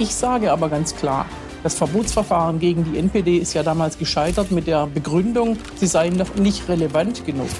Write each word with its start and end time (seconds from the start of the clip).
Ich 0.00 0.14
sage 0.14 0.50
aber 0.50 0.70
ganz 0.70 0.96
klar, 0.96 1.26
das 1.62 1.74
Verbotsverfahren 1.74 2.58
gegen 2.58 2.90
die 2.90 2.96
NPD 2.96 3.36
ist 3.36 3.52
ja 3.52 3.62
damals 3.62 3.98
gescheitert 3.98 4.50
mit 4.50 4.66
der 4.66 4.86
Begründung, 4.86 5.58
sie 5.76 5.86
seien 5.86 6.24
nicht 6.36 6.70
relevant 6.70 7.26
genug. 7.26 7.50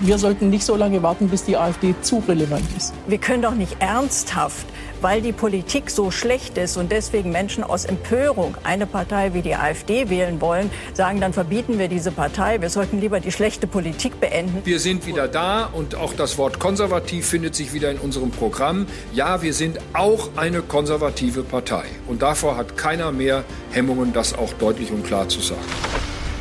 Wir 0.00 0.18
sollten 0.18 0.50
nicht 0.50 0.64
so 0.64 0.76
lange 0.76 1.02
warten, 1.02 1.28
bis 1.28 1.44
die 1.44 1.56
AfD 1.56 1.94
zu 2.02 2.22
relevant 2.26 2.64
ist. 2.76 2.92
Wir 3.06 3.18
können 3.18 3.42
doch 3.42 3.54
nicht 3.54 3.76
ernsthaft 3.80 4.66
weil 5.02 5.20
die 5.20 5.32
Politik 5.32 5.90
so 5.90 6.10
schlecht 6.10 6.56
ist 6.56 6.76
und 6.76 6.92
deswegen 6.92 7.32
Menschen 7.32 7.64
aus 7.64 7.84
Empörung 7.84 8.56
eine 8.62 8.86
Partei 8.86 9.34
wie 9.34 9.42
die 9.42 9.54
AfD 9.54 10.08
wählen 10.08 10.40
wollen, 10.40 10.70
sagen, 10.94 11.20
dann 11.20 11.32
verbieten 11.32 11.78
wir 11.78 11.88
diese 11.88 12.12
Partei. 12.12 12.60
Wir 12.60 12.70
sollten 12.70 13.00
lieber 13.00 13.20
die 13.20 13.32
schlechte 13.32 13.66
Politik 13.66 14.20
beenden. 14.20 14.64
Wir 14.64 14.78
sind 14.78 15.06
wieder 15.06 15.28
da 15.28 15.66
und 15.66 15.96
auch 15.96 16.14
das 16.14 16.38
Wort 16.38 16.58
konservativ 16.58 17.26
findet 17.26 17.54
sich 17.54 17.72
wieder 17.72 17.90
in 17.90 17.98
unserem 17.98 18.30
Programm. 18.30 18.86
Ja, 19.12 19.42
wir 19.42 19.54
sind 19.54 19.78
auch 19.92 20.30
eine 20.36 20.62
konservative 20.62 21.42
Partei. 21.42 21.84
Und 22.06 22.22
davor 22.22 22.56
hat 22.56 22.76
keiner 22.76 23.12
mehr 23.12 23.44
Hemmungen, 23.72 24.12
das 24.12 24.34
auch 24.34 24.52
deutlich 24.54 24.92
und 24.92 25.04
klar 25.04 25.28
zu 25.28 25.40
sagen. 25.40 25.60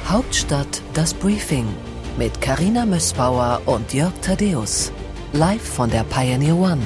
Hauptstadt 0.07 0.81
das 0.93 1.13
Briefing 1.13 1.67
mit 2.17 2.41
Karina 2.41 2.85
Mössbauer 2.85 3.61
und 3.65 3.93
Jörg 3.93 4.13
Thaddeus. 4.21 4.91
Live 5.33 5.61
von 5.61 5.89
der 5.89 6.03
Pioneer 6.03 6.55
One. 6.55 6.81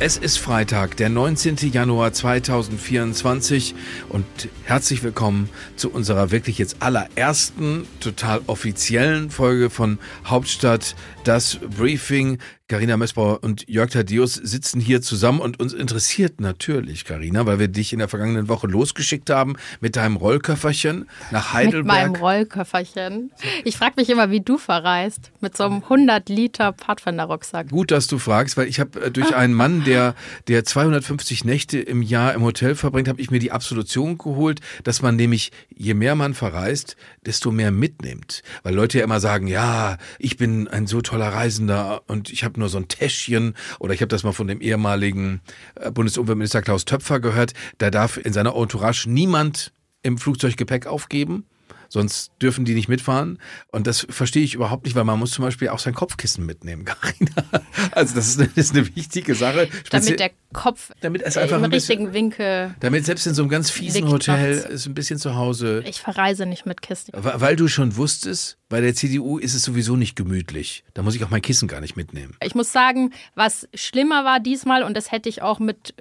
Es 0.00 0.16
ist 0.16 0.38
Freitag, 0.38 0.96
der 0.96 1.08
19. 1.08 1.56
Januar 1.72 2.12
2024 2.12 3.76
und 4.08 4.26
herzlich 4.64 5.04
willkommen 5.04 5.48
zu 5.76 5.88
unserer 5.90 6.32
wirklich 6.32 6.58
jetzt 6.58 6.82
allerersten, 6.82 7.86
total 8.00 8.42
offiziellen 8.48 9.30
Folge 9.30 9.70
von 9.70 9.98
Hauptstadt, 10.26 10.96
das 11.22 11.60
Briefing. 11.78 12.38
Carina 12.66 12.96
Messbauer 12.96 13.44
und 13.44 13.68
Jörg 13.68 13.90
Thaddeus 13.90 14.32
sitzen 14.32 14.80
hier 14.80 15.02
zusammen 15.02 15.40
und 15.40 15.60
uns 15.60 15.74
interessiert 15.74 16.40
natürlich, 16.40 17.04
Carina, 17.04 17.44
weil 17.44 17.58
wir 17.58 17.68
dich 17.68 17.92
in 17.92 17.98
der 17.98 18.08
vergangenen 18.08 18.48
Woche 18.48 18.66
losgeschickt 18.66 19.28
haben 19.28 19.56
mit 19.82 19.96
deinem 19.96 20.16
Rollköfferchen 20.16 21.06
nach 21.30 21.52
Heidelberg. 21.52 21.84
Mit 21.84 21.94
meinem 21.94 22.14
Rollköfferchen. 22.14 23.32
Ich 23.64 23.76
frage 23.76 23.96
mich 23.98 24.08
immer, 24.08 24.30
wie 24.30 24.40
du 24.40 24.56
verreist. 24.56 25.30
Mit 25.42 25.58
so 25.58 25.64
einem 25.64 25.82
100 25.82 26.30
Liter 26.30 26.72
Pfadfinderrucksack. 26.72 27.68
Gut, 27.68 27.90
dass 27.90 28.06
du 28.06 28.16
fragst, 28.16 28.56
weil 28.56 28.66
ich 28.66 28.80
habe 28.80 28.98
äh, 28.98 29.10
durch 29.10 29.36
einen 29.36 29.52
Mann, 29.52 29.84
der, 29.84 30.14
der 30.48 30.64
250 30.64 31.44
Nächte 31.44 31.78
im 31.78 32.00
Jahr 32.00 32.32
im 32.32 32.40
Hotel 32.40 32.76
verbringt, 32.76 33.08
habe 33.08 33.20
ich 33.20 33.30
mir 33.30 33.40
die 33.40 33.52
Absolution 33.52 34.16
geholt, 34.16 34.60
dass 34.84 35.02
man 35.02 35.16
nämlich, 35.16 35.52
je 35.68 35.92
mehr 35.92 36.14
man 36.14 36.32
verreist, 36.32 36.96
desto 37.26 37.50
mehr 37.50 37.70
mitnimmt. 37.70 38.42
Weil 38.62 38.74
Leute 38.74 38.96
ja 38.96 39.04
immer 39.04 39.20
sagen, 39.20 39.48
ja, 39.48 39.98
ich 40.18 40.38
bin 40.38 40.66
ein 40.66 40.86
so 40.86 41.02
toller 41.02 41.28
Reisender 41.28 42.00
und 42.06 42.32
ich 42.32 42.42
habe 42.42 42.54
habe 42.54 42.60
nur 42.64 42.70
so 42.70 42.78
ein 42.78 42.88
Täschchen. 42.88 43.54
Oder 43.78 43.94
ich 43.94 44.00
habe 44.00 44.08
das 44.08 44.24
mal 44.24 44.32
von 44.32 44.48
dem 44.48 44.60
ehemaligen 44.60 45.40
äh, 45.76 45.90
Bundesumweltminister 45.90 46.62
Klaus 46.62 46.84
Töpfer 46.84 47.20
gehört, 47.20 47.52
da 47.78 47.90
darf 47.90 48.16
in 48.16 48.32
seiner 48.32 48.56
Entourage 48.56 49.08
niemand 49.08 49.72
im 50.02 50.18
Flugzeug 50.18 50.56
Gepäck 50.56 50.86
aufgeben 50.86 51.46
sonst 51.88 52.32
dürfen 52.40 52.64
die 52.64 52.74
nicht 52.74 52.88
mitfahren. 52.88 53.38
Und 53.72 53.86
das 53.86 54.06
verstehe 54.08 54.42
ich 54.42 54.54
überhaupt 54.54 54.84
nicht, 54.84 54.94
weil 54.94 55.04
man 55.04 55.18
muss 55.18 55.32
zum 55.32 55.44
Beispiel 55.44 55.68
auch 55.68 55.78
sein 55.78 55.94
Kopfkissen 55.94 56.44
mitnehmen, 56.46 56.84
Carina. 56.86 57.44
Also 57.92 58.14
das 58.14 58.28
ist 58.28 58.38
eine, 58.38 58.48
das 58.48 58.66
ist 58.66 58.76
eine 58.76 58.94
wichtige 58.94 59.34
Sache. 59.34 59.68
Speziell, 59.84 60.16
damit 60.16 60.20
der 60.20 60.30
Kopf 60.52 60.90
damit 61.00 61.22
es 61.22 61.36
einfach 61.36 61.58
im 61.58 61.64
ein 61.64 61.72
richtigen 61.72 62.12
Winkel. 62.12 62.74
Damit 62.80 63.04
selbst 63.04 63.26
in 63.26 63.34
so 63.34 63.42
einem 63.42 63.50
ganz 63.50 63.70
fiesen 63.70 64.08
Hotel 64.08 64.58
ist 64.58 64.86
ein 64.86 64.94
bisschen 64.94 65.18
zu 65.18 65.34
Hause. 65.34 65.82
Ich 65.86 66.00
verreise 66.00 66.46
nicht 66.46 66.66
mit 66.66 66.82
Kissen. 66.82 67.12
Weil 67.14 67.56
du 67.56 67.68
schon 67.68 67.96
wusstest, 67.96 68.58
bei 68.68 68.80
der 68.80 68.94
CDU 68.94 69.38
ist 69.38 69.54
es 69.54 69.62
sowieso 69.62 69.96
nicht 69.96 70.16
gemütlich. 70.16 70.84
Da 70.94 71.02
muss 71.02 71.14
ich 71.14 71.24
auch 71.24 71.30
mein 71.30 71.42
Kissen 71.42 71.68
gar 71.68 71.80
nicht 71.80 71.96
mitnehmen. 71.96 72.36
Ich 72.42 72.54
muss 72.54 72.72
sagen, 72.72 73.12
was 73.34 73.68
schlimmer 73.74 74.24
war 74.24 74.40
diesmal, 74.40 74.82
und 74.82 74.96
das 74.96 75.12
hätte 75.12 75.28
ich 75.28 75.42
auch 75.42 75.58
mit 75.58 75.94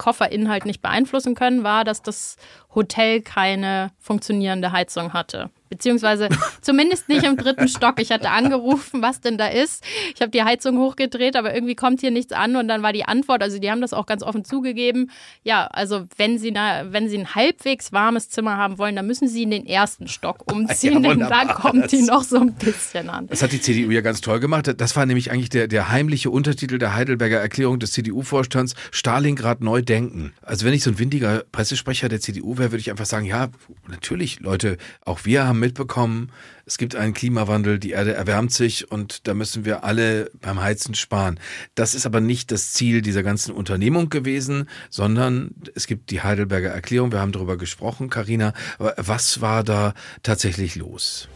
Kofferinhalt 0.00 0.64
nicht 0.64 0.80
beeinflussen 0.80 1.34
können, 1.34 1.62
war, 1.62 1.84
dass 1.84 2.02
das 2.02 2.36
Hotel 2.74 3.20
keine 3.20 3.92
funktionierende 3.98 4.72
Heizung 4.72 5.12
hatte. 5.12 5.50
Beziehungsweise 5.70 6.28
zumindest 6.60 7.08
nicht 7.08 7.24
im 7.24 7.36
dritten 7.36 7.68
Stock. 7.68 8.00
Ich 8.00 8.10
hatte 8.10 8.30
angerufen, 8.30 9.02
was 9.02 9.20
denn 9.20 9.38
da 9.38 9.46
ist. 9.46 9.84
Ich 10.14 10.20
habe 10.20 10.32
die 10.32 10.42
Heizung 10.42 10.78
hochgedreht, 10.78 11.36
aber 11.36 11.54
irgendwie 11.54 11.76
kommt 11.76 12.00
hier 12.00 12.10
nichts 12.10 12.32
an. 12.32 12.56
Und 12.56 12.66
dann 12.66 12.82
war 12.82 12.92
die 12.92 13.04
Antwort, 13.04 13.40
also 13.40 13.60
die 13.60 13.70
haben 13.70 13.80
das 13.80 13.92
auch 13.92 14.06
ganz 14.06 14.24
offen 14.24 14.44
zugegeben. 14.44 15.10
Ja, 15.44 15.66
also 15.66 16.06
wenn 16.16 16.38
Sie, 16.38 16.50
na, 16.50 16.92
wenn 16.92 17.08
Sie 17.08 17.16
ein 17.16 17.36
halbwegs 17.36 17.92
warmes 17.92 18.28
Zimmer 18.28 18.56
haben 18.56 18.78
wollen, 18.78 18.96
dann 18.96 19.06
müssen 19.06 19.28
Sie 19.28 19.44
in 19.44 19.52
den 19.52 19.64
ersten 19.64 20.08
Stock 20.08 20.50
umziehen, 20.52 21.04
ja, 21.04 21.10
denn 21.14 21.20
da 21.20 21.44
kommt 21.54 21.92
die 21.92 22.02
noch 22.02 22.24
so 22.24 22.38
ein 22.38 22.52
bisschen 22.54 23.08
an. 23.08 23.28
Das 23.28 23.42
hat 23.42 23.52
die 23.52 23.60
CDU 23.60 23.92
ja 23.92 24.00
ganz 24.00 24.20
toll 24.20 24.40
gemacht. 24.40 24.74
Das 24.76 24.96
war 24.96 25.06
nämlich 25.06 25.30
eigentlich 25.30 25.50
der, 25.50 25.68
der 25.68 25.90
heimliche 25.90 26.30
Untertitel 26.30 26.78
der 26.78 26.96
Heidelberger 26.96 27.38
Erklärung 27.38 27.78
des 27.78 27.92
CDU-Vorstands, 27.92 28.74
Stalingrad 28.90 29.60
neu 29.60 29.82
denken. 29.82 30.32
Also 30.42 30.66
wenn 30.66 30.74
ich 30.74 30.82
so 30.82 30.90
ein 30.90 30.98
windiger 30.98 31.44
Pressesprecher 31.52 32.08
der 32.08 32.20
CDU 32.20 32.58
wäre, 32.58 32.72
würde 32.72 32.80
ich 32.80 32.90
einfach 32.90 33.06
sagen, 33.06 33.26
ja, 33.26 33.50
natürlich, 33.88 34.40
Leute, 34.40 34.76
auch 35.04 35.24
wir 35.24 35.46
haben 35.46 35.59
mitbekommen, 35.60 36.32
es 36.66 36.78
gibt 36.78 36.94
einen 36.94 37.14
Klimawandel, 37.14 37.78
die 37.78 37.90
Erde 37.90 38.14
erwärmt 38.14 38.52
sich 38.52 38.90
und 38.90 39.26
da 39.26 39.34
müssen 39.34 39.64
wir 39.64 39.84
alle 39.84 40.30
beim 40.40 40.60
Heizen 40.60 40.94
sparen. 40.94 41.38
Das 41.74 41.94
ist 41.94 42.06
aber 42.06 42.20
nicht 42.20 42.50
das 42.50 42.72
Ziel 42.72 43.02
dieser 43.02 43.22
ganzen 43.22 43.52
Unternehmung 43.52 44.08
gewesen, 44.08 44.68
sondern 44.88 45.54
es 45.74 45.86
gibt 45.86 46.10
die 46.10 46.22
Heidelberger 46.22 46.70
Erklärung, 46.70 47.12
wir 47.12 47.20
haben 47.20 47.32
darüber 47.32 47.56
gesprochen, 47.56 48.08
Karina. 48.10 48.52
Was 48.78 49.40
war 49.40 49.64
da 49.64 49.94
tatsächlich 50.22 50.76
los? 50.76 51.28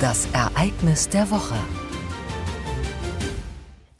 Das 0.00 0.28
Ereignis 0.32 1.08
der 1.08 1.30
Woche 1.30 1.56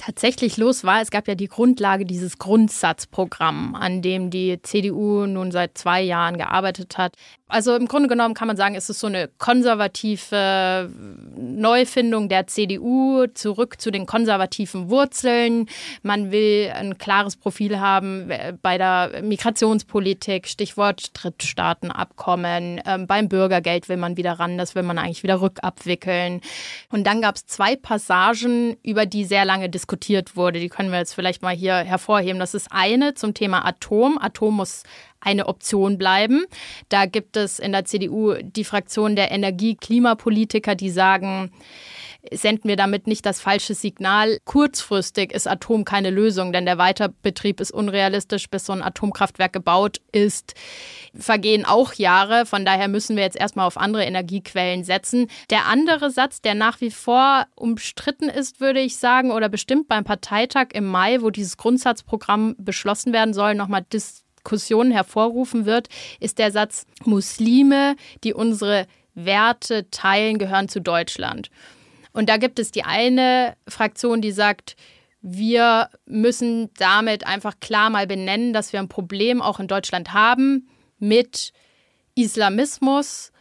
tatsächlich 0.06 0.56
los 0.56 0.84
war, 0.84 1.02
es 1.02 1.10
gab 1.10 1.26
ja 1.26 1.34
die 1.34 1.48
Grundlage 1.48 2.06
dieses 2.06 2.38
Grundsatzprogramm, 2.38 3.74
an 3.74 4.02
dem 4.02 4.30
die 4.30 4.62
CDU 4.62 5.26
nun 5.26 5.50
seit 5.50 5.76
zwei 5.76 6.00
Jahren 6.00 6.38
gearbeitet 6.38 6.96
hat. 6.96 7.14
Also 7.48 7.76
im 7.76 7.86
Grunde 7.86 8.08
genommen 8.08 8.34
kann 8.34 8.48
man 8.48 8.56
sagen, 8.56 8.74
es 8.74 8.88
ist 8.88 9.00
so 9.00 9.06
eine 9.06 9.28
konservative 9.38 10.90
Neufindung 11.36 12.28
der 12.28 12.46
CDU 12.46 13.26
zurück 13.34 13.80
zu 13.80 13.90
den 13.90 14.06
konservativen 14.06 14.90
Wurzeln. 14.90 15.68
Man 16.02 16.32
will 16.32 16.72
ein 16.74 16.98
klares 16.98 17.36
Profil 17.36 17.78
haben 17.78 18.30
bei 18.62 18.78
der 18.78 19.22
Migrationspolitik, 19.22 20.48
Stichwort 20.48 21.10
Drittstaatenabkommen. 21.14 22.80
Ähm, 22.84 23.06
beim 23.06 23.28
Bürgergeld 23.28 23.88
will 23.88 23.96
man 23.96 24.16
wieder 24.16 24.32
ran, 24.32 24.58
das 24.58 24.74
will 24.74 24.82
man 24.82 24.98
eigentlich 24.98 25.22
wieder 25.22 25.40
rückabwickeln. 25.40 26.40
Und 26.90 27.06
dann 27.06 27.22
gab 27.22 27.36
es 27.36 27.46
zwei 27.46 27.76
Passagen, 27.76 28.76
über 28.82 29.06
die 29.06 29.24
sehr 29.24 29.44
lange 29.44 29.68
diskutiert 29.68 29.95
wurde. 30.36 30.60
Die 30.60 30.68
können 30.68 30.90
wir 30.90 30.98
jetzt 30.98 31.14
vielleicht 31.14 31.42
mal 31.42 31.54
hier 31.54 31.74
hervorheben. 31.74 32.38
Das 32.38 32.54
ist 32.54 32.68
eine 32.70 33.14
zum 33.14 33.34
Thema 33.34 33.64
Atom. 33.64 34.18
Atom 34.18 34.56
muss 34.56 34.82
eine 35.20 35.46
Option 35.46 35.98
bleiben. 35.98 36.44
Da 36.88 37.06
gibt 37.06 37.36
es 37.36 37.58
in 37.58 37.72
der 37.72 37.84
CDU 37.84 38.34
die 38.42 38.64
Fraktion 38.64 39.16
der 39.16 39.30
Energie-Klimapolitiker, 39.30 40.74
die 40.74 40.90
sagen, 40.90 41.50
senden 42.32 42.68
wir 42.68 42.76
damit 42.76 43.06
nicht 43.06 43.24
das 43.26 43.40
falsche 43.40 43.74
Signal. 43.74 44.38
Kurzfristig 44.44 45.32
ist 45.32 45.48
Atom 45.48 45.84
keine 45.84 46.10
Lösung, 46.10 46.52
denn 46.52 46.66
der 46.66 46.78
Weiterbetrieb 46.78 47.60
ist 47.60 47.70
unrealistisch, 47.70 48.48
bis 48.48 48.66
so 48.66 48.72
ein 48.72 48.82
Atomkraftwerk 48.82 49.52
gebaut 49.52 50.00
ist. 50.12 50.54
Vergehen 51.14 51.64
auch 51.64 51.94
Jahre, 51.94 52.46
von 52.46 52.64
daher 52.64 52.88
müssen 52.88 53.16
wir 53.16 53.22
jetzt 53.22 53.38
erstmal 53.38 53.66
auf 53.66 53.76
andere 53.76 54.04
Energiequellen 54.04 54.84
setzen. 54.84 55.28
Der 55.50 55.66
andere 55.66 56.10
Satz, 56.10 56.40
der 56.40 56.54
nach 56.54 56.80
wie 56.80 56.90
vor 56.90 57.46
umstritten 57.54 58.28
ist, 58.28 58.60
würde 58.60 58.80
ich 58.80 58.98
sagen, 58.98 59.30
oder 59.30 59.48
bestimmt 59.48 59.88
beim 59.88 60.04
Parteitag 60.04 60.68
im 60.72 60.86
Mai, 60.86 61.22
wo 61.22 61.30
dieses 61.30 61.56
Grundsatzprogramm 61.56 62.54
beschlossen 62.58 63.12
werden 63.12 63.34
soll, 63.34 63.54
nochmal 63.54 63.84
dis 63.92 64.26
Diskussionen 64.46 64.92
hervorrufen 64.92 65.66
wird, 65.66 65.88
ist 66.20 66.38
der 66.38 66.52
Satz, 66.52 66.86
Muslime, 67.04 67.96
die 68.22 68.32
unsere 68.32 68.86
Werte 69.14 69.90
teilen, 69.90 70.38
gehören 70.38 70.68
zu 70.68 70.80
Deutschland. 70.80 71.50
Und 72.16 72.30
da 72.30 72.38
gibt 72.38 72.58
es 72.58 72.70
die 72.70 72.82
eine 72.82 73.58
Fraktion, 73.68 74.22
die 74.22 74.32
sagt, 74.32 74.74
wir 75.20 75.90
müssen 76.06 76.72
damit 76.78 77.26
einfach 77.26 77.60
klar 77.60 77.90
mal 77.90 78.06
benennen, 78.06 78.54
dass 78.54 78.72
wir 78.72 78.80
ein 78.80 78.88
Problem 78.88 79.42
auch 79.42 79.60
in 79.60 79.68
Deutschland 79.68 80.14
haben 80.14 80.66
mit 80.98 81.52
Islamismus, 82.14 83.32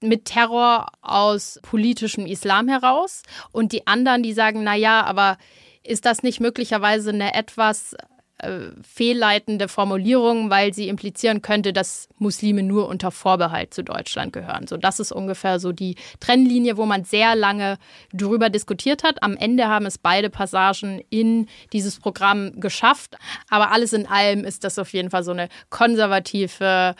mit 0.00 0.24
Terror 0.24 0.86
aus 1.02 1.60
politischem 1.60 2.24
Islam 2.24 2.68
heraus. 2.68 3.20
Und 3.52 3.72
die 3.72 3.86
anderen, 3.86 4.22
die 4.22 4.32
sagen, 4.32 4.64
na 4.64 4.74
ja, 4.74 5.04
aber 5.04 5.36
ist 5.82 6.06
das 6.06 6.22
nicht 6.22 6.40
möglicherweise 6.40 7.10
eine 7.10 7.34
etwas 7.34 7.94
äh, 8.38 8.70
fehlleitende 8.82 9.68
Formulierung, 9.68 10.50
weil 10.50 10.74
sie 10.74 10.88
implizieren 10.88 11.40
könnte, 11.40 11.72
dass 11.72 12.08
Muslime 12.18 12.62
nur 12.62 12.88
unter 12.88 13.10
Vorbehalt 13.10 13.72
zu 13.72 13.82
Deutschland 13.82 14.32
gehören. 14.32 14.66
So, 14.66 14.76
das 14.76 15.00
ist 15.00 15.10
ungefähr 15.10 15.58
so 15.58 15.72
die 15.72 15.96
Trennlinie, 16.20 16.76
wo 16.76 16.84
man 16.84 17.04
sehr 17.04 17.34
lange 17.34 17.78
drüber 18.12 18.50
diskutiert 18.50 19.04
hat. 19.04 19.22
Am 19.22 19.36
Ende 19.36 19.68
haben 19.68 19.86
es 19.86 19.96
beide 19.98 20.28
Passagen 20.28 21.02
in 21.08 21.48
dieses 21.72 21.98
Programm 21.98 22.60
geschafft. 22.60 23.16
Aber 23.48 23.72
alles 23.72 23.92
in 23.92 24.06
allem 24.06 24.44
ist 24.44 24.64
das 24.64 24.78
auf 24.78 24.92
jeden 24.92 25.10
Fall 25.10 25.24
so 25.24 25.30
eine 25.30 25.48
konservative 25.70 26.94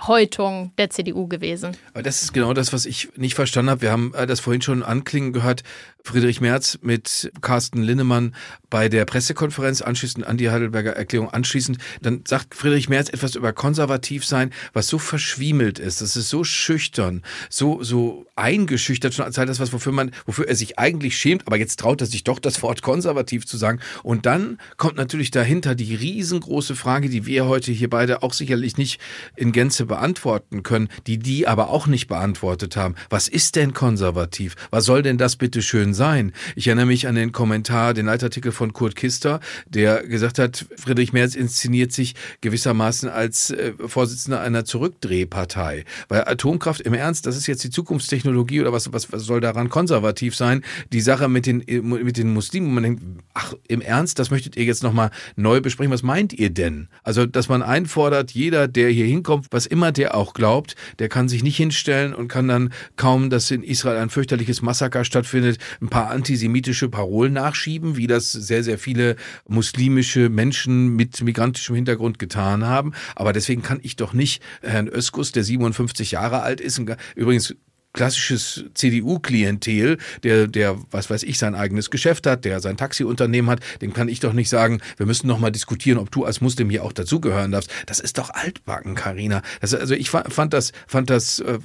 Häutung 0.00 0.72
der 0.76 0.90
CDU 0.90 1.26
gewesen. 1.26 1.76
Aber 1.94 2.02
das 2.02 2.22
ist 2.22 2.34
genau 2.34 2.52
das, 2.52 2.72
was 2.72 2.84
ich 2.84 3.08
nicht 3.16 3.34
verstanden 3.34 3.70
habe. 3.70 3.82
Wir 3.82 3.92
haben 3.92 4.12
äh, 4.14 4.26
das 4.26 4.40
vorhin 4.40 4.60
schon 4.60 4.82
anklingen 4.82 5.32
gehört. 5.32 5.62
Friedrich 6.06 6.40
Merz 6.40 6.78
mit 6.82 7.32
Carsten 7.40 7.82
Linnemann 7.82 8.32
bei 8.70 8.88
der 8.88 9.04
Pressekonferenz 9.04 9.82
anschließend 9.82 10.24
an 10.24 10.36
die 10.36 10.50
Heidelberger 10.50 10.92
Erklärung 10.92 11.30
anschließend. 11.30 11.78
Dann 12.00 12.22
sagt 12.26 12.54
Friedrich 12.54 12.88
Merz 12.88 13.08
etwas 13.08 13.34
über 13.34 13.52
konservativ 13.52 14.24
sein, 14.24 14.52
was 14.72 14.86
so 14.86 14.98
verschwiemelt 14.98 15.80
ist. 15.80 16.00
Das 16.00 16.16
ist 16.16 16.28
so 16.28 16.44
schüchtern, 16.44 17.22
so, 17.50 17.82
so 17.82 18.24
eingeschüchtert 18.36 19.14
schon 19.14 19.24
als 19.24 19.34
das 19.34 19.58
was, 19.58 19.72
wofür 19.72 19.92
man, 19.92 20.12
wofür 20.26 20.46
er 20.46 20.54
sich 20.54 20.78
eigentlich 20.78 21.16
schämt. 21.16 21.46
Aber 21.46 21.56
jetzt 21.56 21.80
traut 21.80 22.00
er 22.00 22.06
sich 22.06 22.22
doch 22.22 22.38
das 22.38 22.62
Wort 22.62 22.82
konservativ 22.82 23.44
zu 23.44 23.56
sagen. 23.56 23.80
Und 24.04 24.26
dann 24.26 24.58
kommt 24.76 24.96
natürlich 24.96 25.32
dahinter 25.32 25.74
die 25.74 25.94
riesengroße 25.96 26.76
Frage, 26.76 27.08
die 27.08 27.26
wir 27.26 27.46
heute 27.46 27.72
hier 27.72 27.90
beide 27.90 28.22
auch 28.22 28.32
sicherlich 28.32 28.76
nicht 28.76 29.00
in 29.34 29.50
Gänze 29.50 29.86
beantworten 29.86 30.62
können, 30.62 30.88
die 31.08 31.18
die 31.18 31.48
aber 31.48 31.70
auch 31.70 31.88
nicht 31.88 32.06
beantwortet 32.06 32.76
haben. 32.76 32.94
Was 33.10 33.26
ist 33.26 33.56
denn 33.56 33.74
konservativ? 33.74 34.54
Was 34.70 34.84
soll 34.84 35.02
denn 35.02 35.18
das 35.18 35.34
bitte 35.34 35.62
schön 35.62 35.94
sein? 35.96 36.32
Ich 36.54 36.68
erinnere 36.68 36.86
mich 36.86 37.08
an 37.08 37.16
den 37.16 37.32
Kommentar, 37.32 37.92
den 37.92 38.06
Leitartikel 38.06 38.52
von 38.52 38.72
Kurt 38.72 38.94
Kister, 38.94 39.40
der 39.66 40.06
gesagt 40.06 40.38
hat, 40.38 40.66
Friedrich 40.76 41.12
Merz 41.12 41.34
inszeniert 41.34 41.90
sich 41.92 42.14
gewissermaßen 42.40 43.08
als 43.08 43.50
äh, 43.50 43.72
Vorsitzender 43.84 44.40
einer 44.40 44.64
Zurückdrehpartei. 44.64 45.84
Weil 46.08 46.28
Atomkraft 46.28 46.80
im 46.82 46.94
Ernst, 46.94 47.26
das 47.26 47.36
ist 47.36 47.48
jetzt 47.48 47.64
die 47.64 47.70
Zukunftstechnologie 47.70 48.60
oder 48.60 48.72
was, 48.72 48.92
was, 48.92 49.10
was 49.12 49.24
soll 49.24 49.40
daran 49.40 49.68
konservativ 49.68 50.36
sein? 50.36 50.62
Die 50.92 51.00
Sache 51.00 51.28
mit 51.28 51.46
den, 51.46 51.64
mit 51.82 52.16
den 52.16 52.32
Muslimen, 52.32 52.72
man 52.72 52.82
denkt, 52.82 53.02
ach, 53.34 53.54
im 53.66 53.80
Ernst, 53.80 54.18
das 54.18 54.30
möchtet 54.30 54.56
ihr 54.56 54.64
jetzt 54.64 54.82
nochmal 54.82 55.10
neu 55.36 55.60
besprechen. 55.60 55.92
Was 55.92 56.02
meint 56.02 56.32
ihr 56.32 56.50
denn? 56.50 56.88
Also, 57.02 57.26
dass 57.26 57.48
man 57.48 57.62
einfordert, 57.62 58.32
jeder, 58.32 58.68
der 58.68 58.90
hier 58.90 59.06
hinkommt, 59.06 59.46
was 59.50 59.66
immer 59.66 59.92
der 59.92 60.14
auch 60.14 60.34
glaubt, 60.34 60.76
der 60.98 61.08
kann 61.08 61.28
sich 61.28 61.42
nicht 61.42 61.56
hinstellen 61.56 62.14
und 62.14 62.28
kann 62.28 62.48
dann 62.48 62.72
kaum, 62.96 63.30
dass 63.30 63.50
in 63.50 63.62
Israel 63.62 63.98
ein 63.98 64.10
fürchterliches 64.10 64.62
Massaker 64.62 65.04
stattfindet, 65.04 65.58
ein 65.86 65.90
paar 65.90 66.10
antisemitische 66.10 66.88
Parolen 66.88 67.32
nachschieben, 67.32 67.96
wie 67.96 68.06
das 68.06 68.32
sehr, 68.32 68.62
sehr 68.62 68.78
viele 68.78 69.16
muslimische 69.48 70.28
Menschen 70.28 70.96
mit 70.96 71.22
migrantischem 71.22 71.76
Hintergrund 71.76 72.18
getan 72.18 72.64
haben. 72.64 72.92
Aber 73.14 73.32
deswegen 73.32 73.62
kann 73.62 73.78
ich 73.82 73.96
doch 73.96 74.12
nicht 74.12 74.42
Herrn 74.62 74.88
Öskus, 74.88 75.32
der 75.32 75.44
57 75.44 76.10
Jahre 76.10 76.42
alt 76.42 76.60
ist, 76.60 76.80
übrigens 77.14 77.54
klassisches 77.96 78.64
CDU-Klientel, 78.74 79.98
der, 80.22 80.46
der, 80.46 80.76
was 80.92 81.10
weiß 81.10 81.24
ich, 81.24 81.38
sein 81.38 81.56
eigenes 81.56 81.90
Geschäft 81.90 82.26
hat, 82.26 82.44
der 82.44 82.60
sein 82.60 82.76
Taxiunternehmen 82.76 83.50
hat, 83.50 83.60
dem 83.82 83.92
kann 83.92 84.08
ich 84.08 84.20
doch 84.20 84.32
nicht 84.32 84.48
sagen, 84.48 84.80
wir 84.96 85.06
müssen 85.06 85.26
noch 85.26 85.40
mal 85.40 85.50
diskutieren, 85.50 85.98
ob 85.98 86.12
du 86.12 86.24
als 86.24 86.40
Muslim 86.40 86.70
hier 86.70 86.84
auch 86.84 86.92
dazugehören 86.92 87.50
darfst. 87.50 87.70
Das 87.86 87.98
ist 87.98 88.18
doch 88.18 88.30
altbacken, 88.30 88.94
Karina. 88.94 89.42
Also 89.60 89.94
ich 89.94 90.10
fand 90.10 90.52
das, 90.52 90.72
fand 90.86 91.10
das, 91.10 91.40
äh, 91.40 91.58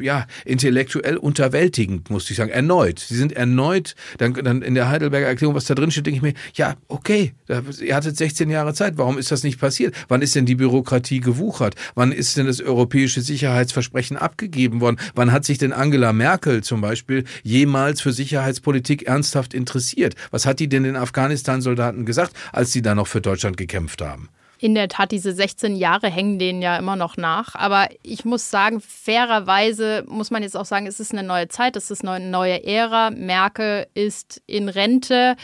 ja, 0.00 0.26
intellektuell 0.44 1.16
unterwältigend, 1.16 2.08
muss 2.08 2.30
ich 2.30 2.36
sagen. 2.36 2.50
Erneut. 2.50 3.00
Sie 3.00 3.16
sind 3.16 3.32
erneut, 3.32 3.94
dann, 4.18 4.32
dann 4.34 4.62
in 4.62 4.74
der 4.74 4.88
Heidelberger 4.88 5.26
Erklärung, 5.26 5.54
was 5.54 5.64
da 5.64 5.74
drin 5.74 5.90
steht, 5.90 6.06
denke 6.06 6.16
ich 6.16 6.22
mir, 6.22 6.34
ja, 6.54 6.76
okay, 6.88 7.34
ihr 7.48 7.94
hattet 7.94 8.16
16 8.16 8.48
Jahre 8.48 8.72
Zeit. 8.72 8.96
Warum 8.96 9.18
ist 9.18 9.32
das 9.32 9.42
nicht 9.42 9.58
passiert? 9.58 9.94
Wann 10.08 10.22
ist 10.22 10.34
denn 10.34 10.46
die 10.46 10.54
Bürokratie 10.54 11.20
gewuchert? 11.20 11.74
Wann 11.94 12.12
ist 12.12 12.36
denn 12.36 12.46
das 12.46 12.60
europäische 12.60 13.20
Sicherheitsversprechen 13.20 14.16
abgegeben 14.16 14.80
worden? 14.80 14.96
Wann 15.14 15.32
hat 15.32 15.44
sich 15.44 15.55
sich 15.56 15.58
denn 15.58 15.72
Angela 15.72 16.12
Merkel 16.12 16.62
zum 16.62 16.82
Beispiel 16.82 17.24
jemals 17.42 18.02
für 18.02 18.12
Sicherheitspolitik 18.12 19.06
ernsthaft 19.06 19.54
interessiert? 19.54 20.14
Was 20.30 20.44
hat 20.44 20.60
die 20.60 20.68
denn 20.68 20.82
den 20.82 20.96
Afghanistan-Soldaten 20.96 22.04
gesagt, 22.04 22.32
als 22.52 22.72
sie 22.72 22.82
da 22.82 22.94
noch 22.94 23.06
für 23.06 23.22
Deutschland 23.22 23.56
gekämpft 23.56 24.02
haben? 24.02 24.28
In 24.58 24.74
der 24.74 24.88
Tat, 24.88 25.12
diese 25.12 25.32
16 25.32 25.76
Jahre 25.76 26.08
hängen 26.08 26.38
denen 26.38 26.62
ja 26.62 26.78
immer 26.78 26.96
noch 26.96 27.18
nach. 27.18 27.54
Aber 27.54 27.88
ich 28.02 28.24
muss 28.24 28.50
sagen, 28.50 28.80
fairerweise 28.80 30.04
muss 30.08 30.30
man 30.30 30.42
jetzt 30.42 30.56
auch 30.56 30.64
sagen, 30.64 30.86
es 30.86 30.98
ist 30.98 31.12
eine 31.12 31.22
neue 31.22 31.48
Zeit, 31.48 31.76
es 31.76 31.90
ist 31.90 32.06
eine 32.06 32.24
neue 32.24 32.64
Ära. 32.64 33.10
Merkel 33.10 33.86
ist 33.92 34.42
in 34.46 34.70
Rente. 34.70 35.36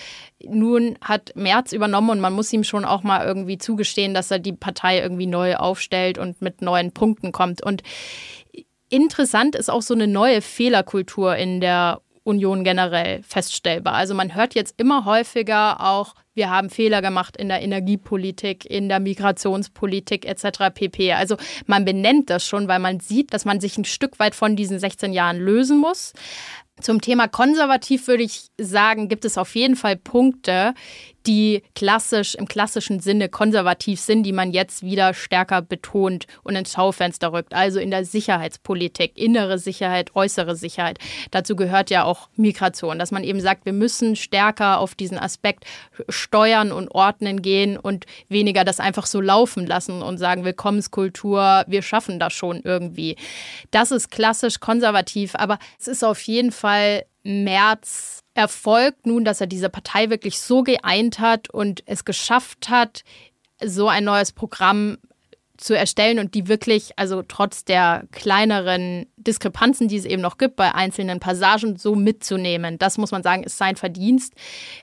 Nun 0.43 0.97
hat 1.03 1.33
Merz 1.37 1.73
übernommen 1.73 2.09
und 2.09 2.21
man 2.21 2.33
muss 2.33 2.53
ihm 2.55 2.65
schon 2.65 2.87
auch 2.87 3.03
mal 3.03 3.27
irgendwie 3.27 3.59
zugestehen, 3.59 4.15
dass 4.15 4.31
er 4.31 4.39
die 4.39 4.55
Partei 4.55 5.01
irgendwie 5.01 5.27
neu 5.27 5.57
aufstellt 5.57 6.17
und 6.17 6.41
mit 6.41 6.63
neuen 6.63 6.93
Punkten 6.93 7.33
kommt. 7.33 7.63
Und 7.63 7.83
Interessant 8.93 9.57
ist 9.57 9.71
auch 9.71 9.81
so 9.81 9.95
eine 9.95 10.07
neue 10.07 10.43
Fehlerkultur 10.43 11.35
in 11.35 11.63
der 11.63 12.03
Union 12.25 12.63
generell 12.63 13.23
feststellbar. 13.23 13.95
Also 13.95 14.15
man 14.15 14.35
hört 14.35 14.55
jetzt 14.55 14.75
immer 14.77 15.07
häufiger 15.07 15.81
auch, 15.81 16.15
wir 16.35 16.51
haben 16.51 16.69
Fehler 16.69 17.01
gemacht 17.01 17.39
in 17.39 17.49
der 17.49 17.63
Energiepolitik, 17.63 18.67
in 18.67 18.91
der 18.91 19.01
Migrationspolitik 19.01 20.27
etc. 20.27 20.75
pp. 20.75 21.15
Also 21.15 21.39
man 21.65 21.87
benennt 21.87 22.29
das 22.29 22.47
schon, 22.47 22.69
weil 22.69 22.81
man 22.81 23.01
sieht, 23.01 23.33
dass 23.33 23.47
man 23.47 23.61
sich 23.61 23.79
ein 23.79 23.87
Stück 23.87 24.19
weit 24.19 24.35
von 24.35 24.57
diesen 24.57 24.79
16 24.79 25.15
Jahren 25.15 25.39
lösen 25.39 25.79
muss. 25.79 26.13
Zum 26.79 27.01
Thema 27.01 27.29
konservativ 27.29 28.09
würde 28.09 28.25
ich 28.25 28.49
sagen, 28.59 29.09
gibt 29.09 29.25
es 29.25 29.39
auf 29.39 29.55
jeden 29.55 29.77
Fall 29.77 29.97
Punkte, 29.97 30.75
die 31.27 31.63
klassisch 31.75 32.35
im 32.35 32.47
klassischen 32.47 33.01
Sinne 33.01 33.29
konservativ 33.29 34.01
sind, 34.01 34.23
die 34.25 34.33
man 34.33 34.53
jetzt 34.53 34.83
wieder 34.83 35.15
stärker 35.15 35.63
betont 35.63 36.27
und 36.43 36.57
ins 36.57 36.73
Schaufenster 36.73 37.33
rückt. 37.33 37.55
Also 37.55 37.81
in 37.81 37.91
der 37.91 38.05
Sicherheitspolitik, 38.05 39.17
innere 39.17 39.59
Sicherheit, 39.59 40.15
äußere 40.15 40.57
Sicherheit. 40.57 40.99
Dazu 41.31 41.57
gehört 41.57 41.91
ja 41.91 42.05
auch 42.05 42.29
Migration, 42.37 42.99
dass 42.99 43.11
man 43.11 43.25
eben 43.25 43.41
sagt, 43.41 43.65
wir 43.65 43.73
müssen 43.73 44.17
stärker 44.17 44.79
auf 44.79 44.95
diesen 44.95 45.19
Aspekt 45.19 45.65
steuern 46.09 46.73
und 46.73 46.91
ordnen 46.91 47.43
gehen 47.43 47.77
und 47.77 48.07
weniger 48.29 48.65
das 48.65 48.81
einfach 48.81 49.07
so 49.07 49.21
laufen 49.21 49.67
lassen 49.67 50.03
und 50.03 50.19
sagen, 50.19 50.45
Willkommenskultur, 50.45 51.65
wir 51.67 51.83
schaffen 51.83 52.19
das 52.19 52.33
schon 52.33 52.61
irgendwie. 52.63 53.17
Das 53.71 53.91
ist 53.91 54.11
klassisch 54.11 54.61
konservativ, 54.61 55.35
aber 55.35 55.59
es 55.79 55.89
ist 55.89 56.05
auf 56.05 56.21
jeden 56.23 56.53
Fall 56.53 57.05
März 57.25 58.22
Erfolg 58.35 58.95
nun, 59.05 59.25
dass 59.25 59.41
er 59.41 59.47
diese 59.47 59.69
Partei 59.69 60.11
wirklich 60.11 60.39
so 60.39 60.63
geeint 60.63 61.19
hat 61.19 61.51
und 61.51 61.83
es 61.87 62.05
geschafft 62.05 62.69
hat, 62.69 63.05
so 63.63 63.89
ein 63.89 64.05
neues 64.05 64.33
Programm 64.33 64.99
zu 65.63 65.77
erstellen 65.77 66.19
und 66.19 66.35
die 66.35 66.49
wirklich, 66.49 66.91
also 66.97 67.23
trotz 67.23 67.65
der 67.65 68.05
kleineren 68.11 69.07
Diskrepanzen, 69.17 69.87
die 69.87 69.97
es 69.97 70.05
eben 70.05 70.21
noch 70.21 70.37
gibt, 70.37 70.57
bei 70.57 70.75
einzelnen 70.75 71.21
Passagen 71.21 71.77
so 71.77 71.95
mitzunehmen. 71.95 72.79
Das 72.79 72.99
muss 72.99 73.13
man 73.13 73.23
sagen, 73.23 73.45
ist 73.45 73.59
sein 73.59 73.77
Verdienst. 73.77 74.35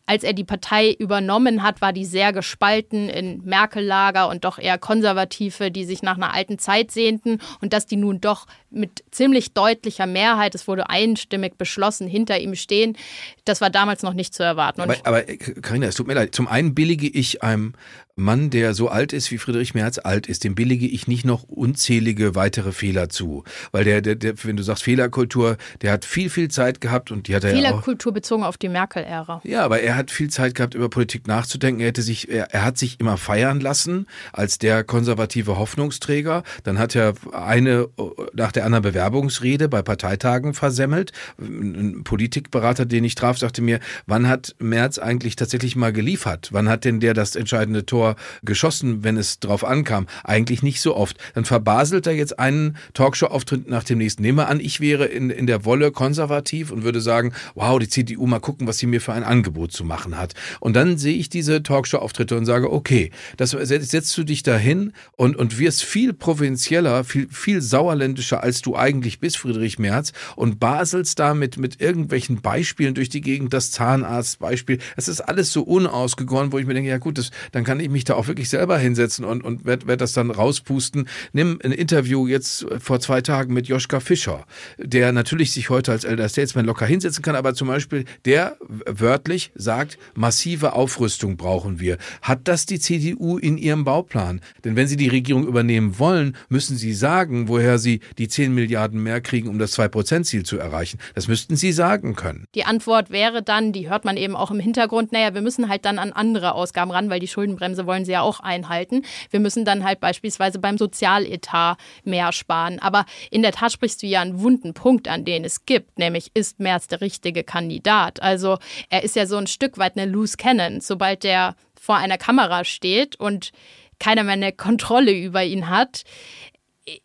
Als 0.05 0.23
er 0.23 0.33
die 0.33 0.45
Partei 0.45 0.91
übernommen 0.91 1.63
hat, 1.63 1.81
war 1.81 1.91
die 1.91 2.05
sehr 2.05 2.31
gespalten 2.31 3.09
in 3.09 3.43
Merkel-Lager 3.43 4.29
und 4.29 4.45
doch 4.45 4.57
eher 4.57 4.77
Konservative, 4.77 5.69
die 5.69 5.83
sich 5.83 6.01
nach 6.01 6.15
einer 6.15 6.33
alten 6.33 6.57
Zeit 6.59 6.91
sehnten 6.91 7.39
und 7.59 7.73
dass 7.73 7.85
die 7.85 7.97
nun 7.97 8.21
doch 8.21 8.47
mit 8.69 9.03
ziemlich 9.11 9.53
deutlicher 9.53 10.05
Mehrheit, 10.05 10.55
es 10.55 10.67
wurde 10.67 10.89
einstimmig 10.89 11.57
beschlossen, 11.57 12.07
hinter 12.07 12.39
ihm 12.39 12.55
stehen, 12.55 12.95
das 13.43 13.59
war 13.59 13.69
damals 13.69 14.03
noch 14.03 14.13
nicht 14.13 14.33
zu 14.33 14.43
erwarten. 14.43 14.81
aber, 14.81 14.95
aber 15.03 15.23
Carina, 15.23 15.87
es 15.87 15.95
tut 15.95 16.07
mir 16.07 16.13
leid. 16.13 16.33
Zum 16.33 16.47
einen 16.47 16.73
billige 16.73 17.07
ich 17.07 17.43
einem 17.43 17.73
Mann, 18.19 18.49
der 18.49 18.73
so 18.73 18.89
alt 18.89 19.13
ist, 19.13 19.31
wie 19.31 19.37
Friedrich 19.37 19.73
Merz 19.73 19.99
alt 20.01 20.27
ist, 20.27 20.43
dem 20.43 20.55
billige 20.55 20.87
ich 20.87 21.07
nicht 21.07 21.25
noch 21.25 21.43
unzählige 21.43 22.35
weitere 22.35 22.71
Fehler 22.71 23.09
zu. 23.09 23.43
Weil 23.71 23.83
der, 23.83 24.01
der, 24.01 24.15
der 24.15 24.33
wenn 24.43 24.57
du 24.57 24.63
sagst 24.63 24.83
Fehlerkultur, 24.83 25.57
der 25.81 25.91
hat 25.91 26.05
viel, 26.05 26.29
viel 26.29 26.49
Zeit 26.49 26.81
gehabt 26.81 27.11
und 27.11 27.27
die 27.27 27.35
hat 27.35 27.43
er 27.43 27.51
Fehlerkultur 27.51 28.11
ja 28.11 28.13
bezogen 28.15 28.43
auf 28.43 28.57
die 28.57 28.69
Merkel-Ära. 28.69 29.41
Ja, 29.43 29.63
aber 29.63 29.81
er 29.81 29.95
hat 29.95 30.11
viel 30.11 30.29
Zeit 30.29 30.55
gehabt, 30.55 30.73
über 30.75 30.89
Politik 30.89 31.27
nachzudenken. 31.27 31.81
Er 31.81 31.87
hätte 31.87 32.01
sich, 32.01 32.29
er, 32.29 32.53
er 32.53 32.63
hat 32.63 32.77
sich 32.77 32.99
immer 32.99 33.17
feiern 33.17 33.59
lassen 33.59 34.07
als 34.33 34.57
der 34.59 34.83
konservative 34.83 35.57
Hoffnungsträger. 35.57 36.43
Dann 36.63 36.79
hat 36.79 36.95
er 36.95 37.13
eine 37.31 37.87
nach 38.33 38.51
der 38.51 38.65
anderen 38.65 38.83
Bewerbungsrede 38.83 39.69
bei 39.69 39.81
Parteitagen 39.81 40.53
versemmelt. 40.53 41.11
Ein 41.39 42.03
Politikberater, 42.03 42.85
den 42.85 43.03
ich 43.03 43.15
traf, 43.15 43.37
sagte 43.37 43.61
mir, 43.61 43.79
wann 44.07 44.27
hat 44.27 44.55
Merz 44.59 44.99
eigentlich 44.99 45.35
tatsächlich 45.35 45.75
mal 45.75 45.93
geliefert? 45.93 46.49
Wann 46.51 46.69
hat 46.69 46.85
denn 46.85 46.99
der 46.99 47.13
das 47.13 47.35
entscheidende 47.35 47.85
Tor 47.85 48.08
geschossen, 48.43 49.03
wenn 49.03 49.17
es 49.17 49.39
drauf 49.39 49.63
ankam. 49.63 50.07
Eigentlich 50.23 50.63
nicht 50.63 50.81
so 50.81 50.95
oft. 50.95 51.17
Dann 51.33 51.45
verbaselt 51.45 52.07
er 52.07 52.13
jetzt 52.13 52.39
einen 52.39 52.77
Talkshow-Auftritt 52.93 53.69
nach 53.69 53.83
dem 53.83 53.97
nächsten. 53.97 54.21
Nehmen 54.21 54.37
wir 54.37 54.47
an, 54.47 54.59
ich 54.59 54.79
wäre 54.79 55.05
in, 55.05 55.29
in 55.29 55.47
der 55.47 55.65
Wolle 55.65 55.91
konservativ 55.91 56.71
und 56.71 56.83
würde 56.83 57.01
sagen, 57.01 57.33
wow, 57.55 57.79
die 57.79 57.87
CDU, 57.87 58.27
mal 58.27 58.39
gucken, 58.39 58.67
was 58.67 58.77
sie 58.77 58.87
mir 58.87 59.01
für 59.01 59.13
ein 59.13 59.23
Angebot 59.23 59.71
zu 59.71 59.83
machen 59.83 60.17
hat. 60.17 60.33
Und 60.59 60.75
dann 60.75 60.97
sehe 60.97 61.15
ich 61.15 61.29
diese 61.29 61.63
Talkshow-Auftritte 61.63 62.37
und 62.37 62.45
sage, 62.45 62.71
okay, 62.71 63.11
das 63.37 63.51
setzt 63.51 64.17
du 64.17 64.23
dich 64.23 64.43
dahin 64.43 64.93
und, 65.15 65.35
und 65.35 65.59
wirst 65.59 65.83
viel 65.83 66.13
provinzieller, 66.13 67.03
viel, 67.03 67.27
viel 67.29 67.61
sauerländischer, 67.61 68.43
als 68.43 68.61
du 68.61 68.75
eigentlich 68.75 69.19
bist, 69.19 69.37
Friedrich 69.37 69.79
Merz, 69.79 70.13
und 70.35 70.59
baselst 70.59 71.19
da 71.19 71.33
mit, 71.33 71.57
mit 71.57 71.81
irgendwelchen 71.81 72.41
Beispielen 72.41 72.93
durch 72.93 73.09
die 73.09 73.21
Gegend, 73.21 73.53
das 73.53 73.71
Zahnarztbeispiel. 73.71 74.79
Es 74.95 75.07
ist 75.07 75.21
alles 75.21 75.51
so 75.51 75.63
unausgegoren, 75.63 76.51
wo 76.51 76.59
ich 76.59 76.65
mir 76.65 76.73
denke, 76.73 76.89
ja 76.89 76.97
gut, 76.97 77.17
das, 77.17 77.31
dann 77.51 77.63
kann 77.63 77.79
ich 77.79 77.89
mich 77.89 77.98
mich 77.99 78.05
da 78.05 78.13
auch 78.13 78.27
wirklich 78.27 78.47
selber 78.47 78.77
hinsetzen 78.77 79.25
und, 79.25 79.43
und 79.43 79.65
werde 79.65 79.85
werd 79.85 79.99
das 79.99 80.13
dann 80.13 80.31
rauspusten. 80.31 81.09
Nimm 81.33 81.59
ein 81.63 81.73
Interview 81.73 82.27
jetzt 82.27 82.65
vor 82.79 83.01
zwei 83.01 83.19
Tagen 83.19 83.53
mit 83.53 83.67
Joschka 83.67 83.99
Fischer, 83.99 84.45
der 84.77 85.11
natürlich 85.11 85.51
sich 85.51 85.69
heute 85.69 85.91
als 85.91 86.05
Elder 86.05 86.29
Statesman 86.29 86.65
locker 86.65 86.85
hinsetzen 86.85 87.21
kann, 87.21 87.35
aber 87.35 87.53
zum 87.53 87.67
Beispiel 87.67 88.05
der 88.23 88.55
wörtlich 88.85 89.51
sagt, 89.53 89.97
massive 90.15 90.73
Aufrüstung 90.73 91.35
brauchen 91.35 91.81
wir. 91.81 91.97
Hat 92.21 92.47
das 92.47 92.65
die 92.65 92.79
CDU 92.79 93.37
in 93.37 93.57
ihrem 93.57 93.83
Bauplan? 93.83 94.39
Denn 94.63 94.77
wenn 94.77 94.87
sie 94.87 94.95
die 94.95 95.09
Regierung 95.09 95.45
übernehmen 95.45 95.99
wollen, 95.99 96.37
müssen 96.47 96.77
sie 96.77 96.93
sagen, 96.93 97.49
woher 97.49 97.79
sie 97.79 97.99
die 98.17 98.29
10 98.29 98.55
Milliarden 98.55 99.03
mehr 99.03 99.19
kriegen, 99.19 99.49
um 99.49 99.59
das 99.59 99.77
2-Prozent-Ziel 99.77 100.43
zu 100.43 100.57
erreichen. 100.57 100.99
Das 101.15 101.27
müssten 101.27 101.57
sie 101.57 101.73
sagen 101.73 102.15
können. 102.15 102.45
Die 102.55 102.63
Antwort 102.63 103.09
wäre 103.09 103.43
dann, 103.43 103.73
die 103.73 103.89
hört 103.89 104.05
man 104.05 104.15
eben 104.15 104.37
auch 104.37 104.51
im 104.51 104.59
Hintergrund, 104.61 105.11
naja, 105.11 105.33
wir 105.33 105.41
müssen 105.41 105.67
halt 105.67 105.83
dann 105.83 105.99
an 105.99 106.13
andere 106.13 106.53
Ausgaben 106.53 106.91
ran, 106.91 107.09
weil 107.09 107.19
die 107.19 107.27
Schuldenbremse 107.27 107.88
wollen 107.89 108.05
sie 108.05 108.11
ja 108.11 108.21
auch 108.21 108.39
einhalten. 108.39 109.03
Wir 109.31 109.39
müssen 109.39 109.65
dann 109.65 109.83
halt 109.83 109.99
beispielsweise 109.99 110.59
beim 110.59 110.77
Sozialetat 110.77 111.77
mehr 112.03 112.31
sparen. 112.31 112.79
Aber 112.79 113.05
in 113.31 113.41
der 113.41 113.51
Tat 113.51 113.71
sprichst 113.71 114.03
du 114.03 114.07
ja 114.07 114.21
einen 114.21 114.39
wunden 114.39 114.73
Punkt 114.73 115.07
an, 115.07 115.25
den 115.25 115.43
es 115.43 115.65
gibt, 115.65 115.97
nämlich 115.97 116.31
ist 116.35 116.59
Merz 116.59 116.87
der 116.87 117.01
richtige 117.01 117.43
Kandidat. 117.43 118.21
Also 118.21 118.59
er 118.89 119.03
ist 119.03 119.15
ja 119.15 119.25
so 119.25 119.37
ein 119.37 119.47
Stück 119.47 119.79
weit 119.79 119.97
eine 119.97 120.09
Loose 120.09 120.37
Cannon. 120.37 120.79
Sobald 120.81 121.23
der 121.23 121.55
vor 121.79 121.95
einer 121.95 122.19
Kamera 122.19 122.63
steht 122.63 123.19
und 123.19 123.51
keiner 123.99 124.23
mehr 124.23 124.33
eine 124.33 124.53
Kontrolle 124.53 125.11
über 125.11 125.43
ihn 125.43 125.69
hat, 125.69 126.03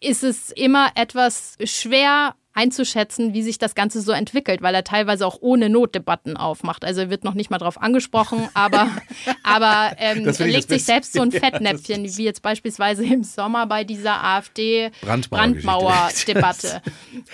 ist 0.01 0.23
es 0.23 0.51
immer 0.51 0.91
etwas 0.95 1.57
schwer 1.65 2.35
einzuschätzen, 2.55 3.35
wie 3.35 3.43
sich 3.43 3.59
das 3.59 3.75
Ganze 3.75 4.01
so 4.01 4.13
entwickelt, 4.13 4.63
weil 4.63 4.75
er 4.75 4.85
teilweise 4.85 5.27
auch 5.27 5.39
ohne 5.41 5.69
Notdebatten 5.69 6.37
aufmacht. 6.37 6.85
Also 6.85 7.01
er 7.03 7.11
wird 7.11 7.25
noch 7.25 7.35
nicht 7.35 7.51
mal 7.51 7.59
drauf 7.59 7.83
angesprochen, 7.83 8.49
aber, 8.55 8.89
aber 9.43 9.97
ähm, 9.99 10.25
er 10.27 10.47
legt 10.47 10.69
sich 10.69 10.85
selbst 10.85 11.13
so 11.13 11.23
ein 11.23 11.33
Fettnäpfchen, 11.33 12.05
ja, 12.05 12.17
wie 12.17 12.25
jetzt 12.25 12.43
beispielsweise 12.43 13.05
im 13.05 13.25
Sommer 13.25 13.67
bei 13.67 13.83
dieser 13.85 14.23
AfD-Brandmauer-Debatte. 14.23 16.81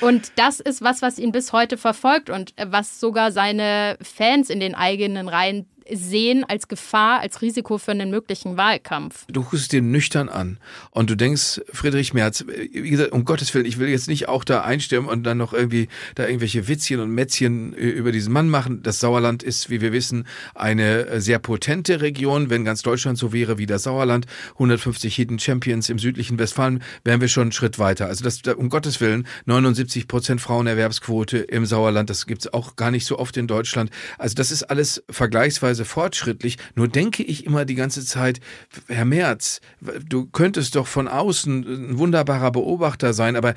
und 0.01 0.33
das 0.37 0.61
ist 0.61 0.81
was, 0.83 1.03
was 1.03 1.19
ihn 1.19 1.33
bis 1.33 1.53
heute 1.53 1.77
verfolgt 1.77 2.31
und 2.31 2.55
was 2.57 2.99
sogar 2.99 3.31
seine 3.31 3.99
Fans 4.01 4.49
in 4.49 4.61
den 4.61 4.75
eigenen 4.75 5.29
Reihen 5.29 5.67
sehen 5.91 6.45
als 6.45 6.69
Gefahr, 6.69 7.21
als 7.21 7.43
Risiko 7.43 7.79
für 7.79 7.93
einen 7.93 8.11
möglichen 8.11 8.57
Wahlkampf. 8.57 9.25
Du 9.29 9.43
guckst 9.43 9.63
es 9.63 9.69
dir 9.69 9.83
nüchtern 9.83 10.29
an 10.29 10.59
und 10.91 11.11
du 11.11 11.17
denkst, 11.17 11.61
Friedrich 11.73 12.15
Merz, 12.15 12.45
wie 12.47 12.91
gesagt, 12.91 13.13
um 13.13 13.25
Gottes 13.25 13.55
Willen, 13.55 13.67
ich 13.67 13.79
will 13.79 13.89
jetzt 13.89 14.09
nicht 14.09 14.29
auch 14.29 14.45
da 14.45 14.63
einstimmen 14.63 15.09
und 15.09 15.25
dann 15.25 15.39
noch 15.39 15.53
irgendwie 15.53 15.89
da 16.15 16.27
irgendwelche 16.27 16.69
Witzchen 16.69 17.01
und 17.01 17.11
Mätzchen 17.11 17.73
über 17.73 18.13
diesen 18.13 18.33
Mann 18.33 18.49
machen. 18.49 18.83
Das 18.83 19.01
Sauerland 19.01 19.43
ist, 19.43 19.71
wie 19.71 19.81
wir 19.81 19.93
wissen, 19.93 20.27
eine 20.55 21.21
sehr 21.21 21.39
potente 21.39 22.01
Region. 22.01 22.51
Wenn 22.51 22.65
ganz 22.65 22.83
Deutschland 22.83 23.19
so 23.19 23.33
wäre 23.33 23.59
wie 23.59 23.67
das 23.67 23.85
Sauerland, 23.85 24.27
150 24.55 25.15
Hidden 25.15 25.39
Champions 25.39 25.89
im 25.89 25.99
südlichen 25.99 26.39
Westfalen, 26.39 26.83
wären 27.05 27.21
wir 27.21 27.29
schon 27.29 27.45
einen 27.45 27.53
Schritt 27.53 27.79
weiter. 27.79 28.07
Also 28.07 28.25
das, 28.25 28.43
um 28.57 28.69
Gottes 28.69 29.01
Willen, 29.01 29.27
79 29.47 30.09
Prozent 30.09 30.41
Frauenerwerbsquote 30.41 31.39
im 31.39 31.67
Sauerland, 31.67 32.11
das 32.11 32.27
gibt's 32.27 32.53
auch 32.53 32.77
gar 32.77 32.91
nicht 32.91 33.07
so 33.07 33.19
oft 33.19 33.37
in 33.37 33.47
Deutschland. 33.47 33.91
Also 34.19 34.35
das 34.35 34.51
ist 34.51 34.65
alles 34.65 35.03
vergleichsweise 35.09 35.70
Weise 35.71 35.85
fortschrittlich. 35.85 36.59
Nur 36.75 36.89
denke 36.89 37.23
ich 37.23 37.47
immer 37.47 37.65
die 37.65 37.77
ganze 37.77 38.05
Zeit, 38.05 38.41
Herr 38.89 39.05
Merz, 39.05 39.61
du 40.09 40.27
könntest 40.27 40.75
doch 40.75 40.89
von 40.89 41.07
außen 41.07 41.93
ein 41.93 41.99
wunderbarer 41.99 42.51
Beobachter 42.51 43.13
sein, 43.13 43.37
aber 43.37 43.55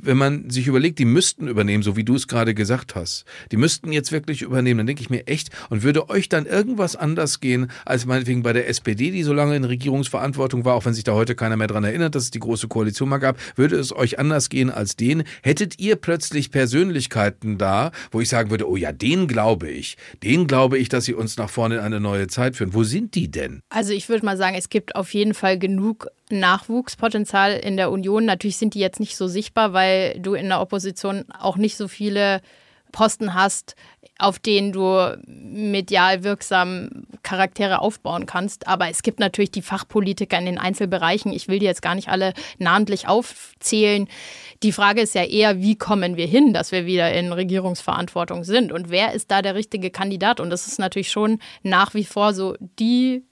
wenn 0.00 0.16
man 0.16 0.50
sich 0.50 0.68
überlegt, 0.68 1.00
die 1.00 1.04
müssten 1.04 1.48
übernehmen, 1.48 1.82
so 1.82 1.96
wie 1.96 2.04
du 2.04 2.14
es 2.14 2.28
gerade 2.28 2.54
gesagt 2.54 2.94
hast, 2.94 3.24
die 3.50 3.56
müssten 3.56 3.92
jetzt 3.92 4.12
wirklich 4.12 4.42
übernehmen, 4.42 4.78
dann 4.78 4.86
denke 4.86 5.02
ich 5.02 5.10
mir 5.10 5.26
echt, 5.26 5.50
und 5.68 5.82
würde 5.82 6.08
euch 6.08 6.28
dann 6.28 6.46
irgendwas 6.46 6.94
anders 6.94 7.40
gehen, 7.40 7.70
als 7.84 8.06
meinetwegen 8.06 8.44
bei 8.44 8.52
der 8.52 8.68
SPD, 8.68 9.10
die 9.10 9.24
so 9.24 9.32
lange 9.32 9.56
in 9.56 9.64
Regierungsverantwortung 9.64 10.64
war, 10.64 10.74
auch 10.74 10.84
wenn 10.84 10.94
sich 10.94 11.04
da 11.04 11.12
heute 11.12 11.34
keiner 11.34 11.56
mehr 11.56 11.66
dran 11.66 11.82
erinnert, 11.84 12.14
dass 12.14 12.24
es 12.24 12.30
die 12.30 12.38
große 12.38 12.68
Koalition 12.68 13.08
mal 13.08 13.18
gab, 13.18 13.36
würde 13.56 13.76
es 13.76 13.94
euch 13.94 14.20
anders 14.20 14.48
gehen 14.48 14.70
als 14.70 14.94
denen? 14.94 15.24
Hättet 15.42 15.80
ihr 15.80 15.96
plötzlich 15.96 16.52
Persönlichkeiten 16.52 17.58
da, 17.58 17.90
wo 18.12 18.20
ich 18.20 18.28
sagen 18.28 18.50
würde, 18.50 18.68
oh 18.68 18.76
ja, 18.76 18.92
den 18.92 19.26
glaube 19.26 19.68
ich, 19.68 19.96
den 20.22 20.46
glaube 20.46 20.78
ich, 20.78 20.88
dass 20.88 21.04
sie 21.04 21.14
uns 21.14 21.36
nach 21.36 21.47
vorne 21.50 21.76
in 21.76 21.80
eine 21.80 22.00
neue 22.00 22.28
Zeit 22.28 22.56
führen. 22.56 22.74
Wo 22.74 22.84
sind 22.84 23.14
die 23.14 23.30
denn? 23.30 23.62
Also 23.68 23.92
ich 23.92 24.08
würde 24.08 24.24
mal 24.24 24.36
sagen, 24.36 24.56
es 24.56 24.68
gibt 24.68 24.96
auf 24.96 25.12
jeden 25.14 25.34
Fall 25.34 25.58
genug 25.58 26.08
Nachwuchspotenzial 26.30 27.52
in 27.52 27.76
der 27.76 27.90
Union. 27.90 28.24
Natürlich 28.24 28.56
sind 28.56 28.74
die 28.74 28.80
jetzt 28.80 29.00
nicht 29.00 29.16
so 29.16 29.28
sichtbar, 29.28 29.72
weil 29.72 30.18
du 30.20 30.34
in 30.34 30.48
der 30.48 30.60
Opposition 30.60 31.24
auch 31.38 31.56
nicht 31.56 31.76
so 31.76 31.88
viele 31.88 32.40
Posten 32.92 33.34
hast, 33.34 33.76
auf 34.18 34.40
denen 34.40 34.72
du 34.72 35.16
medial 35.26 36.24
wirksam 36.24 37.06
Charaktere 37.22 37.80
aufbauen 37.80 38.26
kannst. 38.26 38.66
Aber 38.66 38.88
es 38.88 39.02
gibt 39.02 39.20
natürlich 39.20 39.52
die 39.52 39.62
Fachpolitiker 39.62 40.38
in 40.38 40.46
den 40.46 40.58
Einzelbereichen. 40.58 41.32
Ich 41.32 41.46
will 41.46 41.60
die 41.60 41.66
jetzt 41.66 41.82
gar 41.82 41.94
nicht 41.94 42.08
alle 42.08 42.34
namentlich 42.58 43.06
aufzählen. 43.06 44.08
Die 44.64 44.72
Frage 44.72 45.02
ist 45.02 45.14
ja 45.14 45.22
eher, 45.22 45.60
wie 45.62 45.76
kommen 45.76 46.16
wir 46.16 46.26
hin, 46.26 46.52
dass 46.52 46.72
wir 46.72 46.84
wieder 46.84 47.12
in 47.12 47.32
Regierungsverantwortung 47.32 48.42
sind? 48.42 48.72
Und 48.72 48.90
wer 48.90 49.12
ist 49.12 49.30
da 49.30 49.40
der 49.40 49.54
richtige 49.54 49.90
Kandidat? 49.90 50.40
Und 50.40 50.50
das 50.50 50.66
ist 50.66 50.80
natürlich 50.80 51.10
schon 51.12 51.38
nach 51.62 51.94
wie 51.94 52.04
vor 52.04 52.34
so 52.34 52.56
die 52.60 53.22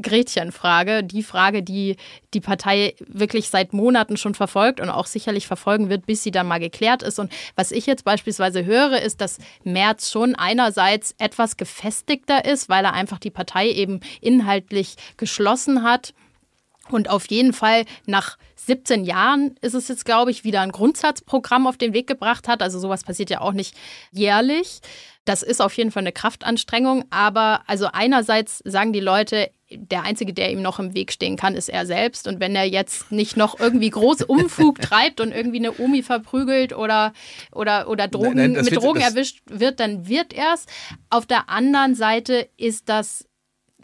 Gretchenfrage, 0.00 1.04
die 1.04 1.22
Frage, 1.22 1.62
die 1.62 1.96
die 2.34 2.40
Partei 2.40 2.94
wirklich 3.06 3.48
seit 3.50 3.72
Monaten 3.72 4.16
schon 4.16 4.34
verfolgt 4.34 4.80
und 4.80 4.90
auch 4.90 5.06
sicherlich 5.06 5.46
verfolgen 5.46 5.88
wird, 5.88 6.06
bis 6.06 6.22
sie 6.22 6.30
dann 6.30 6.46
mal 6.46 6.60
geklärt 6.60 7.02
ist. 7.02 7.18
Und 7.18 7.32
was 7.56 7.72
ich 7.72 7.86
jetzt 7.86 8.04
beispielsweise 8.04 8.64
höre, 8.64 9.00
ist, 9.00 9.20
dass 9.20 9.38
Merz 9.64 10.10
schon 10.10 10.34
einerseits 10.34 11.14
etwas 11.18 11.56
gefestigter 11.56 12.44
ist, 12.44 12.68
weil 12.68 12.84
er 12.84 12.94
einfach 12.94 13.18
die 13.18 13.30
Partei 13.30 13.68
eben 13.68 14.00
inhaltlich 14.20 14.96
geschlossen 15.16 15.82
hat 15.82 16.14
und 16.90 17.10
auf 17.10 17.26
jeden 17.30 17.52
Fall 17.52 17.84
nach 18.06 18.38
17 18.56 19.04
Jahren 19.04 19.56
ist 19.60 19.74
es 19.74 19.88
jetzt, 19.88 20.04
glaube 20.04 20.30
ich, 20.30 20.44
wieder 20.44 20.60
ein 20.60 20.72
Grundsatzprogramm 20.72 21.66
auf 21.66 21.76
den 21.76 21.92
Weg 21.92 22.06
gebracht 22.06 22.48
hat. 22.48 22.62
Also 22.62 22.78
sowas 22.78 23.04
passiert 23.04 23.30
ja 23.30 23.40
auch 23.40 23.52
nicht 23.52 23.74
jährlich. 24.10 24.80
Das 25.28 25.42
ist 25.42 25.60
auf 25.60 25.74
jeden 25.74 25.90
Fall 25.90 26.04
eine 26.04 26.12
Kraftanstrengung. 26.12 27.04
Aber 27.10 27.60
also 27.66 27.88
einerseits 27.92 28.62
sagen 28.64 28.94
die 28.94 29.00
Leute, 29.00 29.50
der 29.70 30.02
Einzige, 30.04 30.32
der 30.32 30.50
ihm 30.50 30.62
noch 30.62 30.78
im 30.78 30.94
Weg 30.94 31.12
stehen 31.12 31.36
kann, 31.36 31.54
ist 31.54 31.68
er 31.68 31.84
selbst. 31.84 32.26
Und 32.26 32.40
wenn 32.40 32.56
er 32.56 32.64
jetzt 32.64 33.12
nicht 33.12 33.36
noch 33.36 33.60
irgendwie 33.60 33.90
groß 33.90 34.22
Umfug 34.26 34.80
treibt 34.80 35.20
und 35.20 35.32
irgendwie 35.32 35.58
eine 35.58 35.78
Omi 35.78 36.02
verprügelt 36.02 36.72
oder, 36.72 37.12
oder, 37.52 37.90
oder 37.90 38.08
Drogen, 38.08 38.36
nein, 38.36 38.52
nein, 38.52 38.64
mit 38.64 38.70
wird, 38.70 38.82
Drogen 38.82 39.02
erwischt 39.02 39.42
wird, 39.44 39.80
dann 39.80 40.08
wird 40.08 40.32
er 40.32 40.54
es. 40.54 40.64
Auf 41.10 41.26
der 41.26 41.50
anderen 41.50 41.94
Seite 41.94 42.48
ist 42.56 42.88
das 42.88 43.26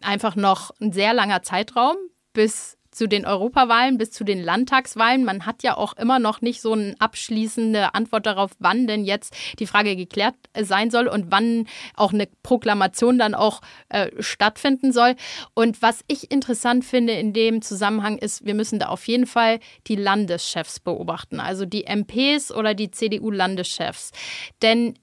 einfach 0.01 0.37
noch 0.37 0.71
ein 0.81 0.93
sehr 0.93 1.13
langer 1.13 1.43
Zeitraum, 1.43 1.97
bis 2.33 2.74
zu 2.95 3.09
den 3.09 3.27
Europawahlen 3.27 3.99
bis 3.99 4.11
zu 4.11 4.25
den 4.25 4.43
Landtagswahlen. 4.43 5.25
Man 5.25 5.47
hat 5.47 5.63
ja 5.63 5.77
auch 5.77 5.95
immer 5.97 6.19
noch 6.19 6.41
nicht 6.41 6.61
so 6.61 6.73
eine 6.73 6.95
abschließende 6.99 7.95
Antwort 7.95 8.27
darauf, 8.27 8.53
wann 8.59 8.87
denn 8.87 9.05
jetzt 9.05 9.35
die 9.59 9.67
Frage 9.67 9.97
geklärt 9.97 10.35
sein 10.59 10.91
soll 10.91 11.09
und 11.09 11.27
wann 11.31 11.67
auch 11.95 12.13
eine 12.13 12.29
Proklamation 12.43 13.19
dann 13.19 13.35
auch 13.35 13.61
äh, 13.89 14.11
stattfinden 14.21 14.93
soll. 14.93 15.17
Und 15.55 15.83
was 15.83 16.01
ich 16.07 16.31
interessant 16.31 16.85
finde 16.85 17.15
in 17.15 17.33
dem 17.33 17.63
Zusammenhang 17.63 18.19
ist, 18.19 18.45
wir 18.45 18.55
müssen 18.55 18.79
da 18.79 18.87
auf 18.87 19.07
jeden 19.07 19.27
Fall 19.27 19.61
die 19.87 19.97
Landeschefs 19.97 20.81
beobachten, 20.81 21.41
also 21.41 21.67
die 21.67 21.85
MPs 21.85 22.53
oder 22.53 22.75
die 22.75 22.91
CDU-Landeschefs. 22.91 24.13
Denn 24.63 24.95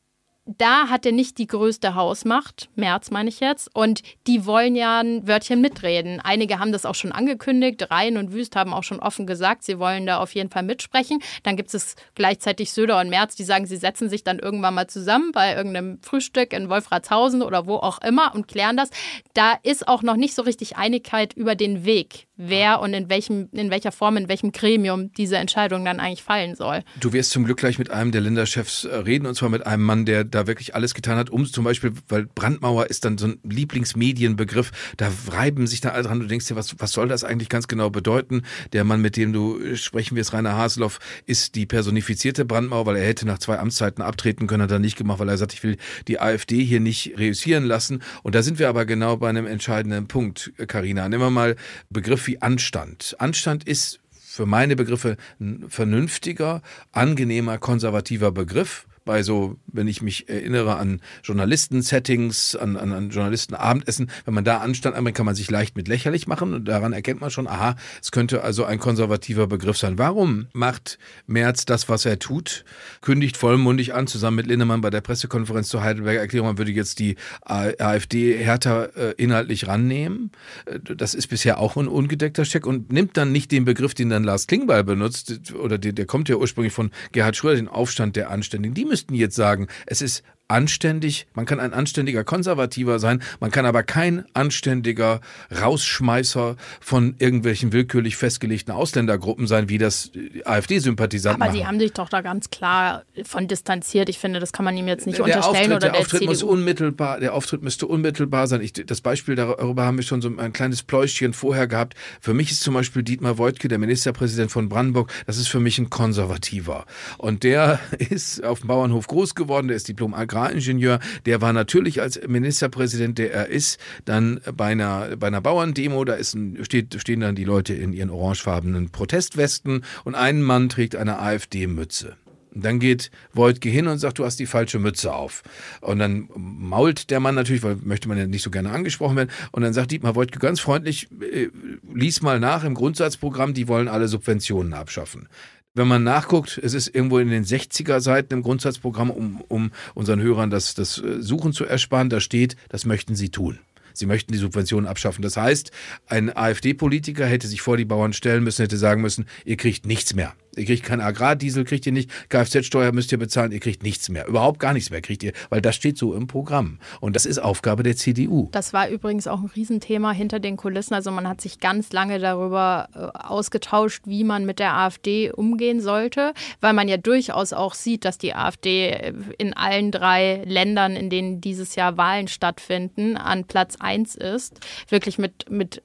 da 0.45 0.89
hat 0.89 1.05
er 1.05 1.11
nicht 1.11 1.37
die 1.37 1.47
größte 1.47 1.93
Hausmacht, 1.93 2.69
März 2.75 3.11
meine 3.11 3.29
ich 3.29 3.39
jetzt, 3.39 3.69
und 3.75 4.01
die 4.27 4.45
wollen 4.45 4.75
ja 4.75 4.99
ein 4.99 5.27
Wörtchen 5.27 5.61
mitreden. 5.61 6.19
Einige 6.19 6.59
haben 6.59 6.71
das 6.71 6.85
auch 6.85 6.95
schon 6.95 7.11
angekündigt, 7.11 7.91
Rhein 7.91 8.17
und 8.17 8.33
Wüst 8.33 8.55
haben 8.55 8.73
auch 8.73 8.83
schon 8.83 8.99
offen 8.99 9.27
gesagt, 9.27 9.63
sie 9.63 9.77
wollen 9.77 10.05
da 10.05 10.19
auf 10.19 10.33
jeden 10.33 10.49
Fall 10.49 10.63
mitsprechen. 10.63 11.19
Dann 11.43 11.57
gibt 11.57 11.73
es 11.73 11.95
gleichzeitig 12.15 12.71
Söder 12.71 12.99
und 12.99 13.09
Merz, 13.09 13.35
die 13.35 13.43
sagen, 13.43 13.67
sie 13.67 13.77
setzen 13.77 14.09
sich 14.09 14.23
dann 14.23 14.39
irgendwann 14.39 14.73
mal 14.73 14.87
zusammen 14.87 15.31
bei 15.31 15.55
irgendeinem 15.55 15.99
Frühstück 16.01 16.53
in 16.53 16.69
Wolfratshausen 16.69 17.43
oder 17.43 17.67
wo 17.67 17.75
auch 17.75 18.01
immer 18.01 18.33
und 18.33 18.47
klären 18.47 18.77
das. 18.77 18.89
Da 19.33 19.53
ist 19.61 19.87
auch 19.87 20.01
noch 20.01 20.15
nicht 20.15 20.33
so 20.33 20.41
richtig 20.41 20.75
Einigkeit 20.75 21.33
über 21.33 21.55
den 21.55 21.85
Weg, 21.85 22.27
wer 22.41 22.81
und 22.81 22.93
in, 22.93 23.09
welchem, 23.09 23.49
in 23.51 23.69
welcher 23.69 23.91
Form, 23.91 24.17
in 24.17 24.27
welchem 24.27 24.51
Gremium 24.51 25.11
diese 25.13 25.37
Entscheidung 25.37 25.85
dann 25.85 25.99
eigentlich 25.99 26.23
fallen 26.23 26.55
soll. 26.55 26.83
Du 26.99 27.13
wirst 27.13 27.31
zum 27.31 27.45
Glück 27.45 27.57
gleich 27.57 27.77
mit 27.77 27.91
einem 27.91 28.11
der 28.11 28.21
Länderchefs 28.21 28.85
äh, 28.85 28.95
reden 28.95 29.27
und 29.27 29.35
zwar 29.35 29.49
mit 29.49 29.65
einem 29.65 29.83
Mann, 29.83 30.05
der 30.05 30.23
da 30.23 30.47
wirklich 30.47 30.73
alles 30.75 30.93
getan 30.93 31.17
hat, 31.17 31.29
um 31.29 31.45
zum 31.45 31.63
Beispiel, 31.63 31.93
weil 32.09 32.25
Brandmauer 32.25 32.87
ist 32.87 33.05
dann 33.05 33.17
so 33.17 33.27
ein 33.27 33.39
Lieblingsmedienbegriff, 33.43 34.71
da 34.97 35.11
reiben 35.29 35.67
sich 35.67 35.81
da 35.81 35.89
alle 35.89 36.03
dran, 36.03 36.19
du 36.19 36.27
denkst 36.27 36.47
dir, 36.47 36.55
was, 36.55 36.79
was 36.79 36.91
soll 36.91 37.07
das 37.07 37.23
eigentlich 37.23 37.49
ganz 37.49 37.67
genau 37.67 37.89
bedeuten? 37.89 38.43
Der 38.73 38.83
Mann, 38.83 39.01
mit 39.01 39.17
dem 39.17 39.33
du 39.33 39.59
äh, 39.59 39.75
sprechen 39.75 40.15
wirst, 40.15 40.33
Rainer 40.33 40.57
Haseloff, 40.57 40.99
ist 41.25 41.55
die 41.55 41.65
personifizierte 41.65 42.45
Brandmauer, 42.45 42.85
weil 42.87 42.97
er 42.97 43.05
hätte 43.05 43.27
nach 43.27 43.39
zwei 43.39 43.59
Amtszeiten 43.59 44.03
abtreten 44.03 44.47
können, 44.47 44.63
hat 44.63 44.71
er 44.71 44.79
nicht 44.79 44.97
gemacht, 44.97 45.19
weil 45.19 45.29
er 45.29 45.37
sagt, 45.37 45.53
ich 45.53 45.63
will 45.63 45.77
die 46.07 46.19
AfD 46.19 46.63
hier 46.63 46.79
nicht 46.79 47.17
reüssieren 47.17 47.65
lassen. 47.65 48.01
Und 48.23 48.33
da 48.35 48.41
sind 48.41 48.57
wir 48.57 48.69
aber 48.69 48.85
genau 48.85 49.17
bei 49.17 49.29
einem 49.29 49.45
entscheidenden 49.45 50.07
Punkt, 50.07 50.51
Karina. 50.67 51.07
Nehmen 51.07 51.21
wir 51.21 51.29
mal 51.29 51.55
Begriff 51.89 52.30
wie 52.31 52.41
Anstand. 52.41 53.15
Anstand 53.19 53.65
ist 53.65 53.99
für 54.09 54.45
meine 54.45 54.77
Begriffe 54.77 55.17
ein 55.41 55.65
vernünftiger, 55.67 56.61
angenehmer, 56.93 57.57
konservativer 57.57 58.31
Begriff 58.31 58.87
bei 59.05 59.23
so, 59.23 59.55
wenn 59.67 59.87
ich 59.87 60.01
mich 60.01 60.29
erinnere 60.29 60.77
an 60.77 61.01
Journalisten-Settings, 61.23 62.55
an, 62.55 62.77
an, 62.77 62.91
an 62.93 63.09
Journalisten-Abendessen, 63.09 64.11
wenn 64.25 64.33
man 64.33 64.43
da 64.43 64.57
anstand, 64.57 64.95
kann 65.15 65.25
man 65.25 65.35
sich 65.35 65.49
leicht 65.49 65.75
mit 65.75 65.87
lächerlich 65.87 66.27
machen 66.27 66.53
und 66.53 66.65
daran 66.65 66.93
erkennt 66.93 67.21
man 67.21 67.31
schon, 67.31 67.47
aha, 67.47 67.75
es 68.01 68.11
könnte 68.11 68.43
also 68.43 68.63
ein 68.63 68.79
konservativer 68.79 69.47
Begriff 69.47 69.77
sein. 69.77 69.97
Warum 69.97 70.47
macht 70.53 70.99
Merz 71.25 71.65
das, 71.65 71.89
was 71.89 72.05
er 72.05 72.19
tut, 72.19 72.63
kündigt 73.01 73.37
vollmundig 73.37 73.93
an, 73.93 74.07
zusammen 74.07 74.37
mit 74.37 74.47
Lindemann 74.47 74.81
bei 74.81 74.89
der 74.89 75.01
Pressekonferenz 75.01 75.69
zur 75.69 75.83
Heidelberger 75.83 76.19
Erklärung, 76.19 76.49
man 76.49 76.57
würde 76.57 76.71
jetzt 76.71 76.99
die 76.99 77.15
AfD 77.41 78.37
härter 78.37 78.95
äh, 78.95 79.13
inhaltlich 79.17 79.67
rannehmen. 79.67 80.31
Äh, 80.65 80.79
das 80.95 81.13
ist 81.15 81.27
bisher 81.27 81.59
auch 81.59 81.77
ein 81.77 81.87
ungedeckter 81.87 82.43
Check 82.43 82.67
und 82.67 82.91
nimmt 82.91 83.17
dann 83.17 83.31
nicht 83.31 83.51
den 83.51 83.65
Begriff, 83.65 83.93
den 83.93 84.09
dann 84.09 84.23
Lars 84.23 84.47
Klingbeil 84.47 84.83
benutzt, 84.83 85.53
oder 85.53 85.77
der, 85.77 85.93
der 85.93 86.05
kommt 86.05 86.29
ja 86.29 86.35
ursprünglich 86.35 86.73
von 86.73 86.91
Gerhard 87.11 87.35
Schröder, 87.35 87.55
den 87.55 87.67
Aufstand 87.67 88.15
der 88.15 88.29
Anständigen. 88.29 88.75
Die 88.75 88.85
müssten 88.91 89.15
jetzt 89.15 89.35
sagen, 89.35 89.67
es 89.87 90.01
ist 90.01 90.23
anständig, 90.51 91.27
man 91.33 91.45
kann 91.45 91.59
ein 91.59 91.73
anständiger 91.73 92.23
Konservativer 92.23 92.99
sein, 92.99 93.21
man 93.39 93.51
kann 93.51 93.65
aber 93.65 93.83
kein 93.83 94.25
anständiger 94.33 95.21
Rausschmeißer 95.59 96.57
von 96.79 97.15
irgendwelchen 97.17 97.73
willkürlich 97.73 98.17
festgelegten 98.17 98.73
Ausländergruppen 98.73 99.47
sein, 99.47 99.69
wie 99.69 99.77
das 99.77 100.11
AfD-Sympathisanten 100.45 101.41
Aber. 101.41 101.51
Sie 101.51 101.65
haben 101.65 101.79
sich 101.79 101.93
doch 101.93 102.09
da 102.09 102.21
ganz 102.21 102.49
klar 102.49 103.03
von 103.23 103.47
distanziert. 103.47 104.09
Ich 104.09 104.19
finde, 104.19 104.39
das 104.39 104.51
kann 104.51 104.65
man 104.65 104.77
ihm 104.77 104.87
jetzt 104.87 105.07
nicht 105.07 105.17
der 105.17 105.25
unterstellen 105.25 105.71
Auftritt, 105.71 105.71
oder 105.71 105.79
der, 105.79 105.91
der 105.91 105.99
Auftritt 106.01 106.19
CDU. 106.19 106.31
muss 106.31 106.43
unmittelbar, 106.43 107.19
der 107.19 107.33
Auftritt 107.33 107.63
müsste 107.63 107.87
unmittelbar 107.87 108.47
sein. 108.47 108.61
Ich, 108.61 108.73
das 108.73 109.01
Beispiel 109.01 109.35
darüber 109.35 109.85
haben 109.85 109.97
wir 109.97 110.03
schon 110.03 110.21
so 110.21 110.29
ein 110.35 110.53
kleines 110.53 110.83
Pläuschchen 110.83 111.33
vorher 111.33 111.67
gehabt. 111.67 111.95
Für 112.19 112.33
mich 112.33 112.51
ist 112.51 112.61
zum 112.61 112.73
Beispiel 112.73 113.03
Dietmar 113.03 113.37
Woidke, 113.37 113.67
der 113.67 113.79
Ministerpräsident 113.79 114.51
von 114.51 114.67
Brandenburg, 114.69 115.11
das 115.25 115.37
ist 115.37 115.47
für 115.47 115.59
mich 115.59 115.79
ein 115.79 115.89
Konservativer. 115.89 116.85
Und 117.17 117.43
der 117.43 117.79
ist 117.97 118.43
auf 118.43 118.59
dem 118.59 118.67
Bauernhof 118.67 119.07
groß 119.07 119.35
geworden, 119.35 119.67
der 119.67 119.77
ist 119.77 119.87
Diplom-Agrar 119.87 120.40
Agraringenieur, 120.41 120.99
der 121.25 121.41
war 121.41 121.53
natürlich 121.53 122.01
als 122.01 122.19
Ministerpräsident, 122.27 123.17
der 123.17 123.33
er 123.33 123.47
ist, 123.47 123.79
dann 124.05 124.41
bei 124.55 124.67
einer, 124.67 125.15
bei 125.17 125.27
einer 125.27 125.41
Bauerndemo, 125.41 126.03
da 126.03 126.13
ist 126.13 126.33
ein, 126.33 126.63
steht, 126.63 126.99
stehen 126.99 127.21
dann 127.21 127.35
die 127.35 127.43
Leute 127.43 127.73
in 127.73 127.93
ihren 127.93 128.09
orangefarbenen 128.09 128.89
Protestwesten 128.89 129.83
und 130.03 130.15
ein 130.15 130.41
Mann 130.41 130.69
trägt 130.69 130.95
eine 130.95 131.19
AfD-Mütze. 131.19 132.15
Dann 132.53 132.79
geht 132.79 133.11
Wojtke 133.33 133.69
hin 133.69 133.87
und 133.87 133.99
sagt, 133.99 134.19
du 134.19 134.25
hast 134.25 134.37
die 134.37 134.45
falsche 134.45 134.77
Mütze 134.77 135.13
auf. 135.13 135.41
Und 135.79 135.99
dann 135.99 136.27
mault 136.35 137.09
der 137.09 137.21
Mann 137.21 137.33
natürlich, 137.33 137.63
weil 137.63 137.77
möchte 137.81 138.09
man 138.09 138.17
ja 138.17 138.27
nicht 138.27 138.43
so 138.43 138.51
gerne 138.51 138.71
angesprochen 138.71 139.15
werden. 139.15 139.29
Und 139.53 139.61
dann 139.61 139.71
sagt 139.71 139.91
Dietmar 139.91 140.15
Wojtke 140.15 140.37
ganz 140.37 140.59
freundlich, 140.59 141.07
äh, 141.21 141.47
lies 141.93 142.21
mal 142.21 142.41
nach 142.41 142.65
im 142.65 142.73
Grundsatzprogramm, 142.73 143.53
die 143.53 143.69
wollen 143.69 143.87
alle 143.87 144.09
Subventionen 144.09 144.73
abschaffen. 144.73 145.29
Wenn 145.73 145.87
man 145.87 146.03
nachguckt, 146.03 146.59
es 146.61 146.73
ist 146.73 146.93
irgendwo 146.93 147.19
in 147.19 147.29
den 147.29 147.45
60er 147.45 148.01
Seiten 148.01 148.33
im 148.33 148.41
Grundsatzprogramm, 148.41 149.09
um, 149.09 149.41
um 149.47 149.71
unseren 149.93 150.21
Hörern 150.21 150.49
das, 150.49 150.75
das 150.75 150.97
äh, 150.97 151.21
Suchen 151.21 151.53
zu 151.53 151.65
ersparen, 151.65 152.09
da 152.09 152.19
steht, 152.19 152.57
das 152.67 152.85
möchten 152.85 153.15
sie 153.15 153.29
tun. 153.29 153.59
Sie 153.93 154.05
möchten 154.05 154.33
die 154.33 154.37
Subventionen 154.37 154.87
abschaffen. 154.87 155.21
Das 155.21 155.37
heißt, 155.37 155.71
ein 156.07 156.35
AfD-Politiker 156.35 157.25
hätte 157.25 157.47
sich 157.47 157.61
vor 157.61 157.77
die 157.77 157.85
Bauern 157.85 158.13
stellen 158.13 158.43
müssen, 158.43 158.63
hätte 158.63 158.77
sagen 158.77 159.01
müssen, 159.01 159.27
ihr 159.45 159.57
kriegt 159.57 159.85
nichts 159.85 160.13
mehr. 160.13 160.33
Ihr 160.55 160.65
kriegt 160.65 160.83
keinen 160.83 161.01
Agrardiesel, 161.01 161.63
kriegt 161.63 161.85
ihr 161.85 161.93
nicht. 161.93 162.11
Kfz-Steuer 162.29 162.91
müsst 162.91 163.11
ihr 163.13 163.17
bezahlen, 163.17 163.53
ihr 163.53 163.61
kriegt 163.61 163.83
nichts 163.83 164.09
mehr. 164.09 164.27
Überhaupt 164.27 164.59
gar 164.59 164.73
nichts 164.73 164.89
mehr 164.89 165.01
kriegt 165.01 165.23
ihr, 165.23 165.31
weil 165.49 165.61
das 165.61 165.75
steht 165.75 165.97
so 165.97 166.13
im 166.13 166.27
Programm. 166.27 166.79
Und 166.99 167.15
das 167.15 167.25
ist 167.25 167.39
Aufgabe 167.39 167.83
der 167.83 167.95
CDU. 167.95 168.49
Das 168.51 168.73
war 168.73 168.89
übrigens 168.89 169.27
auch 169.27 169.39
ein 169.39 169.49
Riesenthema 169.55 170.11
hinter 170.11 170.39
den 170.39 170.57
Kulissen. 170.57 170.93
Also 170.93 171.09
man 171.11 171.27
hat 171.27 171.39
sich 171.39 171.59
ganz 171.59 171.93
lange 171.93 172.19
darüber 172.19 172.89
äh, 172.93 172.99
ausgetauscht, 173.17 174.03
wie 174.05 174.25
man 174.25 174.45
mit 174.45 174.59
der 174.59 174.75
AfD 174.75 175.31
umgehen 175.31 175.79
sollte, 175.79 176.33
weil 176.59 176.73
man 176.73 176.89
ja 176.89 176.97
durchaus 176.97 177.53
auch 177.53 177.73
sieht, 177.73 178.03
dass 178.03 178.17
die 178.17 178.35
AfD 178.35 178.89
äh, 178.89 179.13
in 179.37 179.53
allen 179.53 179.91
drei 179.91 180.43
Ländern, 180.45 180.97
in 180.97 181.09
denen 181.09 181.39
dieses 181.39 181.75
Jahr 181.75 181.95
Wahlen 181.95 182.27
stattfinden, 182.27 183.15
an 183.15 183.45
Platz 183.45 183.77
eins 183.79 184.15
ist. 184.15 184.59
Wirklich 184.89 185.17
mit, 185.17 185.49
mit 185.49 185.81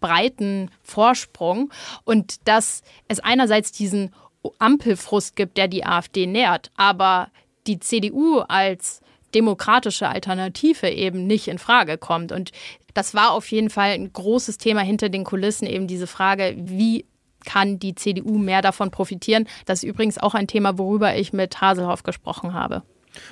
breiten 0.00 0.70
Vorsprung 0.82 1.70
und 2.04 2.48
dass 2.48 2.82
es 3.08 3.20
einerseits 3.20 3.72
diesen 3.72 4.14
Ampelfrust 4.58 5.36
gibt, 5.36 5.56
der 5.56 5.68
die 5.68 5.84
AfD 5.84 6.26
nährt, 6.26 6.70
aber 6.76 7.28
die 7.66 7.78
CDU 7.78 8.38
als 8.40 9.00
demokratische 9.34 10.08
Alternative 10.08 10.88
eben 10.88 11.26
nicht 11.26 11.48
in 11.48 11.58
Frage 11.58 11.98
kommt. 11.98 12.32
Und 12.32 12.50
das 12.94 13.14
war 13.14 13.32
auf 13.32 13.50
jeden 13.50 13.70
Fall 13.70 13.90
ein 13.90 14.12
großes 14.12 14.58
Thema 14.58 14.80
hinter 14.80 15.08
den 15.08 15.24
Kulissen, 15.24 15.66
eben 15.66 15.86
diese 15.86 16.06
Frage, 16.06 16.54
wie 16.56 17.04
kann 17.44 17.78
die 17.78 17.94
CDU 17.94 18.38
mehr 18.38 18.62
davon 18.62 18.90
profitieren. 18.90 19.46
Das 19.64 19.82
ist 19.82 19.88
übrigens 19.88 20.18
auch 20.18 20.34
ein 20.34 20.46
Thema, 20.46 20.78
worüber 20.78 21.14
ich 21.16 21.32
mit 21.32 21.60
Haselhoff 21.60 22.02
gesprochen 22.02 22.54
habe. 22.54 22.82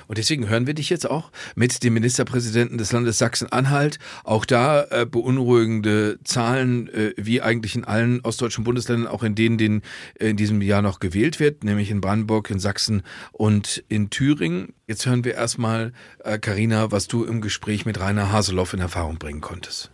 Und 0.07 0.17
deswegen 0.17 0.49
hören 0.49 0.67
wir 0.67 0.73
dich 0.73 0.89
jetzt 0.89 1.09
auch 1.09 1.31
mit 1.55 1.83
dem 1.83 1.93
Ministerpräsidenten 1.93 2.77
des 2.77 2.91
Landes 2.91 3.17
Sachsen-Anhalt. 3.17 3.99
Auch 4.23 4.45
da 4.45 4.83
äh, 4.89 5.05
beunruhigende 5.05 6.19
Zahlen, 6.23 6.89
äh, 6.89 7.13
wie 7.17 7.41
eigentlich 7.41 7.75
in 7.75 7.85
allen 7.85 8.21
ostdeutschen 8.21 8.63
Bundesländern, 8.63 9.07
auch 9.07 9.23
in 9.23 9.35
denen, 9.35 9.57
denen 9.57 9.81
in 10.19 10.37
diesem 10.37 10.61
Jahr 10.61 10.81
noch 10.81 10.99
gewählt 10.99 11.39
wird, 11.39 11.63
nämlich 11.63 11.91
in 11.91 12.01
Brandenburg, 12.01 12.49
in 12.49 12.59
Sachsen 12.59 13.03
und 13.31 13.83
in 13.87 14.09
Thüringen. 14.09 14.73
Jetzt 14.87 15.05
hören 15.05 15.23
wir 15.23 15.35
erstmal, 15.35 15.93
Karina, 16.41 16.85
äh, 16.85 16.91
was 16.91 17.07
du 17.07 17.23
im 17.23 17.41
Gespräch 17.41 17.85
mit 17.85 17.99
Rainer 17.99 18.31
Haseloff 18.31 18.73
in 18.73 18.79
Erfahrung 18.79 19.17
bringen 19.17 19.41
konntest. 19.41 19.91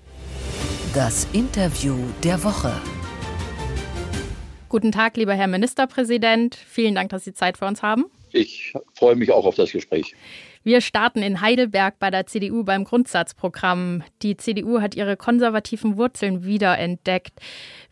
Das 0.93 1.28
Interview 1.34 1.98
der 2.24 2.43
Woche. 2.43 2.74
Guten 4.69 4.91
Tag, 4.91 5.17
lieber 5.17 5.34
Herr 5.34 5.48
Ministerpräsident. 5.48 6.56
Vielen 6.56 6.95
Dank, 6.95 7.10
dass 7.10 7.24
Sie 7.24 7.34
Zeit 7.34 7.58
für 7.58 7.65
uns 7.65 7.82
haben 7.82 8.06
ich 8.36 8.74
freue 8.93 9.15
mich 9.15 9.32
auch 9.32 9.45
auf 9.45 9.56
das 9.56 9.71
Gespräch. 9.71 10.15
Wir 10.63 10.82
starten 10.82 11.21
in 11.21 11.41
Heidelberg 11.41 12.00
bei 12.00 12.10
der 12.10 12.26
CDU 12.26 12.63
beim 12.63 12.86
Grundsatzprogramm. 12.86 14.04
Die 14.24 14.36
CDU 14.36 14.82
hat 14.82 14.95
ihre 14.95 15.15
konservativen 15.15 15.95
Wurzeln 15.95 16.43
wiederentdeckt. 16.43 17.39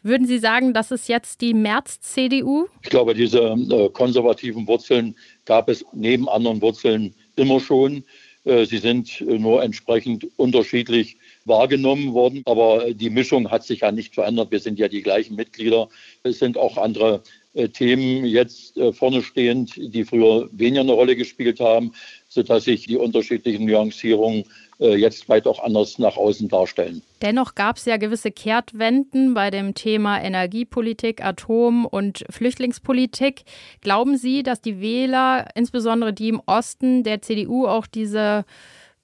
Würden 0.02 0.26
Sie 0.26 0.40
sagen, 0.40 0.74
das 0.74 0.90
ist 0.90 1.08
jetzt 1.08 1.42
die 1.42 1.54
März-CDU? 1.54 2.66
Ich 2.82 2.90
glaube, 2.90 3.14
diese 3.14 3.42
äh, 3.42 3.90
konservativen 3.90 4.68
Wurzeln 4.68 5.16
gab 5.46 5.70
es 5.70 5.86
neben 5.94 6.28
anderen 6.28 6.62
Wurzeln 6.64 7.14
immer 7.36 7.60
schon. 7.60 8.06
Äh, 8.44 8.66
sie 8.66 8.80
sind 8.80 9.22
äh, 9.22 9.38
nur 9.38 9.64
entsprechend 9.64 10.28
unterschiedlich 10.38 11.18
wahrgenommen 11.46 12.14
worden. 12.14 12.42
Aber 12.46 12.94
die 12.94 13.10
Mischung 13.10 13.52
hat 13.52 13.64
sich 13.64 13.82
ja 13.82 13.92
nicht 13.92 14.16
verändert. 14.16 14.52
Wir 14.52 14.60
sind 14.60 14.80
ja 14.80 14.88
die 14.88 15.02
gleichen 15.02 15.36
Mitglieder. 15.36 15.90
Es 16.24 16.40
sind 16.40 16.58
auch 16.58 16.78
andere 16.78 17.22
Themen 17.54 18.26
jetzt 18.26 18.78
äh, 18.78 18.92
vorne 18.92 19.22
stehend, 19.22 19.76
die 19.78 20.04
früher 20.04 20.50
weniger 20.52 20.82
eine 20.82 20.94
Rolle 20.94 21.16
gespielt 21.16 21.60
haben, 21.60 21.94
sodass 22.28 22.64
sich 22.64 22.88
die 22.88 22.98
unterschiedlichen 22.98 23.66
Nuancierungen 23.66 24.46
äh, 24.80 24.96
jetzt 24.96 25.30
weit 25.30 25.46
auch 25.46 25.64
anders 25.64 26.00
nach 26.00 26.18
außen 26.18 26.50
darstellen. 26.50 27.04
Dennoch 27.22 27.54
gab 27.54 27.78
es 27.78 27.86
ja 27.86 27.98
gewisse 27.98 28.32
Kehrtwenden 28.32 29.36
bei 29.36 29.52
dem 29.52 29.76
Thema 29.76 30.20
Energiepolitik, 30.20 31.24
Atom- 31.24 31.86
und 31.86 32.26
Flüchtlingspolitik. 32.30 33.44
Glauben 33.82 34.18
Sie, 34.18 34.42
dass 34.42 34.60
die 34.60 34.82
Wähler, 34.82 35.48
insbesondere 35.54 36.12
die 36.12 36.30
im 36.30 36.42
Osten 36.48 37.04
der 37.04 37.22
CDU, 37.22 37.68
auch 37.68 37.86
diese 37.86 38.46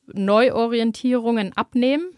Neuorientierungen 0.08 1.54
abnehmen? 1.54 2.10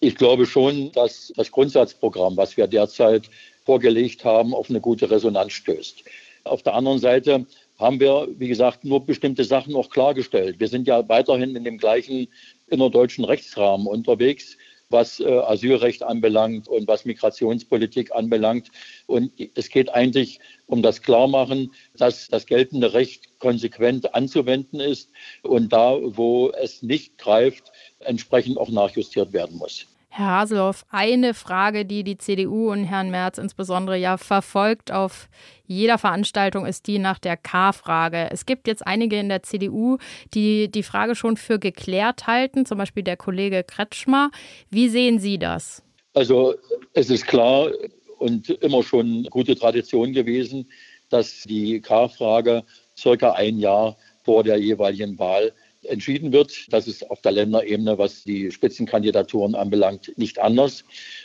Ich 0.00 0.14
glaube 0.14 0.46
schon, 0.46 0.92
dass 0.92 1.32
das 1.36 1.50
Grundsatzprogramm, 1.50 2.36
was 2.36 2.56
wir 2.56 2.66
derzeit 2.66 3.28
vorgelegt 3.68 4.24
haben, 4.24 4.54
auf 4.54 4.70
eine 4.70 4.80
gute 4.80 5.10
Resonanz 5.10 5.52
stößt. 5.52 6.02
Auf 6.44 6.62
der 6.62 6.72
anderen 6.72 7.00
Seite 7.00 7.44
haben 7.78 8.00
wir, 8.00 8.26
wie 8.38 8.48
gesagt, 8.48 8.82
nur 8.82 9.04
bestimmte 9.04 9.44
Sachen 9.44 9.74
noch 9.74 9.90
klargestellt. 9.90 10.58
Wir 10.58 10.68
sind 10.68 10.88
ja 10.88 11.06
weiterhin 11.06 11.54
in 11.54 11.64
dem 11.64 11.76
gleichen 11.76 12.28
innerdeutschen 12.68 13.26
Rechtsrahmen 13.26 13.86
unterwegs, 13.86 14.56
was 14.88 15.20
äh, 15.20 15.26
Asylrecht 15.26 16.02
anbelangt 16.02 16.66
und 16.66 16.88
was 16.88 17.04
Migrationspolitik 17.04 18.14
anbelangt. 18.14 18.68
Und 19.06 19.32
es 19.54 19.68
geht 19.68 19.90
eigentlich 19.90 20.40
um 20.64 20.80
das 20.80 21.02
Klarmachen, 21.02 21.74
dass 21.94 22.28
das 22.28 22.46
geltende 22.46 22.94
Recht 22.94 23.38
konsequent 23.38 24.14
anzuwenden 24.14 24.80
ist 24.80 25.10
und 25.42 25.74
da, 25.74 25.94
wo 26.02 26.52
es 26.52 26.82
nicht 26.82 27.18
greift, 27.18 27.70
entsprechend 27.98 28.56
auch 28.56 28.70
nachjustiert 28.70 29.34
werden 29.34 29.58
muss. 29.58 29.86
Herr 30.10 30.40
Haseloff, 30.40 30.84
eine 30.90 31.34
Frage, 31.34 31.84
die 31.84 32.02
die 32.02 32.18
CDU 32.18 32.72
und 32.72 32.84
Herrn 32.84 33.10
Merz 33.10 33.38
insbesondere 33.38 33.96
ja 33.96 34.16
verfolgt 34.16 34.90
auf 34.90 35.28
jeder 35.66 35.98
Veranstaltung, 35.98 36.66
ist 36.66 36.86
die 36.86 36.98
nach 36.98 37.18
der 37.18 37.36
K-Frage. 37.36 38.28
Es 38.30 38.46
gibt 38.46 38.66
jetzt 38.66 38.86
einige 38.86 39.18
in 39.18 39.28
der 39.28 39.42
CDU, 39.42 39.98
die 40.34 40.70
die 40.70 40.82
Frage 40.82 41.14
schon 41.14 41.36
für 41.36 41.58
geklärt 41.58 42.26
halten, 42.26 42.66
zum 42.66 42.78
Beispiel 42.78 43.02
der 43.02 43.16
Kollege 43.16 43.62
Kretschmer. 43.62 44.30
Wie 44.70 44.88
sehen 44.88 45.18
Sie 45.18 45.38
das? 45.38 45.82
Also 46.14 46.54
es 46.94 47.10
ist 47.10 47.26
klar 47.26 47.70
und 48.18 48.48
immer 48.48 48.82
schon 48.82 49.24
gute 49.24 49.54
Tradition 49.54 50.12
gewesen, 50.12 50.68
dass 51.10 51.42
die 51.42 51.80
K-Frage 51.80 52.64
circa 52.96 53.32
ein 53.32 53.58
Jahr 53.58 53.96
vor 54.24 54.42
der 54.42 54.58
jeweiligen 54.58 55.18
Wahl 55.18 55.52
entschieden 55.88 56.32
wird. 56.32 56.66
Das 56.70 56.86
ist 56.86 57.10
auf 57.10 57.20
der 57.20 57.32
Länderebene, 57.32 57.98
was 57.98 58.24
die 58.24 58.50
Spitzenkandidaturen 58.50 59.54
anbelangt, 59.54 60.12
nicht 60.16 60.38
anders. 60.38 60.84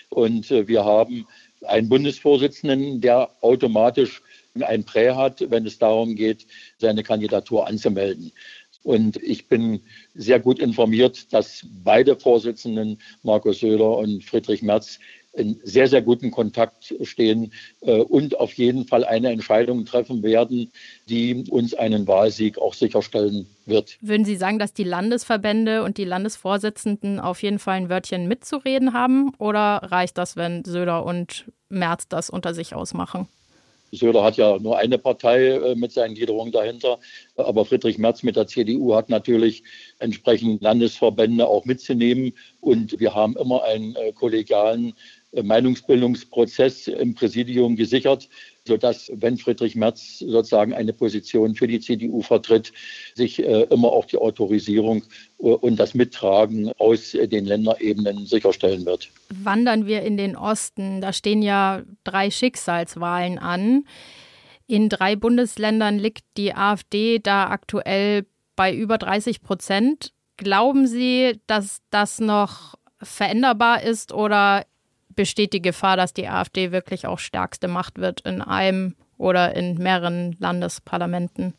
Und 0.10 0.52
äh, 0.52 0.68
wir 0.68 0.84
haben 0.86 1.28
einen 1.64 1.90
Bundesvorsitzenden, 1.90 3.02
der 3.02 3.30
automatisch 3.42 4.22
ein 4.62 4.84
Prä 4.84 5.12
hat, 5.12 5.44
wenn 5.50 5.66
es 5.66 5.80
darum 5.80 6.16
geht, 6.16 6.46
seine 6.78 7.04
Kandidatur 7.04 7.68
anzumelden. 7.68 8.32
Und 8.84 9.16
ich 9.24 9.48
bin 9.48 9.82
sehr 10.14 10.40
gut 10.40 10.60
informiert, 10.60 11.32
dass 11.32 11.66
beide 11.84 12.18
Vorsitzenden, 12.18 13.00
Markus 13.24 13.60
Söder 13.60 13.98
und 13.98 14.24
Friedrich 14.24 14.62
Merz, 14.62 15.00
in 15.34 15.60
sehr, 15.64 15.88
sehr 15.88 16.02
guten 16.02 16.32
Kontakt 16.32 16.94
stehen 17.02 17.52
äh, 17.82 18.00
und 18.00 18.40
auf 18.40 18.54
jeden 18.54 18.86
Fall 18.86 19.04
eine 19.04 19.32
Entscheidung 19.32 19.86
treffen 19.86 20.22
werden, 20.22 20.72
die 21.10 21.44
uns 21.50 21.74
einen 21.74 22.08
Wahlsieg 22.08 22.58
auch 22.60 22.74
sicherstellen 22.74 23.48
wird. 23.66 23.98
Würden 24.02 24.26
Sie 24.26 24.36
sagen, 24.36 24.60
dass 24.60 24.74
die 24.74 24.84
Landesverbände 24.84 25.84
und 25.84 25.98
die 25.98 26.06
Landesvorsitzenden 26.06 27.20
auf 27.20 27.42
jeden 27.42 27.60
Fall 27.60 27.76
ein 27.78 27.90
Wörtchen 27.90 28.28
mitzureden 28.28 28.94
haben? 28.94 29.34
Oder 29.40 29.82
reicht 29.84 30.18
das, 30.18 30.38
wenn 30.38 30.64
Söder 30.64 31.06
und 31.06 31.46
Merz 31.70 32.08
das 32.08 32.30
unter 32.30 32.54
sich 32.54 32.76
ausmachen? 32.76 33.28
Söder 33.94 34.24
hat 34.24 34.38
ja 34.38 34.58
nur 34.60 34.78
eine 34.78 34.98
Partei 34.98 35.50
äh, 35.50 35.76
mit 35.76 35.92
seinen 35.92 36.16
Gliederungen 36.16 36.52
dahinter. 36.52 37.00
Aber 37.36 37.66
Friedrich 37.66 37.98
Merz 37.98 38.24
mit 38.24 38.36
der 38.36 38.48
CDU 38.48 38.96
hat 38.96 39.10
natürlich 39.10 39.64
entsprechend 40.00 40.62
Landesverbände 40.62 41.48
auch 41.48 41.66
mitzunehmen. 41.66 42.34
Und 42.60 43.00
wir 43.00 43.14
haben 43.14 43.38
immer 43.38 43.64
einen 43.64 43.96
äh, 43.96 44.12
kollegialen 44.12 44.94
Meinungsbildungsprozess 45.42 46.88
im 46.88 47.16
Präsidium 47.16 47.76
gesichert, 47.76 48.30
sodass, 48.68 49.12
wenn 49.16 49.38
Friedrich 49.38 49.76
Merz 49.76 50.20
sozusagen 50.20 50.74
eine 50.74 50.94
Position 50.94 51.56
für 51.56 51.68
die 51.68 51.80
CDU 51.80 52.22
vertritt, 52.22 52.72
sich 53.16 53.40
immer 53.40 53.92
auch 53.92 54.06
die 54.06 54.18
Autorisierung 54.18 55.04
und 55.38 55.78
das 55.78 55.94
Mittragen 55.94 56.72
aus 56.78 57.12
den 57.12 57.46
Länderebenen 57.46 58.26
sicherstellen 58.26 58.86
wird. 58.86 59.10
Wandern 59.30 59.88
wir 59.88 60.04
in 60.04 60.18
den 60.18 60.36
Osten. 60.36 61.02
Da 61.02 61.12
stehen 61.14 61.42
ja 61.42 61.82
drei 62.04 62.30
Schicksalswahlen 62.30 63.40
an. 63.40 63.86
In 64.68 64.88
drei 64.88 65.16
Bundesländern 65.16 66.00
liegt 66.00 66.24
die 66.38 66.54
AfD 66.54 67.20
da 67.20 67.48
aktuell 67.50 68.26
bei 68.56 68.74
über 68.74 68.98
30 68.98 69.42
Prozent. 69.42 70.14
Glauben 70.38 70.88
Sie, 70.88 71.40
dass 71.48 71.80
das 71.90 72.20
noch 72.20 72.76
veränderbar 73.02 73.84
ist 73.84 74.14
oder 74.14 74.66
besteht 75.16 75.54
die 75.54 75.62
Gefahr, 75.62 75.98
dass 75.98 76.14
die 76.14 76.28
AfD 76.28 76.72
wirklich 76.72 77.08
auch 77.08 77.20
stärkste 77.20 77.68
Macht 77.68 78.00
wird 78.00 78.22
in 78.22 78.42
einem 78.42 78.96
oder 79.18 79.56
in 79.56 79.76
mehreren 79.76 80.36
Landesparlamenten? 80.40 81.54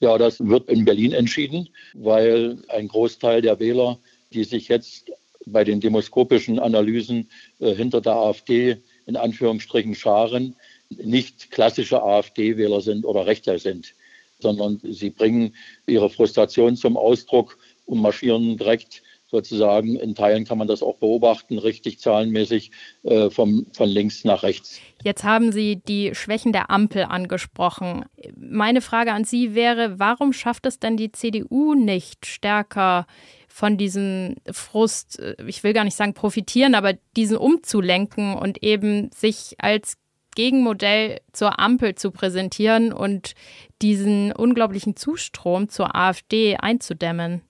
Ja, 0.00 0.18
das 0.18 0.40
wird 0.40 0.68
in 0.68 0.84
Berlin 0.84 1.12
entschieden, 1.12 1.68
weil 1.94 2.58
ein 2.68 2.88
Großteil 2.88 3.40
der 3.40 3.58
Wähler, 3.58 3.98
die 4.32 4.44
sich 4.44 4.68
jetzt 4.68 5.10
bei 5.46 5.64
den 5.64 5.80
demoskopischen 5.80 6.58
Analysen 6.58 7.30
äh, 7.60 7.74
hinter 7.74 8.00
der 8.00 8.14
AfD 8.14 8.78
in 9.06 9.16
Anführungsstrichen 9.16 9.94
scharen, 9.94 10.56
nicht 10.90 11.50
klassische 11.50 12.02
AfD-Wähler 12.02 12.80
sind 12.80 13.04
oder 13.04 13.26
Rechter 13.26 13.58
sind, 13.58 13.94
sondern 14.40 14.80
sie 14.82 15.10
bringen 15.10 15.54
ihre 15.86 16.10
Frustration 16.10 16.76
zum 16.76 16.96
Ausdruck 16.96 17.58
und 17.86 18.00
marschieren 18.00 18.56
direkt 18.56 19.02
sozusagen, 19.36 19.96
in 19.96 20.14
Teilen 20.14 20.44
kann 20.44 20.58
man 20.58 20.68
das 20.68 20.82
auch 20.82 20.96
beobachten, 20.96 21.58
richtig 21.58 22.00
zahlenmäßig 22.00 22.70
äh, 23.02 23.30
vom, 23.30 23.66
von 23.72 23.88
links 23.88 24.24
nach 24.24 24.42
rechts. 24.42 24.80
Jetzt 25.04 25.24
haben 25.24 25.52
Sie 25.52 25.76
die 25.76 26.14
Schwächen 26.14 26.52
der 26.52 26.70
Ampel 26.70 27.04
angesprochen. 27.04 28.06
Meine 28.34 28.80
Frage 28.80 29.12
an 29.12 29.24
Sie 29.24 29.54
wäre, 29.54 29.98
warum 29.98 30.32
schafft 30.32 30.66
es 30.66 30.78
denn 30.78 30.96
die 30.96 31.12
CDU 31.12 31.74
nicht 31.74 32.24
stärker 32.26 33.06
von 33.46 33.76
diesem 33.76 34.36
Frust, 34.50 35.18
äh, 35.18 35.36
ich 35.46 35.62
will 35.62 35.72
gar 35.72 35.84
nicht 35.84 35.96
sagen 35.96 36.14
profitieren, 36.14 36.74
aber 36.74 36.94
diesen 37.16 37.36
umzulenken 37.36 38.34
und 38.34 38.62
eben 38.62 39.10
sich 39.12 39.56
als 39.58 39.96
Gegenmodell 40.34 41.20
zur 41.32 41.58
Ampel 41.58 41.94
zu 41.94 42.10
präsentieren 42.10 42.92
und 42.92 43.34
diesen 43.82 44.32
unglaublichen 44.32 44.94
Zustrom 44.94 45.68
zur 45.68 45.96
AfD 45.96 46.56
einzudämmen? 46.56 47.42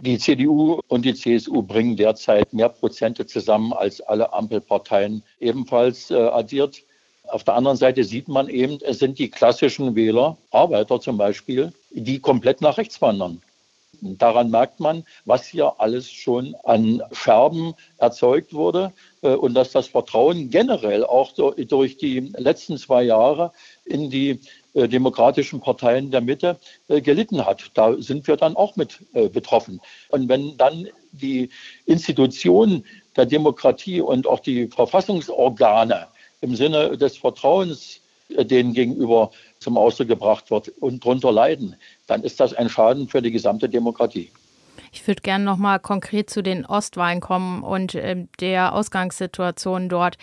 Die 0.00 0.18
CDU 0.18 0.80
und 0.88 1.04
die 1.04 1.14
CSU 1.14 1.62
bringen 1.62 1.96
derzeit 1.96 2.52
mehr 2.52 2.70
Prozente 2.70 3.26
zusammen 3.26 3.72
als 3.72 4.00
alle 4.00 4.32
Ampelparteien 4.32 5.22
ebenfalls 5.38 6.10
äh, 6.10 6.14
addiert. 6.14 6.82
Auf 7.24 7.44
der 7.44 7.54
anderen 7.54 7.76
Seite 7.76 8.02
sieht 8.02 8.26
man 8.26 8.48
eben, 8.48 8.78
es 8.82 8.98
sind 8.98 9.18
die 9.18 9.30
klassischen 9.30 9.94
Wähler, 9.94 10.36
Arbeiter 10.50 11.00
zum 11.00 11.18
Beispiel, 11.18 11.72
die 11.90 12.18
komplett 12.18 12.60
nach 12.60 12.78
rechts 12.78 13.00
wandern. 13.00 13.42
Daran 14.00 14.50
merkt 14.50 14.80
man, 14.80 15.04
was 15.26 15.46
hier 15.46 15.74
alles 15.78 16.10
schon 16.10 16.56
an 16.64 17.02
Scherben 17.12 17.74
erzeugt 17.98 18.52
wurde 18.52 18.92
äh, 19.20 19.28
und 19.28 19.54
dass 19.54 19.70
das 19.70 19.86
Vertrauen 19.86 20.50
generell 20.50 21.04
auch 21.04 21.32
durch 21.32 21.96
die 21.98 22.32
letzten 22.36 22.78
zwei 22.78 23.04
Jahre 23.04 23.52
in 23.84 24.10
die 24.10 24.40
demokratischen 24.74 25.60
Parteien 25.60 26.10
der 26.10 26.20
Mitte 26.20 26.58
äh, 26.88 27.00
gelitten 27.00 27.44
hat. 27.44 27.70
Da 27.74 27.94
sind 27.98 28.26
wir 28.26 28.36
dann 28.36 28.56
auch 28.56 28.76
mit 28.76 29.00
betroffen. 29.12 29.80
Und 30.08 30.28
wenn 30.28 30.56
dann 30.56 30.88
die 31.12 31.50
Institutionen 31.84 32.84
der 33.16 33.26
Demokratie 33.26 34.00
und 34.00 34.26
auch 34.26 34.40
die 34.40 34.68
Verfassungsorgane 34.68 36.06
im 36.40 36.56
Sinne 36.56 36.96
des 36.96 37.18
Vertrauens 37.18 38.00
denen 38.28 38.72
gegenüber 38.72 39.30
zum 39.58 39.76
Ausdruck 39.76 40.08
gebracht 40.08 40.50
wird 40.50 40.68
und 40.80 41.04
darunter 41.04 41.32
leiden, 41.32 41.76
dann 42.06 42.22
ist 42.22 42.40
das 42.40 42.54
ein 42.54 42.68
Schaden 42.68 43.08
für 43.08 43.22
die 43.22 43.30
gesamte 43.30 43.68
Demokratie. 43.68 44.30
Ich 44.92 45.06
würde 45.06 45.22
gerne 45.22 45.44
noch 45.44 45.56
mal 45.56 45.78
konkret 45.78 46.30
zu 46.30 46.42
den 46.42 46.66
Ostwahlen 46.66 47.20
kommen 47.20 47.62
und 47.62 47.94
äh, 47.94 48.26
der 48.40 48.74
Ausgangssituation 48.74 49.88
dort. 49.88 50.18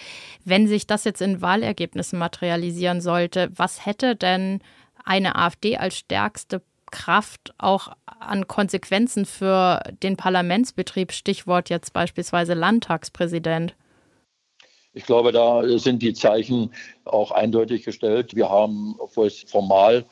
Wenn 0.46 0.68
sich 0.68 0.88
das 0.88 1.04
jetzt 1.04 1.22
in 1.22 1.42
Wahlergebnissen 1.42 2.20
materialisieren 2.20 3.02
sollte, 3.02 3.50
was 3.56 3.86
hätte 3.86 4.16
denn 4.16 4.62
eine 5.04 5.36
AfD 5.36 5.78
als 5.78 5.98
stärkste 5.98 6.62
Kraft 6.92 7.54
auch 7.58 7.90
an 8.06 8.48
Konsequenzen 8.48 9.26
für 9.26 9.82
den 10.04 10.18
Parlamentsbetrieb? 10.18 11.12
Stichwort 11.12 11.70
jetzt 11.70 11.94
beispielsweise 11.94 12.54
Landtagspräsident. 12.54 13.76
Ich 14.94 15.06
glaube, 15.06 15.32
da 15.32 15.62
sind 15.78 16.02
die 16.02 16.14
Zeichen 16.14 16.74
auch 17.06 17.32
eindeutig 17.32 17.86
gestellt. 17.86 18.36
Wir 18.36 18.50
haben, 18.50 18.96
obwohl 18.98 19.28
es 19.28 19.44
formal 19.44 20.06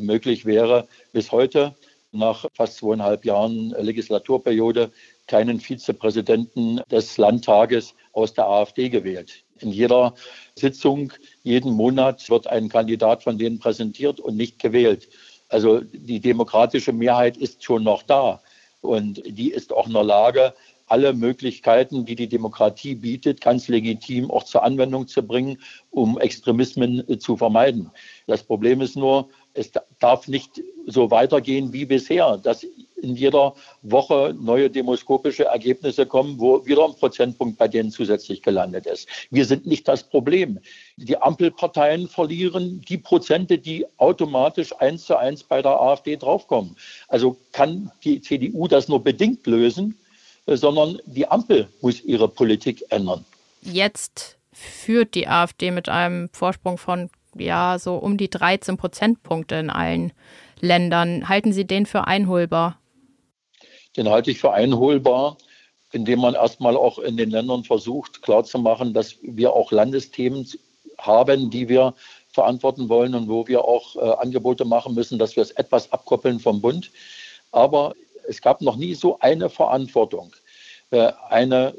möglich 0.00 0.44
wäre, 0.44 0.86
bis 1.12 1.32
heute 1.32 1.74
nach 2.12 2.46
fast 2.54 2.76
zweieinhalb 2.76 3.24
Jahren 3.24 3.70
Legislaturperiode 3.70 4.90
keinen 5.26 5.60
Vizepräsidenten 5.60 6.80
des 6.90 7.16
Landtages 7.16 7.94
aus 8.12 8.34
der 8.34 8.46
AfD 8.46 8.88
gewählt. 8.88 9.44
In 9.60 9.70
jeder 9.70 10.14
Sitzung, 10.54 11.12
jeden 11.42 11.72
Monat 11.72 12.28
wird 12.28 12.46
ein 12.46 12.68
Kandidat 12.68 13.22
von 13.22 13.38
denen 13.38 13.58
präsentiert 13.58 14.20
und 14.20 14.36
nicht 14.36 14.58
gewählt. 14.58 15.08
Also 15.48 15.80
die 15.80 16.20
demokratische 16.20 16.92
Mehrheit 16.92 17.36
ist 17.36 17.64
schon 17.64 17.84
noch 17.84 18.02
da 18.02 18.40
und 18.80 19.22
die 19.24 19.50
ist 19.50 19.72
auch 19.72 19.86
in 19.86 19.92
der 19.92 20.04
Lage, 20.04 20.54
alle 20.92 21.14
Möglichkeiten, 21.14 22.04
die 22.04 22.16
die 22.16 22.28
Demokratie 22.28 22.94
bietet, 22.94 23.40
ganz 23.40 23.68
legitim 23.68 24.30
auch 24.30 24.42
zur 24.42 24.62
Anwendung 24.62 25.08
zu 25.08 25.22
bringen, 25.22 25.58
um 25.90 26.18
Extremismen 26.18 27.18
zu 27.18 27.38
vermeiden. 27.38 27.90
Das 28.26 28.42
Problem 28.42 28.82
ist 28.82 28.94
nur, 28.96 29.30
es 29.54 29.70
darf 30.00 30.28
nicht 30.28 30.62
so 30.86 31.10
weitergehen 31.10 31.72
wie 31.72 31.84
bisher, 31.84 32.38
dass 32.38 32.66
in 33.02 33.16
jeder 33.16 33.54
Woche 33.82 34.34
neue 34.38 34.70
demoskopische 34.70 35.44
Ergebnisse 35.44 36.06
kommen, 36.06 36.38
wo 36.38 36.64
wieder 36.64 36.84
ein 36.84 36.94
Prozentpunkt 36.94 37.58
bei 37.58 37.68
denen 37.68 37.90
zusätzlich 37.90 38.42
gelandet 38.42 38.86
ist. 38.86 39.08
Wir 39.30 39.44
sind 39.44 39.66
nicht 39.66 39.88
das 39.88 40.04
Problem. 40.04 40.60
Die 40.96 41.16
Ampelparteien 41.16 42.08
verlieren 42.08 42.80
die 42.88 42.98
Prozente, 42.98 43.58
die 43.58 43.84
automatisch 43.96 44.72
eins 44.78 45.04
zu 45.04 45.16
eins 45.16 45.42
bei 45.42 45.60
der 45.60 45.80
AfD 45.80 46.16
draufkommen. 46.16 46.76
Also 47.08 47.36
kann 47.50 47.90
die 48.04 48.20
CDU 48.20 48.68
das 48.68 48.88
nur 48.88 49.02
bedingt 49.02 49.46
lösen, 49.46 49.98
äh, 50.46 50.56
sondern 50.56 50.98
die 51.06 51.26
Ampel 51.26 51.68
muss 51.80 52.02
ihre 52.02 52.28
Politik 52.28 52.84
ändern. 52.90 53.24
Jetzt 53.62 54.38
führt 54.52 55.14
die 55.14 55.28
AfD 55.28 55.70
mit 55.70 55.88
einem 55.88 56.28
Vorsprung 56.32 56.78
von 56.78 57.10
ja 57.36 57.78
so 57.78 57.96
um 57.96 58.16
die 58.16 58.30
13 58.30 58.76
Prozentpunkte 58.76 59.56
in 59.56 59.70
allen 59.70 60.12
Ländern. 60.60 61.28
Halten 61.28 61.52
Sie 61.52 61.66
den 61.66 61.86
für 61.86 62.06
einholbar? 62.06 62.78
Den 63.96 64.08
halte 64.08 64.30
ich 64.30 64.38
für 64.38 64.52
einholbar, 64.52 65.36
indem 65.92 66.20
man 66.20 66.34
erstmal 66.34 66.76
auch 66.76 66.98
in 66.98 67.16
den 67.16 67.30
Ländern 67.30 67.64
versucht 67.64 68.22
klarzumachen, 68.22 68.94
dass 68.94 69.16
wir 69.22 69.52
auch 69.52 69.72
Landesthemen 69.72 70.48
haben, 70.98 71.50
die 71.50 71.68
wir 71.68 71.94
verantworten 72.32 72.88
wollen 72.88 73.14
und 73.14 73.28
wo 73.28 73.46
wir 73.46 73.64
auch 73.64 73.96
äh, 73.96 74.22
Angebote 74.22 74.64
machen 74.64 74.94
müssen, 74.94 75.18
dass 75.18 75.36
wir 75.36 75.42
es 75.42 75.50
etwas 75.52 75.92
abkoppeln 75.92 76.40
vom 76.40 76.60
Bund. 76.60 76.90
Aber 77.50 77.94
es 78.26 78.40
gab 78.40 78.62
noch 78.62 78.76
nie 78.76 78.94
so 78.94 79.18
eine 79.20 79.50
Verantwortung, 79.50 80.32
äh, 80.90 81.12
eine 81.28 81.74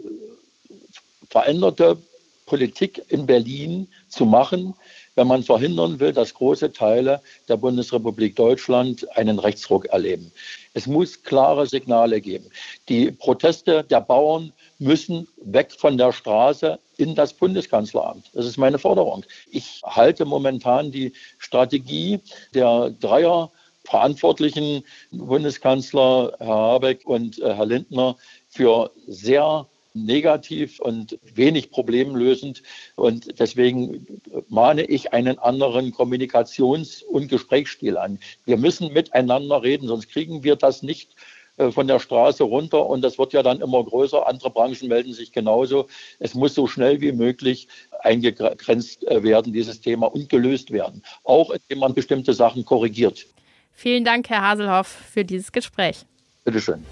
veränderte 1.29 1.97
Politik 2.45 3.03
in 3.07 3.25
Berlin 3.25 3.87
zu 4.09 4.25
machen, 4.25 4.75
wenn 5.15 5.27
man 5.27 5.43
verhindern 5.43 5.99
will, 5.99 6.11
dass 6.11 6.33
große 6.33 6.73
Teile 6.73 7.21
der 7.47 7.57
Bundesrepublik 7.57 8.35
Deutschland 8.35 9.05
einen 9.15 9.39
Rechtsruck 9.39 9.85
erleben. 9.85 10.31
Es 10.73 10.87
muss 10.87 11.21
klare 11.23 11.67
Signale 11.67 12.19
geben. 12.19 12.49
Die 12.89 13.11
Proteste 13.11 13.83
der 13.83 14.01
Bauern 14.01 14.51
müssen 14.79 15.27
weg 15.43 15.71
von 15.77 15.97
der 15.97 16.11
Straße 16.11 16.79
in 16.97 17.15
das 17.15 17.33
Bundeskanzleramt. 17.33 18.29
Das 18.33 18.45
ist 18.45 18.57
meine 18.57 18.79
Forderung. 18.79 19.23
Ich 19.51 19.81
halte 19.83 20.25
momentan 20.25 20.91
die 20.91 21.13
Strategie 21.37 22.19
der 22.53 22.91
Dreier 22.99 23.51
Verantwortlichen, 23.85 24.83
Bundeskanzler 25.11 26.33
Herr 26.39 26.47
Habeck 26.47 27.05
und 27.05 27.39
äh, 27.39 27.53
Herr 27.53 27.65
Lindner, 27.65 28.15
für 28.47 28.91
sehr 29.07 29.67
negativ 29.93 30.79
und 30.79 31.19
wenig 31.35 31.71
problemlösend. 31.71 32.63
Und 32.95 33.39
deswegen 33.39 34.21
mahne 34.49 34.83
ich 34.83 35.13
einen 35.13 35.39
anderen 35.39 35.91
Kommunikations- 35.93 37.03
und 37.03 37.29
Gesprächsstil 37.29 37.97
an. 37.97 38.19
Wir 38.45 38.57
müssen 38.57 38.91
miteinander 38.93 39.63
reden, 39.63 39.87
sonst 39.87 40.09
kriegen 40.09 40.43
wir 40.43 40.55
das 40.55 40.83
nicht 40.83 41.15
äh, 41.57 41.71
von 41.71 41.87
der 41.87 41.99
Straße 41.99 42.43
runter 42.43 42.85
und 42.87 43.01
das 43.01 43.19
wird 43.19 43.33
ja 43.33 43.43
dann 43.43 43.61
immer 43.61 43.83
größer. 43.83 44.27
Andere 44.27 44.49
Branchen 44.49 44.87
melden 44.87 45.13
sich 45.13 45.31
genauso. 45.31 45.87
Es 46.19 46.33
muss 46.33 46.55
so 46.55 46.67
schnell 46.67 46.99
wie 47.01 47.11
möglich 47.11 47.67
eingegrenzt 48.01 49.05
äh, 49.07 49.23
werden, 49.23 49.53
dieses 49.53 49.79
Thema, 49.81 50.07
und 50.07 50.29
gelöst 50.29 50.71
werden. 50.71 51.03
Auch 51.23 51.51
indem 51.51 51.79
man 51.79 51.93
bestimmte 51.93 52.33
Sachen 52.33 52.65
korrigiert. 52.65 53.25
Vielen 53.71 54.03
Dank, 54.03 54.29
Herr 54.29 54.41
Haselhoff, 54.41 54.87
für 54.87 55.25
dieses 55.25 55.51
Gespräch. 55.51 56.05
Bitte 56.43 56.61
schön. 56.61 56.83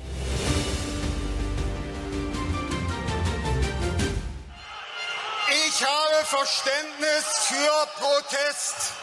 Verständnis 6.31 7.49
für 7.49 8.01
Protest. 8.01 8.93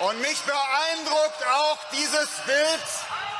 Und 0.00 0.18
mich 0.22 0.40
beeindruckt 0.40 1.44
auch 1.46 1.78
dieses 1.92 2.30
Bild. 2.46 2.88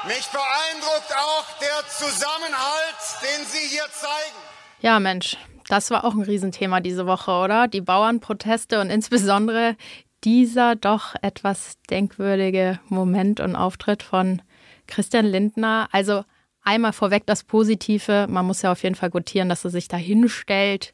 Mich 0.07 0.27
beeindruckt 0.27 1.15
auch 1.17 1.47
der 1.59 1.89
Zusammenhalt, 1.89 3.01
den 3.23 3.47
Sie 3.47 3.67
hier 3.69 3.87
zeigen. 3.91 4.37
Ja, 4.83 5.01
Mensch, 5.01 5.39
das 5.67 5.91
war 5.91 6.05
auch 6.05 6.13
ein 6.13 6.25
Riesenthema 6.25 6.81
diese 6.81 7.07
Woche, 7.07 7.31
oder? 7.31 7.69
Die 7.69 7.81
Bauernproteste 7.81 8.83
und 8.83 8.91
insbesondere 8.91 9.77
dieser 10.25 10.77
doch 10.77 11.15
etwas 11.23 11.79
denkwürdige 11.89 12.81
Moment 12.89 13.41
und 13.41 13.57
Auftritt 13.57 14.03
von 14.03 14.43
Christian 14.87 15.25
Lindner. 15.25 15.89
Also 15.91 16.23
einmal 16.63 16.93
vorweg 16.93 17.25
das 17.25 17.45
Positive. 17.45 18.27
Man 18.29 18.45
muss 18.45 18.61
ja 18.61 18.73
auf 18.73 18.83
jeden 18.83 18.95
Fall 18.95 19.11
gutieren, 19.11 19.49
dass 19.49 19.65
er 19.65 19.71
sich 19.71 19.89
da 19.89 19.97
hinstellt 19.97 20.93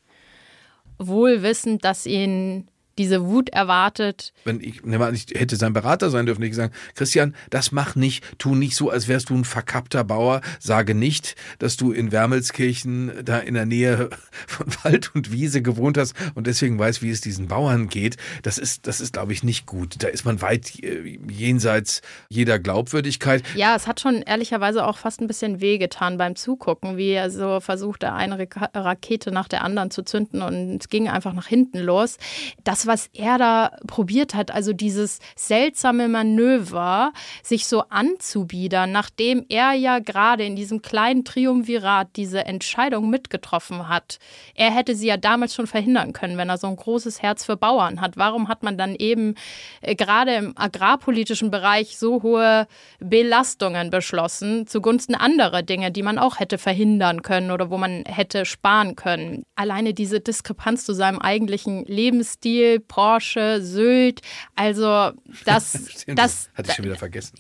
wohl 0.99 1.43
wissend, 1.43 1.85
dass 1.85 2.07
ihn 2.07 2.69
diese 2.99 3.27
Wut 3.27 3.49
erwartet. 3.51 4.33
Wenn 4.45 4.61
ich, 4.61 4.83
ich 4.85 5.41
hätte 5.41 5.57
sein 5.57 5.73
Berater 5.73 6.11
sein 6.11 6.27
dürfen, 6.27 6.43
ich 6.43 6.55
sagen, 6.55 6.73
Christian, 6.95 7.35
das 7.51 7.73
mach 7.73 7.95
nicht, 7.97 8.25
tu 8.39 8.55
nicht 8.55 8.77
so, 8.77 8.91
als 8.91 9.09
wärst 9.09 9.31
du 9.31 9.35
ein 9.35 9.45
verkappter 9.45 10.05
Bauer, 10.05 10.41
sage 10.61 10.95
nicht, 10.95 11.35
dass 11.59 11.77
du 11.77 11.93
in 11.93 12.13
Wermelskirchen 12.13 13.25
da 13.25 13.39
in 13.39 13.55
der 13.55 13.67
Nähe 13.67 14.11
von 14.47 14.67
Wald 14.83 15.15
und 15.15 15.33
Wiese 15.33 15.63
gewohnt 15.63 15.99
hast 15.99 16.15
und 16.35 16.47
deswegen 16.47 16.79
weißt, 16.79 17.03
wie 17.03 17.11
es 17.11 17.21
diesen 17.21 17.49
Bauern 17.49 17.89
geht. 17.89 18.17
Das 18.43 18.59
ist, 18.59 18.87
das 18.87 19.01
ist, 19.01 19.15
glaube 19.15 19.33
ich, 19.33 19.43
nicht 19.43 19.67
gut. 19.67 19.97
Da 20.03 20.09
ist 20.09 20.25
man 20.25 20.41
weit 20.43 20.83
äh, 20.83 21.19
jenseits 21.29 22.03
jeder 22.29 22.59
Glaubwürdigkeit. 22.59 23.43
Ja, 23.55 23.75
es 23.77 23.87
hat 23.87 24.01
schon 24.01 24.23
ehrlicherweise 24.23 24.87
auch 24.87 24.99
fast 24.99 25.21
ein 25.21 25.27
bisschen 25.27 25.61
wehgetan 25.61 26.19
beim 26.19 26.37
Zugucken, 26.37 26.97
wie 26.97 27.11
er 27.11 27.31
so 27.31 27.61
versuchte, 27.61 28.13
eine 28.13 28.47
Rakete 28.75 29.31
nach 29.31 29.49
der 29.49 29.65
anderen 29.65 29.91
zu 29.91 30.03
zünden 30.03 30.43
und 30.43 30.81
es 30.81 30.89
ging 30.89 31.09
einfach 31.09 31.33
nach 31.33 31.47
hinten 31.47 31.79
los. 31.79 32.17
Das 32.63 32.84
was 32.87 33.09
er 33.13 33.39
da 33.39 33.73
probiert 33.87 34.35
hat, 34.35 34.51
also 34.51 34.73
dieses 34.73 35.19
seltsame 35.37 36.09
Manöver, 36.09 37.13
sich 37.43 37.67
so 37.67 37.85
anzubiedern, 37.89 38.93
nachdem 38.93 39.45
er 39.49 39.73
ja 39.73 39.99
gerade 39.99 40.45
in 40.45 40.57
diesem 40.57 40.83
kleinen 40.83 41.25
Triumvirat 41.25 42.09
diese 42.17 42.45
Entscheidung 42.45 43.11
mitgetroffen 43.11 43.89
hat. 43.89 44.19
Er 44.55 44.71
hätte 44.71 44.95
sie 44.95 45.07
ja 45.07 45.17
damals 45.17 45.55
schon 45.55 45.67
verhindern 45.67 46.13
können, 46.13 46.37
wenn 46.37 46.49
er 46.49 46.59
so 46.59 46.67
ein 46.67 46.77
großes 46.77 47.23
Herz 47.23 47.45
für 47.45 47.57
Bauern 47.57 48.01
hat. 48.01 48.17
Warum 48.17 48.49
hat 48.49 48.63
man 48.63 48.79
dann 48.79 48.95
eben 48.95 49.35
äh, 49.81 49.95
gerade 49.95 50.35
im 50.35 50.53
agrarpolitischen 50.57 51.51
Bereich 51.51 51.99
so 51.99 52.23
hohe 52.23 52.67
Belastungen 53.01 53.91
beschlossen 53.91 54.67
zugunsten 54.67 55.15
anderer 55.15 55.63
Dinge, 55.63 55.91
die 55.91 56.03
man 56.03 56.19
auch 56.19 56.41
hätte 56.41 56.59
verhindern 56.59 57.23
können 57.23 57.51
oder 57.51 57.71
wo 57.71 57.79
man 57.79 58.05
hätte 58.07 58.45
sparen 58.45 58.97
können? 58.97 59.45
Alleine 59.55 59.95
diese 59.95 60.21
Diskrepanz 60.21 60.85
zu 60.85 60.93
seinem 60.95 61.19
eigentlichen 61.19 61.85
Lebensstil, 61.85 62.74
Porsche, 62.79 63.61
Sylt. 63.63 64.21
Also 64.55 65.13
das, 65.45 65.91
Stimmt, 66.03 66.19
das 66.19 66.51
hatte 66.55 66.71
ich 66.71 66.77
schon 66.77 66.85
wieder 66.85 66.97
vergessen. 66.97 67.37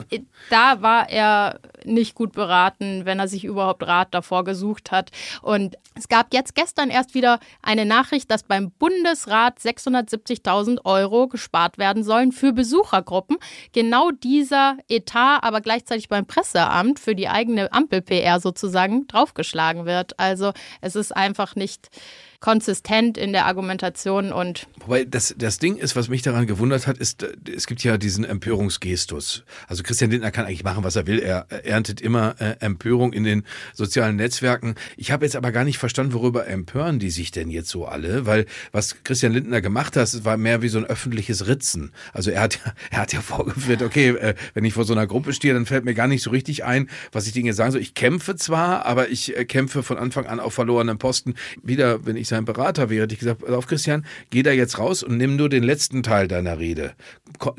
Da 0.51 0.83
war 0.83 1.09
er 1.09 1.61
nicht 1.85 2.14
gut 2.14 2.33
beraten, 2.33 3.05
wenn 3.05 3.18
er 3.18 3.29
sich 3.29 3.44
überhaupt 3.44 3.87
Rat 3.87 4.14
davor 4.14 4.44
gesucht 4.44 4.90
hat. 4.90 5.11
Und 5.42 5.77
es 5.94 6.09
gab 6.09 6.33
jetzt 6.33 6.55
gestern 6.55 6.90
erst 6.90 7.14
wieder 7.14 7.38
eine 7.62 7.85
Nachricht, 7.85 8.31
dass 8.31 8.42
beim 8.42 8.70
Bundesrat 8.73 9.59
670.000 9.59 10.85
Euro 10.85 11.29
gespart 11.29 11.79
werden 11.79 12.03
sollen 12.03 12.33
für 12.33 12.53
Besuchergruppen. 12.53 13.37
Genau 13.73 14.11
dieser 14.11 14.77
Etat 14.88 15.40
aber 15.42 15.61
gleichzeitig 15.61 16.09
beim 16.09 16.27
Presseamt 16.27 16.99
für 16.99 17.14
die 17.14 17.29
eigene 17.29 17.73
Ampel-PR 17.73 18.40
sozusagen 18.40 19.07
draufgeschlagen 19.07 19.87
wird. 19.87 20.18
Also 20.18 20.53
es 20.81 20.97
ist 20.97 21.14
einfach 21.14 21.55
nicht 21.55 21.88
konsistent 22.44 23.16
in 23.16 23.33
der 23.33 23.46
Argumentation 23.46 24.30
und. 24.30 24.66
Wobei 24.80 25.07
das, 25.07 25.35
das 25.38 25.59
Ding 25.59 25.78
ist, 25.78 25.96
was 25.96 26.11
mich 26.11 26.20
daran 26.20 26.46
gewundert 26.46 26.87
hat, 26.87 26.98
ist, 26.98 27.26
es 27.50 27.66
gibt 27.66 27.83
ja 27.83 27.96
diesen 27.96 28.22
Empörungsgestus. 28.22 29.44
Also 29.66 29.83
Christian 29.83 30.11
Lindner 30.11 30.30
kann 30.30 30.44
eigentlich 30.44 30.62
machen, 30.62 30.85
was 30.85 30.94
er 30.94 31.07
will. 31.07 31.20
Er 31.20 31.46
erntet 31.64 32.02
immer 32.02 32.35
äh, 32.40 32.57
Empörung 32.61 33.14
in 33.14 33.24
den 33.24 33.44
sozialen 33.72 34.16
Netzwerken. 34.16 34.74
Ich 34.98 35.11
habe 35.11 35.24
jetzt 35.24 35.37
aber 35.37 35.52
gar 35.52 35.64
nicht 35.64 35.78
verstanden, 35.78 36.12
worüber 36.12 36.46
empören 36.46 36.98
die 36.98 37.09
sich 37.09 37.30
denn 37.30 37.48
jetzt 37.48 37.70
so 37.70 37.87
alle, 37.87 38.26
weil 38.26 38.44
was 38.72 39.02
Christian 39.04 39.33
Lindner 39.33 39.62
gemacht 39.62 39.96
hat, 39.96 40.24
war 40.26 40.37
mehr 40.37 40.61
wie 40.61 40.68
so 40.68 40.76
ein 40.76 40.85
öffentliches 40.85 41.46
Ritzen. 41.46 41.92
Also 42.12 42.30
er 42.30 42.42
hat, 42.42 42.59
er 42.90 42.98
hat 42.98 43.14
ja 43.14 43.22
vorgeführt, 43.22 43.80
okay, 43.80 44.11
äh, 44.11 44.35
wenn 44.52 44.66
ich 44.66 44.74
vor 44.74 44.85
so 44.85 44.92
einer 44.92 45.07
Gruppe 45.07 45.33
stehe, 45.33 45.54
dann 45.54 45.64
fällt 45.64 45.87
mir 45.87 45.94
gar 45.94 46.09
nicht 46.09 46.22
so 46.22 46.28
richtig 46.28 46.62
ein, 46.62 46.90
was 47.11 47.26
ich 47.26 47.33
Dinge 47.33 47.54
sagen 47.54 47.72
soll. 47.72 47.80
Ich 47.80 47.94
kämpfe 47.94 48.37
zwar, 48.37 48.85
aber 48.85 49.09
ich 49.09 49.35
äh, 49.35 49.46
kämpfe 49.46 49.83
von 49.83 49.96
Anfang 49.96 50.26
an 50.26 50.40
auf 50.40 50.52
verlorenen 50.52 50.98
Posten. 50.98 51.37
Wieder, 51.62 52.04
wenn 52.04 52.16
ich 52.16 52.34
sein 52.35 52.44
Berater 52.44 52.90
wäre, 52.90 53.05
hätte 53.05 53.14
ich 53.14 53.20
gesagt, 53.20 53.49
auf 53.49 53.66
Christian, 53.66 54.05
geh 54.31 54.42
da 54.42 54.51
jetzt 54.51 54.79
raus 54.79 55.03
und 55.03 55.16
nimm 55.16 55.37
nur 55.37 55.49
den 55.49 55.62
letzten 55.62 56.03
Teil 56.03 56.29
deiner 56.29 56.59
Rede. 56.59 56.94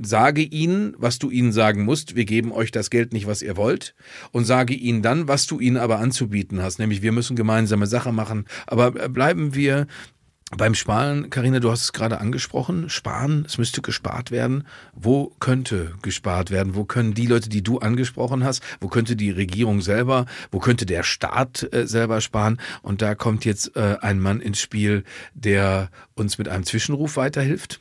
Sage 0.01 0.41
ihnen, 0.41 0.93
was 0.97 1.17
du 1.17 1.29
ihnen 1.29 1.53
sagen 1.53 1.83
musst, 1.83 2.15
wir 2.15 2.25
geben 2.25 2.51
euch 2.51 2.71
das 2.71 2.89
Geld 2.89 3.13
nicht, 3.13 3.25
was 3.25 3.41
ihr 3.41 3.55
wollt, 3.55 3.95
und 4.31 4.45
sage 4.45 4.73
ihnen 4.73 5.01
dann, 5.01 5.27
was 5.27 5.47
du 5.47 5.59
ihnen 5.59 5.77
aber 5.77 5.99
anzubieten 5.99 6.61
hast, 6.61 6.77
nämlich 6.77 7.01
wir 7.01 7.11
müssen 7.11 7.35
gemeinsame 7.35 7.87
Sache 7.87 8.11
machen, 8.11 8.45
aber 8.67 8.91
bleiben 8.91 9.55
wir 9.55 9.87
beim 10.51 10.75
Sparen, 10.75 11.31
Karina, 11.31 11.59
du 11.59 11.71
hast 11.71 11.81
es 11.81 11.93
gerade 11.93 12.19
angesprochen, 12.19 12.87
sparen, 12.87 13.45
es 13.47 13.57
müsste 13.57 13.81
gespart 13.81 14.29
werden. 14.29 14.67
Wo 14.93 15.35
könnte 15.39 15.95
gespart 16.03 16.51
werden? 16.51 16.75
Wo 16.75 16.85
können 16.85 17.15
die 17.15 17.25
Leute, 17.25 17.49
die 17.49 17.63
du 17.63 17.79
angesprochen 17.79 18.43
hast, 18.43 18.61
wo 18.79 18.87
könnte 18.87 19.15
die 19.15 19.31
Regierung 19.31 19.81
selber, 19.81 20.27
wo 20.51 20.59
könnte 20.59 20.85
der 20.85 21.01
Staat 21.01 21.67
äh, 21.73 21.87
selber 21.87 22.21
sparen? 22.21 22.61
Und 22.83 23.01
da 23.01 23.15
kommt 23.15 23.43
jetzt 23.43 23.75
äh, 23.75 23.97
ein 24.01 24.19
Mann 24.19 24.39
ins 24.39 24.59
Spiel, 24.59 25.03
der 25.33 25.89
uns 26.13 26.37
mit 26.37 26.47
einem 26.47 26.63
Zwischenruf 26.63 27.17
weiterhilft 27.17 27.79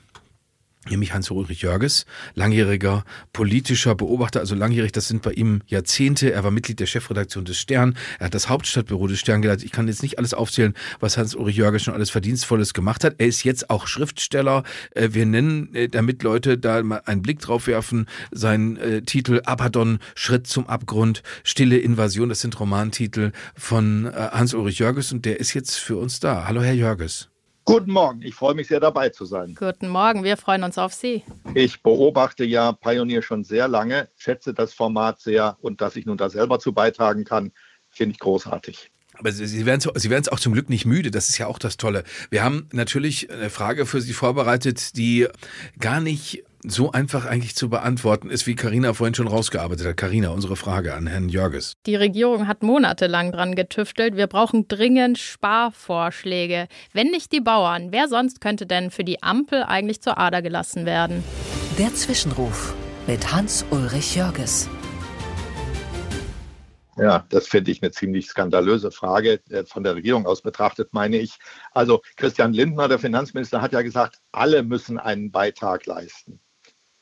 nämlich 0.90 1.12
Hans-Ulrich 1.14 1.62
Jörges, 1.62 2.07
langjähriger 2.35 3.05
politischer 3.33 3.94
Beobachter, 3.94 4.40
also 4.40 4.55
langjährig, 4.55 4.92
das 4.92 5.09
sind 5.09 5.23
bei 5.23 5.33
ihm 5.33 5.62
Jahrzehnte. 5.66 6.33
Er 6.33 6.44
war 6.44 6.51
Mitglied 6.51 6.81
der 6.81 6.87
Chefredaktion 6.87 7.44
des 7.44 7.59
Stern, 7.59 7.97
er 8.18 8.27
hat 8.27 8.35
das 8.35 8.49
Hauptstadtbüro 8.49 9.07
des 9.07 9.20
Stern 9.20 9.42
geleitet. 9.42 9.64
Ich 9.64 9.73
kann 9.73 9.88
jetzt 9.88 10.03
nicht 10.03 10.18
alles 10.18 10.35
aufzählen, 10.35 10.75
was 11.01 11.16
Hans-Ulrich 11.16 11.57
Jörges 11.57 11.83
schon 11.83 11.94
alles 11.94 12.11
Verdienstvolles 12.11 12.75
gemacht 12.75 13.05
hat. 13.05 13.16
Er 13.18 13.27
ist 13.27 13.44
jetzt 13.44 13.70
auch 13.70 13.87
Schriftsteller. 13.87 14.62
Äh, 14.94 15.11
wir 15.12 15.27
nennen, 15.27 15.75
äh, 15.75 15.88
damit 15.88 16.23
Leute 16.23 16.59
da 16.59 16.83
mal 16.83 17.03
einen 17.07 17.23
Blick 17.23 17.40
drauf 17.40 17.66
werfen, 17.66 18.07
seinen 18.31 18.77
äh, 18.77 19.03
Titel 19.03 19.40
Abaddon, 19.44 19.99
Schritt 20.14 20.47
zum 20.47 20.66
Abgrund, 20.66 21.23
Stille 21.42 21.79
Invasion, 21.79 22.29
das 22.29 22.40
sind 22.40 22.59
Romantitel 22.59 23.33
von 23.55 24.11
Hans-Ulrich 24.14 24.79
Jörges 24.79 25.12
und 25.12 25.25
der 25.25 25.40
ist 25.40 25.55
jetzt 25.55 25.77
für 25.77 25.97
uns 25.97 26.20
da. 26.20 26.47
Hallo, 26.47 26.62
Herr 26.62 26.75
Jörges. 26.75 27.34
Guten 27.66 27.92
Morgen, 27.92 28.20
ich 28.20 28.35
freue 28.35 28.55
mich 28.55 28.68
sehr 28.68 28.81
dabei 28.81 29.09
zu 29.09 29.24
sein. 29.24 29.55
Guten 29.59 29.88
Morgen, 29.88 30.22
wir 30.22 30.37
freuen 30.37 30.64
uns 30.64 30.77
auf 30.77 30.92
Sie. 30.92 31.22
Ich 31.55 31.83
beobachte 31.83 32.44
ja 32.44 32.72
Pioneer 32.72 33.22
schon 33.22 33.42
sehr 33.42 33.68
lange, 33.68 34.09
schätze 34.16 34.53
das 34.53 34.74
Format 34.74 35.20
sehr 35.20 35.57
und 35.62 35.81
dass 35.81 35.96
ich 35.96 36.05
nun 36.05 36.18
da 36.18 36.29
selber 36.29 36.59
zu 36.59 36.74
beitragen 36.74 37.24
kann, 37.24 37.53
finde 37.88 38.12
ich 38.12 38.18
großartig. 38.18 38.90
Aber 39.14 39.33
Sie 39.33 39.64
werden, 39.64 39.81
Sie 39.94 40.11
werden 40.11 40.22
es 40.22 40.29
auch 40.29 40.40
zum 40.40 40.53
Glück 40.53 40.68
nicht 40.68 40.85
müde. 40.85 41.11
Das 41.11 41.29
ist 41.29 41.38
ja 41.38 41.46
auch 41.46 41.59
das 41.59 41.77
Tolle. 41.77 42.05
Wir 42.31 42.42
haben 42.42 42.68
natürlich 42.72 43.31
eine 43.31 43.48
Frage 43.48 43.87
für 43.87 44.00
Sie 44.00 44.12
vorbereitet, 44.12 44.96
die 44.96 45.29
gar 45.79 46.00
nicht 46.00 46.44
so 46.64 46.92
einfach 46.92 47.27
eigentlich 47.27 47.55
zu 47.55 47.68
beantworten 47.68 48.31
ist, 48.31 48.46
wie 48.46 48.55
Karina 48.55 48.94
vorhin 48.94 49.14
schon 49.14 49.29
rausgearbeitet 49.29 49.87
hat. 49.87 49.96
Karina, 49.96 50.31
unsere 50.31 50.57
Frage 50.57 50.94
an 50.94 51.07
Herrn 51.07 51.29
Jörges. 51.29 51.74
Die 51.87 51.96
Regierung 51.96 52.48
hat 52.48 52.62
monatelang 52.62 53.33
dran 53.33 53.55
getüftelt. 53.55 54.16
Wir 54.16 54.27
brauchen 54.27 54.66
dringend 54.68 55.18
Sparvorschläge. 55.18 56.68
Wenn 56.92 57.09
nicht 57.09 57.33
die 57.33 57.40
Bauern, 57.40 57.92
wer 57.92 58.09
sonst 58.09 58.40
könnte 58.40 58.66
denn 58.66 58.90
für 58.90 59.05
die 59.05 59.22
Ampel 59.22 59.62
eigentlich 59.62 60.00
zur 60.00 60.18
Ader 60.18 60.42
gelassen 60.42 60.87
werden? 60.87 61.22
Der 61.79 61.94
Zwischenruf 61.94 62.74
mit 63.07 63.33
Hans-Ulrich 63.33 64.16
Jörges. 64.16 64.68
Ja, 66.96 67.27
das 67.29 67.48
finde 67.48 67.72
ich 67.72 67.83
eine 67.83 67.90
ziemlich 67.90 68.27
skandalöse 68.29 68.92
Frage. 68.92 69.40
Äh, 69.50 69.64
von 69.64 69.83
der 69.83 69.96
Regierung 69.96 70.27
aus 70.27 70.42
betrachtet, 70.42 70.92
meine 70.92 71.18
ich. 71.18 71.38
Also 71.72 72.03
Christian 72.16 72.53
Lindner, 72.53 72.88
der 72.88 73.00
Finanzminister, 73.00 73.61
hat 73.61 73.72
ja 73.72 73.83
gesagt, 73.83 74.20
alle 74.31 74.62
müssen 74.62 74.98
einen 74.98 75.33
Beitrag 75.33 75.87
leisten. 75.87 76.40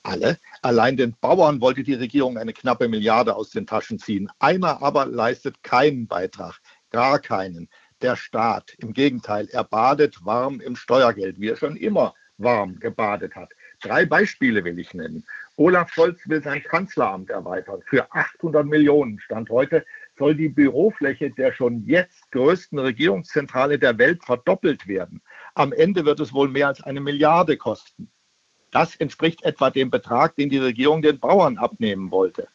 Alle. 0.04 0.38
Allein 0.62 0.96
den 0.96 1.14
Bauern 1.20 1.60
wollte 1.60 1.84
die 1.84 1.94
Regierung 1.94 2.36
eine 2.36 2.52
knappe 2.52 2.88
Milliarde 2.88 3.36
aus 3.36 3.50
den 3.50 3.66
Taschen 3.66 3.98
ziehen. 3.98 4.30
Einer 4.40 4.82
aber 4.82 5.06
leistet 5.06 5.62
keinen 5.62 6.08
Beitrag, 6.08 6.60
gar 6.90 7.20
keinen. 7.20 7.68
Der 8.00 8.16
Staat. 8.16 8.74
Im 8.78 8.94
Gegenteil, 8.94 9.48
er 9.52 9.62
badet 9.62 10.24
warm 10.24 10.60
im 10.60 10.74
Steuergeld, 10.74 11.38
wie 11.38 11.50
er 11.50 11.56
schon 11.56 11.76
immer 11.76 12.14
warm 12.36 12.80
gebadet 12.80 13.36
hat. 13.36 13.52
Drei 13.80 14.04
Beispiele 14.04 14.64
will 14.64 14.78
ich 14.80 14.92
nennen. 14.92 15.24
Olaf 15.56 15.92
Scholz 15.92 16.20
will 16.28 16.42
sein 16.42 16.62
Kanzleramt 16.64 17.30
erweitern. 17.30 17.80
Für 17.86 18.12
800 18.12 18.66
Millionen 18.66 19.20
Stand 19.20 19.50
heute 19.50 19.84
soll 20.18 20.34
die 20.34 20.48
Bürofläche 20.48 21.30
der 21.30 21.52
schon 21.52 21.84
jetzt 21.86 22.30
größten 22.32 22.78
Regierungszentrale 22.78 23.78
der 23.78 23.98
Welt 23.98 24.24
verdoppelt 24.24 24.88
werden. 24.88 25.22
Am 25.54 25.72
Ende 25.72 26.04
wird 26.04 26.18
es 26.20 26.32
wohl 26.32 26.48
mehr 26.48 26.68
als 26.68 26.82
eine 26.82 27.00
Milliarde 27.00 27.56
kosten. 27.56 28.10
Das 28.72 28.96
entspricht 28.96 29.44
etwa 29.44 29.70
dem 29.70 29.90
Betrag, 29.90 30.34
den 30.34 30.48
die 30.48 30.58
Regierung 30.58 31.02
den 31.02 31.20
Bauern 31.20 31.58
abnehmen 31.58 32.10
wollte. 32.10 32.48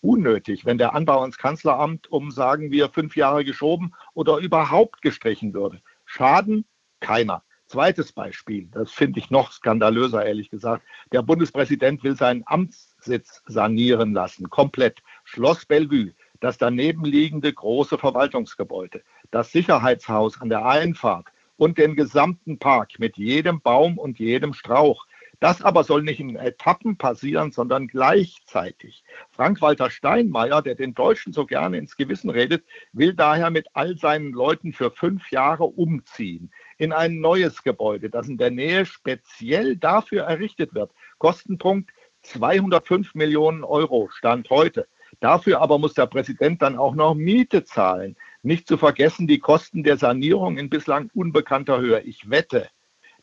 Unnötig, 0.00 0.66
wenn 0.66 0.76
der 0.76 0.94
Anbau 0.94 1.24
ins 1.24 1.38
Kanzleramt 1.38 2.10
um, 2.10 2.32
sagen 2.32 2.72
wir, 2.72 2.88
fünf 2.88 3.16
Jahre 3.16 3.44
geschoben 3.44 3.94
oder 4.12 4.38
überhaupt 4.38 5.00
gestrichen 5.02 5.54
würde. 5.54 5.80
Schaden 6.04 6.64
keiner. 6.98 7.44
Zweites 7.66 8.12
Beispiel, 8.12 8.68
das 8.72 8.90
finde 8.90 9.20
ich 9.20 9.30
noch 9.30 9.52
skandalöser, 9.52 10.26
ehrlich 10.26 10.50
gesagt. 10.50 10.84
Der 11.12 11.22
Bundespräsident 11.22 12.02
will 12.02 12.16
seinen 12.16 12.42
Amtssitz 12.44 13.42
sanieren 13.46 14.12
lassen, 14.12 14.50
komplett. 14.50 15.00
Schloss 15.24 15.64
Bellevue, 15.64 16.12
das 16.40 16.58
daneben 16.58 17.04
liegende 17.04 17.52
große 17.52 17.96
Verwaltungsgebäude, 17.96 19.02
das 19.30 19.52
Sicherheitshaus 19.52 20.40
an 20.40 20.48
der 20.48 20.66
Einfahrt 20.66 21.28
und 21.56 21.78
den 21.78 21.94
gesamten 21.94 22.58
Park 22.58 22.98
mit 22.98 23.16
jedem 23.16 23.60
Baum 23.60 23.96
und 23.96 24.18
jedem 24.18 24.52
Strauch. 24.52 25.06
Das 25.42 25.60
aber 25.60 25.82
soll 25.82 26.04
nicht 26.04 26.20
in 26.20 26.36
Etappen 26.36 26.96
passieren, 26.96 27.50
sondern 27.50 27.88
gleichzeitig. 27.88 29.02
Frank-Walter 29.32 29.90
Steinmeier, 29.90 30.62
der 30.62 30.76
den 30.76 30.94
Deutschen 30.94 31.32
so 31.32 31.46
gerne 31.46 31.78
ins 31.78 31.96
Gewissen 31.96 32.30
redet, 32.30 32.64
will 32.92 33.12
daher 33.12 33.50
mit 33.50 33.66
all 33.72 33.98
seinen 33.98 34.30
Leuten 34.30 34.72
für 34.72 34.92
fünf 34.92 35.32
Jahre 35.32 35.64
umziehen 35.64 36.52
in 36.78 36.92
ein 36.92 37.18
neues 37.18 37.64
Gebäude, 37.64 38.08
das 38.08 38.28
in 38.28 38.38
der 38.38 38.52
Nähe 38.52 38.86
speziell 38.86 39.76
dafür 39.76 40.22
errichtet 40.22 40.74
wird. 40.74 40.92
Kostenpunkt 41.18 41.90
205 42.22 43.16
Millionen 43.16 43.64
Euro, 43.64 44.10
Stand 44.12 44.48
heute. 44.48 44.86
Dafür 45.18 45.60
aber 45.60 45.76
muss 45.80 45.94
der 45.94 46.06
Präsident 46.06 46.62
dann 46.62 46.78
auch 46.78 46.94
noch 46.94 47.14
Miete 47.14 47.64
zahlen. 47.64 48.14
Nicht 48.44 48.68
zu 48.68 48.78
vergessen 48.78 49.26
die 49.26 49.40
Kosten 49.40 49.82
der 49.82 49.96
Sanierung 49.96 50.56
in 50.56 50.70
bislang 50.70 51.10
unbekannter 51.14 51.80
Höhe. 51.80 52.00
Ich 52.02 52.30
wette, 52.30 52.68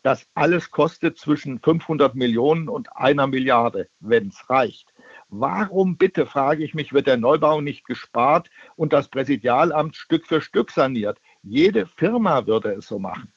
das 0.02 0.28
alles 0.34 0.72
kostet 0.72 1.18
zwischen 1.18 1.60
500 1.60 2.16
Millionen 2.16 2.70
und 2.70 2.96
einer 2.96 3.28
Milliarde, 3.28 3.90
wenn 4.00 4.30
es 4.30 4.50
reicht. 4.50 4.94
Warum 5.28 5.98
bitte, 5.98 6.26
frage 6.26 6.64
ich 6.64 6.74
mich, 6.74 6.94
wird 6.94 7.08
der 7.08 7.18
Neubau 7.18 7.62
nicht 7.62 7.86
gespart 7.86 8.50
und 8.76 8.94
das 8.94 9.10
Präsidialamt 9.10 9.96
Stück 9.96 10.26
für 10.28 10.42
Stück 10.42 10.72
saniert? 10.72 11.20
Jede 11.44 11.86
Firma 11.86 12.48
würde 12.48 12.74
es 12.74 12.88
so 12.88 13.00
machen. 13.00 13.34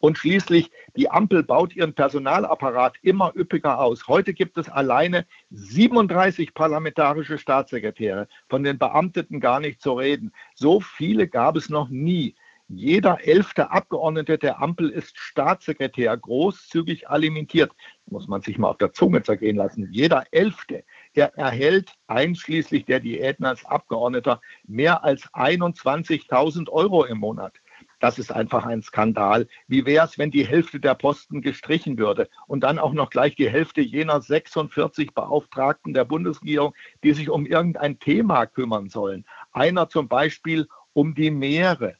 Und 0.00 0.16
schließlich, 0.16 0.70
die 0.96 1.10
Ampel 1.10 1.42
baut 1.42 1.76
ihren 1.76 1.94
Personalapparat 1.94 2.96
immer 3.02 3.32
üppiger 3.36 3.78
aus. 3.78 4.08
Heute 4.08 4.32
gibt 4.32 4.56
es 4.56 4.70
alleine 4.70 5.26
37 5.50 6.54
parlamentarische 6.54 7.36
Staatssekretäre, 7.36 8.26
von 8.48 8.62
den 8.62 8.78
Beamteten 8.78 9.40
gar 9.40 9.60
nicht 9.60 9.82
zu 9.82 9.92
reden. 9.92 10.32
So 10.54 10.80
viele 10.80 11.28
gab 11.28 11.56
es 11.56 11.68
noch 11.68 11.90
nie. 11.90 12.34
Jeder 12.72 13.26
elfte 13.26 13.72
Abgeordnete 13.72 14.38
der 14.38 14.62
Ampel 14.62 14.90
ist 14.90 15.18
Staatssekretär, 15.18 16.16
großzügig 16.16 17.10
alimentiert. 17.10 17.72
Muss 18.06 18.28
man 18.28 18.42
sich 18.42 18.58
mal 18.58 18.68
auf 18.68 18.78
der 18.78 18.92
Zunge 18.92 19.24
zergehen 19.24 19.56
lassen. 19.56 19.88
Jeder 19.90 20.22
elfte. 20.30 20.84
Er 21.12 21.36
erhält 21.36 21.94
einschließlich 22.06 22.84
der 22.84 23.00
Diäten 23.00 23.44
als 23.44 23.64
Abgeordneter 23.64 24.40
mehr 24.68 25.02
als 25.02 25.24
21.000 25.34 26.68
Euro 26.68 27.04
im 27.04 27.18
Monat. 27.18 27.54
Das 27.98 28.20
ist 28.20 28.30
einfach 28.30 28.64
ein 28.64 28.82
Skandal. 28.82 29.48
Wie 29.66 29.84
wäre 29.84 30.06
es, 30.06 30.16
wenn 30.16 30.30
die 30.30 30.46
Hälfte 30.46 30.78
der 30.78 30.94
Posten 30.94 31.42
gestrichen 31.42 31.98
würde 31.98 32.28
und 32.46 32.60
dann 32.60 32.78
auch 32.78 32.92
noch 32.92 33.10
gleich 33.10 33.34
die 33.34 33.50
Hälfte 33.50 33.80
jener 33.80 34.20
46 34.20 35.12
Beauftragten 35.12 35.92
der 35.92 36.04
Bundesregierung, 36.04 36.72
die 37.02 37.14
sich 37.14 37.30
um 37.30 37.46
irgendein 37.46 37.98
Thema 37.98 38.46
kümmern 38.46 38.90
sollen? 38.90 39.24
Einer 39.50 39.88
zum 39.88 40.06
Beispiel 40.06 40.68
um 40.92 41.16
die 41.16 41.32
Meere. 41.32 41.96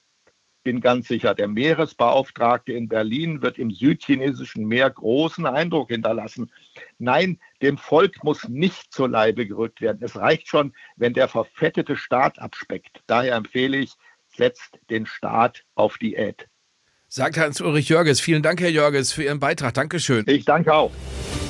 Bin 0.63 0.81
ganz 0.81 1.09
sicher, 1.09 1.35
der 1.35 1.49
Meeresbeauftragte 1.49 2.73
in 2.73 2.89
Berlin 2.89 3.41
wird 3.41 3.59
im 3.59 3.71
südchinesischen 3.71 4.67
Meer 4.67 4.91
großen 4.91 5.47
Eindruck 5.47 5.89
hinterlassen. 5.89 6.53
Nein, 6.99 7.41
dem 7.63 7.79
Volk 7.79 8.23
muss 8.23 8.47
nicht 8.47 8.93
zur 8.93 9.09
Leibe 9.09 9.47
gerückt 9.47 9.81
werden. 9.81 10.01
Es 10.03 10.17
reicht 10.17 10.49
schon, 10.49 10.75
wenn 10.97 11.15
der 11.15 11.29
verfettete 11.29 11.97
Staat 11.97 12.39
abspeckt. 12.39 13.01
Daher 13.07 13.37
empfehle 13.37 13.79
ich, 13.79 13.93
setzt 14.37 14.79
den 14.91 15.07
Staat 15.07 15.65
auf 15.75 15.97
Diät. 15.97 16.47
Sagt 17.09 17.39
Hans-Ulrich 17.39 17.89
Jörges. 17.89 18.21
Vielen 18.21 18.43
Dank, 18.43 18.61
Herr 18.61 18.71
Jörges, 18.71 19.13
für 19.13 19.25
Ihren 19.25 19.41
Beitrag. 19.41 19.75
Dankeschön. 19.75 20.25
Ich 20.29 20.45
danke 20.45 20.73
auch. 20.75 20.93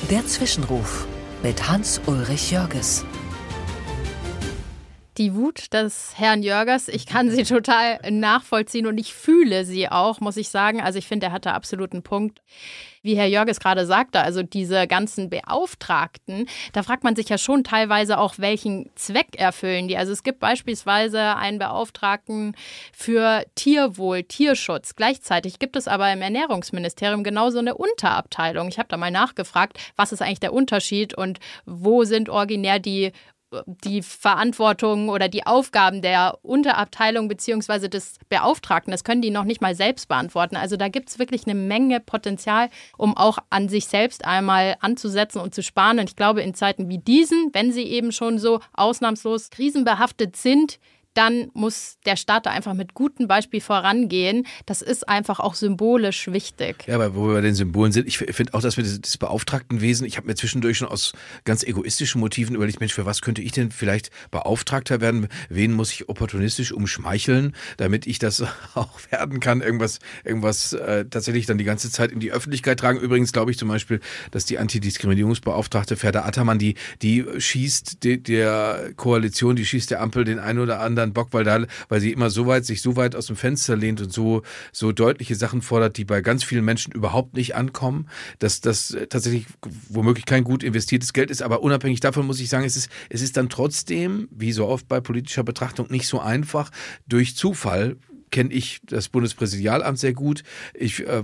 Der 0.09 0.25
Zwischenruf 0.25 1.05
mit 1.43 1.69
Hans-Ulrich 1.69 2.51
Jörges 2.51 3.05
die 5.21 5.35
Wut 5.35 5.71
des 5.71 6.13
Herrn 6.17 6.41
Jörgers, 6.41 6.87
ich 6.87 7.05
kann 7.05 7.29
sie 7.29 7.43
total 7.43 7.99
nachvollziehen 8.09 8.87
und 8.87 8.97
ich 8.97 9.13
fühle 9.13 9.65
sie 9.65 9.87
auch, 9.87 10.19
muss 10.19 10.35
ich 10.35 10.49
sagen. 10.49 10.81
Also 10.81 10.97
ich 10.97 11.05
finde, 11.05 11.27
er 11.27 11.31
hatte 11.31 11.53
absoluten 11.53 12.01
Punkt. 12.01 12.41
Wie 13.03 13.15
Herr 13.15 13.27
Jörges 13.27 13.59
gerade 13.59 13.85
sagte, 13.85 14.21
also 14.21 14.41
diese 14.41 14.87
ganzen 14.87 15.29
Beauftragten, 15.29 16.47
da 16.73 16.81
fragt 16.81 17.03
man 17.03 17.15
sich 17.15 17.29
ja 17.29 17.37
schon 17.37 17.63
teilweise 17.63 18.17
auch, 18.17 18.35
welchen 18.37 18.89
Zweck 18.95 19.37
erfüllen 19.37 19.87
die. 19.87 19.97
Also 19.97 20.11
es 20.11 20.23
gibt 20.23 20.39
beispielsweise 20.39 21.35
einen 21.35 21.59
Beauftragten 21.59 22.55
für 22.91 23.43
Tierwohl, 23.53 24.23
Tierschutz. 24.23 24.95
Gleichzeitig 24.95 25.59
gibt 25.59 25.75
es 25.75 25.87
aber 25.87 26.11
im 26.11 26.23
Ernährungsministerium 26.23 27.23
genauso 27.23 27.59
eine 27.59 27.75
Unterabteilung. 27.75 28.69
Ich 28.69 28.79
habe 28.79 28.89
da 28.89 28.97
mal 28.97 29.11
nachgefragt, 29.11 29.77
was 29.95 30.11
ist 30.11 30.23
eigentlich 30.23 30.39
der 30.39 30.53
Unterschied 30.53 31.15
und 31.15 31.39
wo 31.65 32.05
sind 32.05 32.29
originär 32.29 32.79
die 32.79 33.11
die 33.65 34.01
Verantwortung 34.01 35.09
oder 35.09 35.27
die 35.27 35.45
Aufgaben 35.45 36.01
der 36.01 36.37
Unterabteilung 36.41 37.27
beziehungsweise 37.27 37.89
des 37.89 38.15
Beauftragten, 38.29 38.91
das 38.91 39.03
können 39.03 39.21
die 39.21 39.31
noch 39.31 39.43
nicht 39.43 39.61
mal 39.61 39.75
selbst 39.75 40.07
beantworten. 40.07 40.55
Also 40.55 40.77
da 40.77 40.87
gibt 40.87 41.09
es 41.09 41.19
wirklich 41.19 41.45
eine 41.45 41.55
Menge 41.55 41.99
Potenzial, 41.99 42.69
um 42.97 43.15
auch 43.17 43.39
an 43.49 43.69
sich 43.69 43.87
selbst 43.87 44.25
einmal 44.25 44.77
anzusetzen 44.79 45.39
und 45.41 45.53
zu 45.53 45.63
sparen. 45.63 45.99
Und 45.99 46.09
ich 46.09 46.15
glaube, 46.15 46.41
in 46.41 46.53
Zeiten 46.53 46.89
wie 46.89 46.97
diesen, 46.97 47.49
wenn 47.53 47.71
sie 47.71 47.83
eben 47.83 48.11
schon 48.11 48.39
so 48.39 48.59
ausnahmslos 48.73 49.49
krisenbehaftet 49.49 50.35
sind, 50.35 50.79
dann 51.13 51.51
muss 51.53 51.97
der 52.05 52.15
Staat 52.15 52.45
da 52.45 52.51
einfach 52.51 52.73
mit 52.73 52.93
gutem 52.93 53.27
Beispiel 53.27 53.61
vorangehen. 53.61 54.47
Das 54.65 54.81
ist 54.81 55.07
einfach 55.09 55.39
auch 55.39 55.55
symbolisch 55.55 56.27
wichtig. 56.27 56.85
Ja, 56.87 56.95
aber 56.95 57.15
wo 57.15 57.27
wir 57.27 57.35
bei 57.35 57.41
den 57.41 57.55
Symbolen 57.55 57.91
sind, 57.91 58.07
ich 58.07 58.17
finde 58.17 58.53
auch, 58.53 58.61
dass 58.61 58.77
wir 58.77 58.83
das, 58.83 59.01
das 59.01 59.17
Beauftragtenwesen, 59.17 60.05
ich 60.05 60.17
habe 60.17 60.27
mir 60.27 60.35
zwischendurch 60.35 60.77
schon 60.77 60.87
aus 60.87 61.13
ganz 61.43 61.63
egoistischen 61.63 62.21
Motiven 62.21 62.55
überlegt, 62.55 62.79
Mensch, 62.79 62.93
für 62.93 63.05
was 63.05 63.21
könnte 63.21 63.41
ich 63.41 63.51
denn 63.51 63.71
vielleicht 63.71 64.09
Beauftragter 64.31 65.01
werden? 65.01 65.27
Wen 65.49 65.73
muss 65.73 65.91
ich 65.91 66.07
opportunistisch 66.07 66.71
umschmeicheln, 66.71 67.55
damit 67.77 68.07
ich 68.07 68.19
das 68.19 68.43
auch 68.75 68.99
werden 69.09 69.39
kann? 69.39 69.61
Irgendwas, 69.61 69.99
irgendwas 70.23 70.73
äh, 70.73 71.05
tatsächlich 71.05 71.45
dann 71.45 71.57
die 71.57 71.65
ganze 71.65 71.91
Zeit 71.91 72.11
in 72.11 72.19
die 72.19 72.31
Öffentlichkeit 72.31 72.79
tragen. 72.79 72.99
Übrigens 72.99 73.33
glaube 73.33 73.51
ich 73.51 73.57
zum 73.57 73.67
Beispiel, 73.67 73.99
dass 74.31 74.45
die 74.45 74.57
Antidiskriminierungsbeauftragte 74.57 75.97
Ferda 75.97 76.23
Attermann, 76.23 76.59
die, 76.59 76.75
die 77.01 77.25
schießt 77.37 78.03
die, 78.03 78.21
der 78.23 78.91
Koalition, 78.95 79.55
die 79.55 79.65
schießt 79.65 79.91
der 79.91 80.01
Ampel 80.01 80.23
den 80.23 80.39
einen 80.39 80.59
oder 80.59 80.79
anderen 80.79 81.00
anderen 81.01 81.13
Bock, 81.13 81.29
weil 81.31 81.43
da, 81.43 81.65
weil 81.89 82.01
sie 82.01 82.11
immer 82.11 82.29
so 82.29 82.47
weit, 82.47 82.65
sich 82.65 82.81
so 82.81 82.95
weit 82.95 83.15
aus 83.15 83.27
dem 83.27 83.35
Fenster 83.35 83.75
lehnt 83.75 84.01
und 84.01 84.13
so, 84.13 84.43
so 84.71 84.91
deutliche 84.91 85.35
Sachen 85.35 85.61
fordert, 85.61 85.97
die 85.97 86.05
bei 86.05 86.21
ganz 86.21 86.43
vielen 86.43 86.65
Menschen 86.65 86.93
überhaupt 86.93 87.35
nicht 87.35 87.55
ankommen, 87.55 88.07
dass 88.39 88.61
das 88.61 88.95
tatsächlich 89.09 89.45
womöglich 89.89 90.25
kein 90.25 90.43
gut 90.43 90.63
investiertes 90.63 91.13
Geld 91.13 91.31
ist. 91.31 91.41
Aber 91.41 91.61
unabhängig 91.61 91.99
davon 91.99 92.25
muss 92.25 92.39
ich 92.39 92.49
sagen, 92.49 92.65
es 92.65 92.77
ist, 92.77 92.89
es 93.09 93.21
ist 93.21 93.37
dann 93.37 93.49
trotzdem, 93.49 94.27
wie 94.31 94.51
so 94.51 94.67
oft 94.67 94.87
bei 94.87 94.99
politischer 94.99 95.43
Betrachtung, 95.43 95.87
nicht 95.89 96.07
so 96.07 96.19
einfach, 96.19 96.71
durch 97.07 97.35
Zufall 97.35 97.97
kenne 98.31 98.53
ich 98.53 98.81
das 98.85 99.09
Bundespräsidialamt 99.09 99.99
sehr 99.99 100.13
gut. 100.13 100.43
Ich 100.73 101.05
äh, 101.07 101.23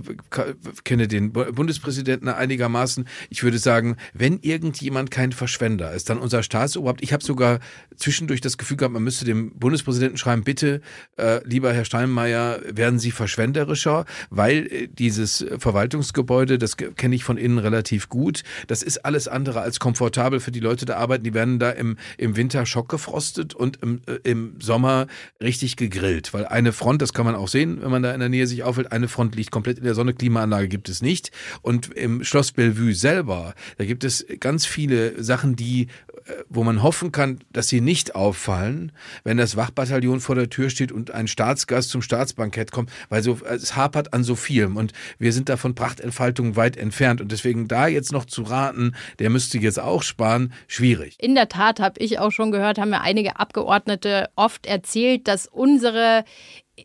kenne 0.84 1.08
den 1.08 1.32
Bundespräsidenten 1.32 2.28
einigermaßen. 2.28 3.08
Ich 3.30 3.42
würde 3.42 3.58
sagen, 3.58 3.96
wenn 4.12 4.38
irgendjemand 4.40 5.10
kein 5.10 5.32
Verschwender 5.32 5.92
ist, 5.92 6.10
dann 6.10 6.18
unser 6.18 6.42
Staatsoberhaupt. 6.42 7.02
Ich 7.02 7.12
habe 7.12 7.24
sogar 7.24 7.60
zwischendurch 7.96 8.40
das 8.40 8.58
Gefühl 8.58 8.76
gehabt, 8.76 8.94
man 8.94 9.02
müsste 9.02 9.24
dem 9.24 9.52
Bundespräsidenten 9.58 10.18
schreiben, 10.18 10.44
bitte, 10.44 10.80
äh, 11.16 11.40
lieber 11.44 11.72
Herr 11.72 11.84
Steinmeier, 11.84 12.60
werden 12.70 12.98
Sie 12.98 13.10
verschwenderischer, 13.10 14.04
weil 14.30 14.66
äh, 14.66 14.88
dieses 14.88 15.44
Verwaltungsgebäude, 15.58 16.58
das 16.58 16.76
kenne 16.76 17.14
ich 17.14 17.24
von 17.24 17.36
innen 17.36 17.58
relativ 17.58 18.08
gut, 18.08 18.42
das 18.66 18.82
ist 18.82 19.04
alles 19.04 19.28
andere 19.28 19.60
als 19.60 19.80
komfortabel 19.80 20.40
für 20.40 20.52
die 20.52 20.60
Leute, 20.60 20.84
die 20.84 20.86
da 20.86 20.96
arbeiten. 20.96 21.24
Die 21.24 21.34
werden 21.34 21.58
da 21.58 21.70
im, 21.70 21.96
im 22.16 22.36
Winter 22.36 22.66
schockgefrostet 22.66 23.54
und 23.54 23.82
im, 23.82 24.00
äh, 24.06 24.18
im 24.24 24.54
Sommer 24.60 25.06
richtig 25.40 25.76
gegrillt, 25.76 26.34
weil 26.34 26.46
eine 26.46 26.72
Front, 26.72 26.97
das 26.98 27.12
kann 27.12 27.24
man 27.24 27.34
auch 27.34 27.48
sehen, 27.48 27.78
wenn 27.82 27.90
man 27.90 28.02
da 28.02 28.12
in 28.12 28.20
der 28.20 28.28
Nähe 28.28 28.46
sich 28.46 28.62
aufhält, 28.62 28.92
eine 28.92 29.08
Front 29.08 29.34
liegt 29.34 29.50
komplett 29.50 29.78
in 29.78 29.84
der 29.84 29.94
Sonne, 29.94 30.14
Klimaanlage 30.14 30.68
gibt 30.68 30.88
es 30.88 31.02
nicht. 31.02 31.30
Und 31.62 31.94
im 31.94 32.24
Schloss 32.24 32.52
Bellevue 32.52 32.94
selber, 32.94 33.54
da 33.76 33.84
gibt 33.84 34.04
es 34.04 34.26
ganz 34.40 34.66
viele 34.66 35.22
Sachen, 35.22 35.56
die 35.56 35.88
äh, 36.28 36.44
wo 36.48 36.64
man 36.64 36.82
hoffen 36.82 37.12
kann, 37.12 37.40
dass 37.52 37.68
sie 37.68 37.80
nicht 37.80 38.14
auffallen, 38.14 38.92
wenn 39.24 39.36
das 39.36 39.56
Wachbataillon 39.56 40.20
vor 40.20 40.34
der 40.34 40.50
Tür 40.50 40.70
steht 40.70 40.92
und 40.92 41.10
ein 41.10 41.28
Staatsgast 41.28 41.90
zum 41.90 42.02
Staatsbankett 42.02 42.72
kommt, 42.72 42.90
weil 43.08 43.22
so, 43.22 43.38
es 43.44 43.76
hapert 43.76 44.12
an 44.12 44.24
so 44.24 44.34
vielem 44.34 44.76
und 44.76 44.92
wir 45.18 45.32
sind 45.32 45.48
da 45.48 45.56
von 45.56 45.74
Prachtentfaltung 45.74 46.56
weit 46.56 46.76
entfernt 46.76 47.20
und 47.20 47.32
deswegen 47.32 47.68
da 47.68 47.86
jetzt 47.86 48.12
noch 48.12 48.24
zu 48.24 48.42
raten, 48.42 48.94
der 49.18 49.30
müsste 49.30 49.58
jetzt 49.58 49.80
auch 49.80 50.02
sparen, 50.02 50.52
schwierig. 50.66 51.16
In 51.18 51.34
der 51.34 51.48
Tat 51.48 51.80
habe 51.80 52.00
ich 52.00 52.18
auch 52.18 52.32
schon 52.32 52.50
gehört, 52.50 52.78
haben 52.78 52.90
mir 52.90 53.00
einige 53.00 53.38
Abgeordnete 53.38 54.30
oft 54.36 54.66
erzählt, 54.66 55.28
dass 55.28 55.46
unsere 55.46 56.24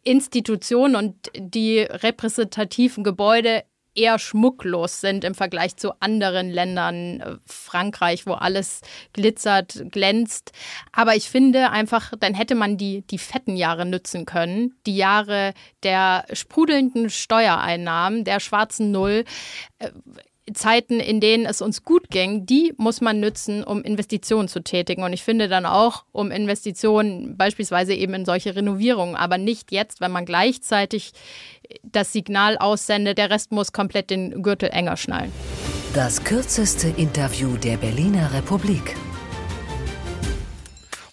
Institutionen 0.03 0.95
und 0.95 1.15
die 1.37 1.79
repräsentativen 1.79 3.03
Gebäude 3.03 3.63
eher 3.95 4.19
schmucklos 4.19 5.01
sind 5.01 5.23
im 5.23 5.35
Vergleich 5.35 5.77
zu 5.77 5.91
anderen 5.99 6.49
Ländern, 6.49 7.19
äh, 7.19 7.35
Frankreich, 7.45 8.25
wo 8.25 8.33
alles 8.33 8.81
glitzert, 9.13 9.83
glänzt. 9.91 10.51
Aber 10.91 11.15
ich 11.15 11.29
finde 11.29 11.69
einfach, 11.69 12.13
dann 12.19 12.33
hätte 12.33 12.55
man 12.55 12.77
die, 12.77 13.01
die 13.01 13.17
fetten 13.17 13.55
Jahre 13.55 13.85
nützen 13.85 14.25
können, 14.25 14.75
die 14.85 14.95
Jahre 14.95 15.53
der 15.83 16.25
sprudelnden 16.33 17.09
Steuereinnahmen, 17.09 18.23
der 18.23 18.39
schwarzen 18.39 18.91
Null. 18.91 19.25
Zeiten, 20.53 20.99
in 20.99 21.21
denen 21.21 21.45
es 21.45 21.61
uns 21.61 21.83
gut 21.83 22.09
ging, 22.09 22.45
die 22.45 22.73
muss 22.77 22.99
man 22.99 23.19
nützen, 23.19 23.63
um 23.63 23.81
Investitionen 23.81 24.47
zu 24.47 24.61
tätigen. 24.61 25.03
Und 25.03 25.13
ich 25.13 25.23
finde 25.23 25.47
dann 25.47 25.65
auch, 25.65 26.03
um 26.11 26.31
Investitionen 26.31 27.37
beispielsweise 27.37 27.93
eben 27.93 28.13
in 28.13 28.25
solche 28.25 28.55
Renovierungen, 28.55 29.15
aber 29.15 29.37
nicht 29.37 29.71
jetzt, 29.71 30.01
wenn 30.01 30.11
man 30.11 30.25
gleichzeitig 30.25 31.13
das 31.83 32.11
Signal 32.11 32.57
aussendet, 32.57 33.17
der 33.17 33.29
Rest 33.29 33.51
muss 33.51 33.71
komplett 33.71 34.09
den 34.09 34.43
Gürtel 34.43 34.69
enger 34.69 34.97
schnallen. 34.97 35.31
Das 35.93 36.23
kürzeste 36.23 36.87
Interview 36.97 37.55
der 37.57 37.77
Berliner 37.77 38.33
Republik. 38.33 38.95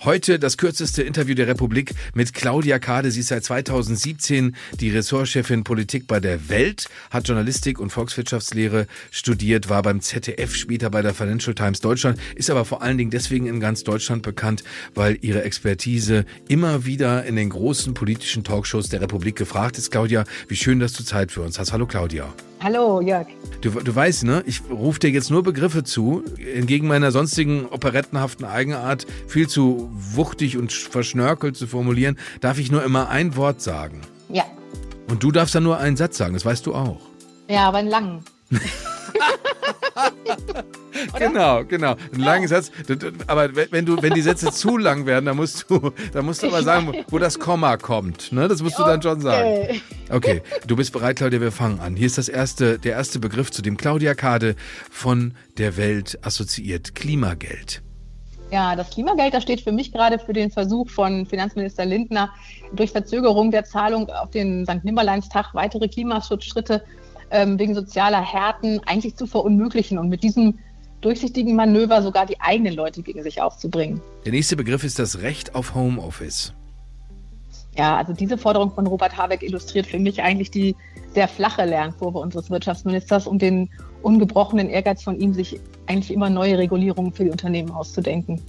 Heute 0.03 0.39
das 0.39 0.57
kürzeste 0.57 1.03
Interview 1.03 1.35
der 1.35 1.47
Republik 1.47 1.93
mit 2.15 2.33
Claudia 2.33 2.79
Kade. 2.79 3.11
Sie 3.11 3.21
ist 3.21 3.27
seit 3.27 3.45
2017 3.45 4.57
die 4.81 4.89
Ressortchefin 4.89 5.63
Politik 5.63 6.07
bei 6.07 6.21
der 6.21 6.49
Welt, 6.49 6.89
hat 7.11 7.29
Journalistik 7.29 7.79
und 7.79 7.91
Volkswirtschaftslehre 7.91 8.87
studiert, 9.11 9.69
war 9.69 9.83
beim 9.83 10.01
ZDF, 10.01 10.55
später 10.55 10.89
bei 10.89 11.03
der 11.03 11.13
Financial 11.13 11.55
Times 11.55 11.81
Deutschland, 11.81 12.19
ist 12.35 12.49
aber 12.49 12.65
vor 12.65 12.81
allen 12.81 12.97
Dingen 12.97 13.11
deswegen 13.11 13.47
in 13.47 13.61
ganz 13.61 13.85
Deutschland 13.85 14.23
bekannt, 14.23 14.65
weil 14.95 15.19
ihre 15.21 15.43
Expertise 15.43 16.25
immer 16.49 16.87
wieder 16.87 17.27
in 17.27 17.37
den 17.37 17.51
großen 17.51 17.93
politischen 17.93 18.43
Talkshows 18.43 18.89
der 18.89 19.03
Republik 19.03 19.37
gefragt 19.37 19.77
ist. 19.77 19.91
Claudia, 19.91 20.25
wie 20.49 20.57
schön, 20.57 20.81
dass 20.81 20.95
du 20.95 21.05
Zeit 21.05 21.31
für 21.31 21.43
uns 21.43 21.59
hast. 21.59 21.75
Hallo 21.75 21.87
Claudia. 21.87 22.33
Hallo, 22.63 23.01
Jörg. 23.01 23.27
Du, 23.63 23.71
du 23.71 23.95
weißt, 23.95 24.25
ne? 24.25 24.43
Ich 24.47 24.61
rufe 24.71 25.01
dir 25.01 25.09
jetzt 25.09 25.31
nur 25.31 25.43
Begriffe 25.43 25.83
zu, 25.83 26.23
entgegen 26.55 26.87
meiner 26.87 27.11
sonstigen 27.11 27.65
operettenhaften 27.65 28.45
Eigenart, 28.45 29.07
viel 29.27 29.49
zu 29.49 29.89
wuchtig 29.93 30.59
und 30.59 30.71
verschnörkelt 30.71 31.57
zu 31.57 31.67
formulieren, 31.67 32.19
darf 32.43 32.59
ich 32.59 32.71
nur 32.71 32.85
immer 32.85 33.09
ein 33.09 33.35
Wort 33.37 33.63
sagen. 33.63 34.03
Ja. 34.29 34.45
Und 35.09 35.23
du 35.23 35.33
darfst 35.33 35.55
dann 35.55 35.63
nur 35.63 35.79
einen 35.79 35.97
Satz 35.97 36.19
sagen, 36.19 36.35
das 36.35 36.45
weißt 36.45 36.67
du 36.67 36.75
auch. 36.75 37.01
Ja, 37.49 37.67
aber 37.69 37.79
einen 37.79 37.89
langen. 37.89 38.25
genau, 41.19 41.65
genau. 41.65 41.97
Ein 42.13 42.21
langer 42.21 42.49
Satz. 42.49 42.71
Aber 43.27 43.55
wenn 43.55 43.87
du, 43.87 44.01
wenn 44.03 44.15
die 44.15 44.23
Sätze 44.23 44.51
zu 44.53 44.79
lang 44.79 45.07
werden, 45.07 45.27
dann 45.27 45.37
musst 45.37 45.67
du, 45.69 45.93
dann 46.13 46.25
musst 46.25 46.43
du 46.43 46.49
aber 46.49 46.63
sagen, 46.63 46.93
wo 47.09 47.19
das 47.19 47.39
Komma 47.39 47.77
kommt. 47.77 48.33
Ne? 48.33 48.49
Das 48.49 48.63
musst 48.63 48.79
du 48.79 48.83
dann 48.83 49.03
schon 49.03 49.21
sagen. 49.21 49.81
Okay, 50.11 50.43
du 50.67 50.77
bist 50.77 50.93
bereit, 50.93 51.17
Claudia, 51.17 51.41
wir 51.41 51.53
fangen 51.53 51.81
an. 51.81 51.97
Hier 51.97 52.07
ist 52.07 52.19
das 52.19 52.29
erste, 52.29 52.79
der 52.79 52.93
erste 52.93 53.19
Begriff, 53.19 53.51
zu 53.51 53.63
dem 53.63 53.77
Claudia 53.77 54.15
Kade 54.15 54.57
von 54.91 55.35
der 55.59 55.77
Welt 55.77 56.19
assoziiert. 56.23 56.95
Klimageld. 56.95 57.83
Ja, 58.53 58.75
das 58.75 58.91
Klimageld, 58.91 59.33
das 59.33 59.45
steht 59.45 59.61
für 59.61 59.71
mich 59.71 59.93
gerade 59.93 60.19
für 60.19 60.33
den 60.33 60.51
Versuch 60.51 60.89
von 60.91 61.25
Finanzminister 61.25 61.85
Lindner, 61.85 62.31
durch 62.73 62.91
Verzögerung 62.91 63.53
der 63.53 63.65
Zahlung 63.65 64.09
auf 64.11 64.31
den 64.31 64.65
St. 64.65 64.83
Nimmerleinstag 64.83 65.55
weitere 65.55 65.87
Klimaschutzschritte 65.87 66.83
ähm, 67.31 67.59
wegen 67.59 67.75
sozialer 67.75 68.21
Härten 68.21 68.81
eigentlich 68.87 69.15
zu 69.15 69.29
verunmöglichen 69.29 69.99
und 69.99 70.09
mit 70.09 70.25
diesem 70.25 70.59
durchsichtigen 71.01 71.57
Manöver 71.57 72.03
sogar 72.03 72.27
die 72.27 72.41
eigenen 72.41 72.75
Leute 72.75 73.03
gegen 73.03 73.23
sich 73.23 73.41
aufzubringen. 73.41 74.01
Der 74.25 74.33
nächste 74.33 74.57
Begriff 74.57 74.85
ist 74.85 74.99
das 74.99 75.23
Recht 75.23 75.55
auf 75.55 75.75
Homeoffice. 75.75 76.53
Ja, 77.77 77.97
also 77.97 78.13
diese 78.13 78.37
Forderung 78.37 78.73
von 78.73 78.87
Robert 78.87 79.17
Habeck 79.17 79.43
illustriert 79.43 79.87
für 79.87 79.99
mich 79.99 80.23
eigentlich 80.23 80.51
die 80.51 80.75
sehr 81.15 81.29
flache 81.29 81.65
Lernkurve 81.65 82.19
unseres 82.19 82.51
Wirtschaftsministers 82.51 83.27
und 83.27 83.41
den 83.41 83.71
ungebrochenen 84.03 84.69
Ehrgeiz 84.69 85.03
von 85.03 85.19
ihm, 85.19 85.33
sich 85.33 85.61
eigentlich 85.87 86.13
immer 86.13 86.31
neue 86.31 86.59
Regulierungen 86.59 87.13
für 87.13 87.25
die 87.25 87.31
Unternehmen 87.31 87.71
auszudenken. 87.71 88.41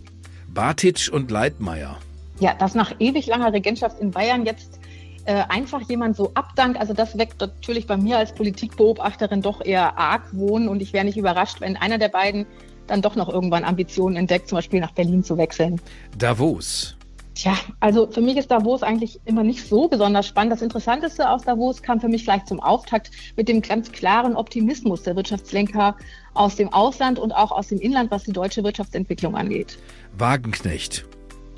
Bartitsch 0.54 1.10
und 1.10 1.32
Leitmeier. 1.32 1.98
Ja, 2.40 2.54
dass 2.56 2.76
nach 2.76 2.94
ewig 3.00 3.28
langer 3.28 3.54
Regentschaft 3.54 4.00
in 4.00 4.12
Bayern 4.12 4.46
jetzt 4.46 4.81
äh, 5.26 5.44
einfach 5.50 5.82
jemand 5.82 6.16
so 6.16 6.32
abdankt, 6.34 6.80
also 6.80 6.94
das 6.94 7.18
weckt 7.18 7.40
natürlich 7.42 7.88
bei 7.88 7.98
mir 7.98 8.18
als 8.18 8.34
Politikbeobachterin 8.34 9.42
doch 9.42 9.64
eher 9.64 9.98
Argwohn 9.98 10.68
und 10.68 10.82
ich 10.82 10.94
wäre 10.94 11.06
nicht 11.06 11.18
überrascht, 11.18 11.62
wenn 11.62 11.78
einer 11.78 11.98
der 11.98 12.10
beiden 12.10 12.46
dann 12.88 13.02
doch 13.02 13.16
noch 13.16 13.30
irgendwann 13.30 13.64
Ambitionen 13.64 14.16
entdeckt, 14.16 14.50
zum 14.50 14.58
Beispiel 14.58 14.80
nach 14.80 14.92
Berlin 14.92 15.24
zu 15.24 15.38
wechseln. 15.38 15.80
Davos. 16.18 16.98
Tja, 17.34 17.56
also 17.80 18.08
für 18.12 18.20
mich 18.20 18.36
ist 18.36 18.52
Davos 18.52 18.84
eigentlich 18.84 19.20
immer 19.26 19.44
nicht 19.44 19.66
so 19.66 19.88
besonders 19.88 20.28
spannend. 20.28 20.52
Das 20.52 20.62
Interessanteste 20.62 21.30
aus 21.30 21.44
Davos 21.44 21.82
kam 21.82 22.02
für 22.02 22.10
mich 22.10 22.24
vielleicht 22.24 22.48
zum 22.48 22.60
Auftakt 22.60 23.10
mit 23.38 23.48
dem 23.48 23.62
ganz 23.62 23.92
klaren 23.92 24.36
Optimismus 24.36 25.04
der 25.04 25.16
Wirtschaftslenker 25.16 25.96
aus 26.34 26.58
dem 26.58 26.74
Ausland 26.74 27.20
und 27.20 27.32
auch 27.32 27.52
aus 27.52 27.70
dem 27.70 27.80
Inland, 27.80 28.12
was 28.12 28.24
die 28.24 28.34
deutsche 28.34 28.64
Wirtschaftsentwicklung 28.64 29.36
angeht. 29.36 29.80
Wagenknecht 30.18 31.06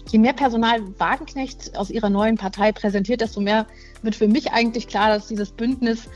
je 0.10 0.20
mehr 0.20 0.34
Personal 0.34 0.82
Wagenknecht 0.98 1.78
aus 1.78 1.90
ihrer 1.90 2.10
neuen 2.10 2.38
Partei 2.38 2.72
präsentiert, 2.72 3.22
desto 3.22 3.42
mehr 3.42 3.68
wird 4.02 4.16
für 4.16 4.28
mich 4.28 4.52
eigentlich 4.52 4.88
klar, 4.88 5.10
dass 5.10 5.28
dieses 5.28 5.52
Bündnis 5.52 6.08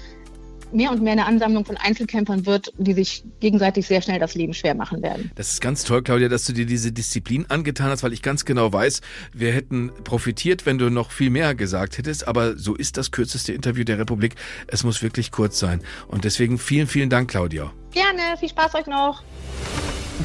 mehr 0.72 0.92
und 0.92 1.02
mehr 1.02 1.14
eine 1.14 1.26
Ansammlung 1.26 1.66
von 1.66 1.78
Einzelkämpfern 1.78 2.46
wird, 2.46 2.74
die 2.78 2.94
sich 2.94 3.24
gegenseitig 3.40 3.88
sehr 3.88 4.02
schnell 4.02 4.20
das 4.20 4.36
Leben 4.36 4.54
schwer 4.54 4.76
machen 4.76 5.02
werden. 5.02 5.32
Das 5.36 5.50
ist 5.50 5.62
ganz 5.62 5.84
toll, 5.84 6.04
Claudia, 6.04 6.30
dass 6.30 6.46
du 6.46 6.54
dir 6.54 6.66
diese 6.66 6.92
Disziplin 6.92 7.46
angetan 7.50 7.90
hast, 7.90 8.04
weil 8.04 8.14
ich 8.14 8.22
ganz 8.22 8.46
genau 8.46 8.72
weiß, 8.72 9.02
wir 9.34 9.52
hätten 9.52 9.92
profitiert, 10.04 10.66
wenn 10.66 10.78
du 10.78 10.90
noch 10.90 11.12
viel 11.12 11.30
mehr 11.30 11.56
gesagt 11.56 11.98
hättest, 11.98 12.28
aber 12.28 12.58
so 12.58 12.76
ist 12.76 12.98
das 12.98 13.12
kürzeste 13.12 13.54
Interview 13.54 13.84
der 13.84 14.00
Republik. 14.00 14.36
Es 14.68 14.84
muss 14.84 15.02
wirklich 15.02 15.32
kurz 15.32 15.60
sein. 15.60 15.82
Und 16.08 16.26
deswegen 16.26 16.58
vielen, 16.58 16.88
vielen 16.88 17.10
Dank, 17.10 17.30
Claudia. 17.30 17.72
Gerne, 17.92 18.38
viel 18.40 18.50
Spaß 18.50 18.76
euch 18.76 18.88
noch. 18.88 19.24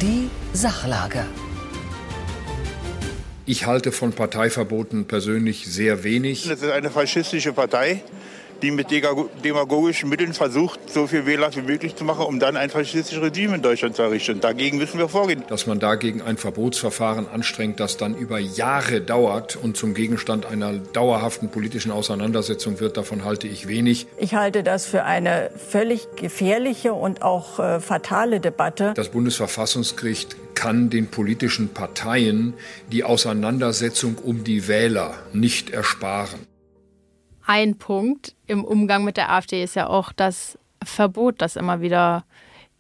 Die 0.01 0.29
Sachlage. 0.53 1.25
Ich 3.45 3.67
halte 3.67 3.91
von 3.91 4.13
Parteiverboten 4.13 5.07
persönlich 5.07 5.67
sehr 5.67 6.05
wenig. 6.05 6.47
Das 6.49 6.63
ist 6.63 6.71
eine 6.71 6.91
faschistische 6.91 7.53
Partei, 7.53 8.03
die 8.63 8.71
mit 8.71 8.91
demagogischen 8.91 10.09
Mitteln 10.09 10.33
versucht, 10.33 10.81
so 10.89 11.07
viel 11.07 11.27
Wähler 11.27 11.55
wie 11.55 11.63
möglich 11.63 11.97
zu 11.97 12.05
machen, 12.05 12.25
um 12.25 12.39
dann 12.39 12.57
ein 12.57 12.71
faschistisches 12.71 13.23
Regime 13.23 13.57
in 13.57 13.63
Deutschland 13.63 13.97
zu 13.97 14.03
errichten. 14.03 14.41
Dagegen 14.41 14.79
müssen 14.79 14.99
wir 14.99 15.09
vorgehen. 15.09 15.43
Dass 15.49 15.67
man 15.67 15.81
dagegen 15.81 16.23
ein 16.23 16.37
Verbotsverfahren 16.37 17.27
anstrengt, 17.29 17.81
das 17.81 17.97
dann 17.97 18.15
über 18.15 18.39
Jahre 18.39 19.01
dauert 19.01 19.57
und 19.57 19.77
zum 19.77 19.95
Gegenstand 19.95 20.47
einer 20.47 20.73
dauerhaften 20.73 21.51
politischen 21.51 21.91
Auseinandersetzung 21.91 22.81
wird, 22.81 22.97
davon 22.97 23.25
halte 23.25 23.49
ich 23.49 23.67
wenig. 23.67 24.07
Ich 24.17 24.35
halte 24.35 24.63
das 24.63 24.87
für 24.87 25.05
eine 25.05 25.51
völlig 25.57 26.07
gefährliche 26.17 26.93
und 26.93 27.23
auch 27.23 27.59
äh, 27.59 27.81
fatale 27.81 28.41
Debatte. 28.41 28.93
Das 28.95 29.09
Bundesverfassungsgericht 29.09 30.37
kann 30.55 30.91
den 30.91 31.09
politischen 31.09 31.71
Parteien 31.71 32.55
die 32.93 33.03
Auseinandersetzung 33.05 34.19
um 34.23 34.45
die 34.45 34.69
Wähler 34.69 35.15
nicht 35.33 35.71
ersparen. 35.71 36.52
Ein 37.47 37.77
Punkt 37.77 38.35
im 38.47 38.65
Umgang 38.65 39.05
mit 39.05 39.17
der 39.17 39.33
AfD 39.33 39.63
ist 39.63 39.75
ja 39.75 39.89
auch 39.89 40.13
das 40.13 40.59
Verbot, 40.85 41.41
das 41.41 41.57
immer 41.57 41.81
wieder 41.81 42.25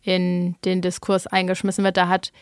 in 0.02 0.56
den 0.64 0.82
Diskurs 0.82 1.26
eingeschmissen 1.26 1.84
wird. 1.84 1.96
Da 1.96 2.08
hat 2.08 2.32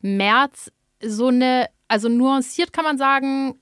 Merz 0.00 0.70
so 1.02 1.28
eine, 1.28 1.68
also 1.88 2.08
nuanciert 2.08 2.72
kann 2.72 2.84
man 2.84 2.98
sagen, 2.98 3.60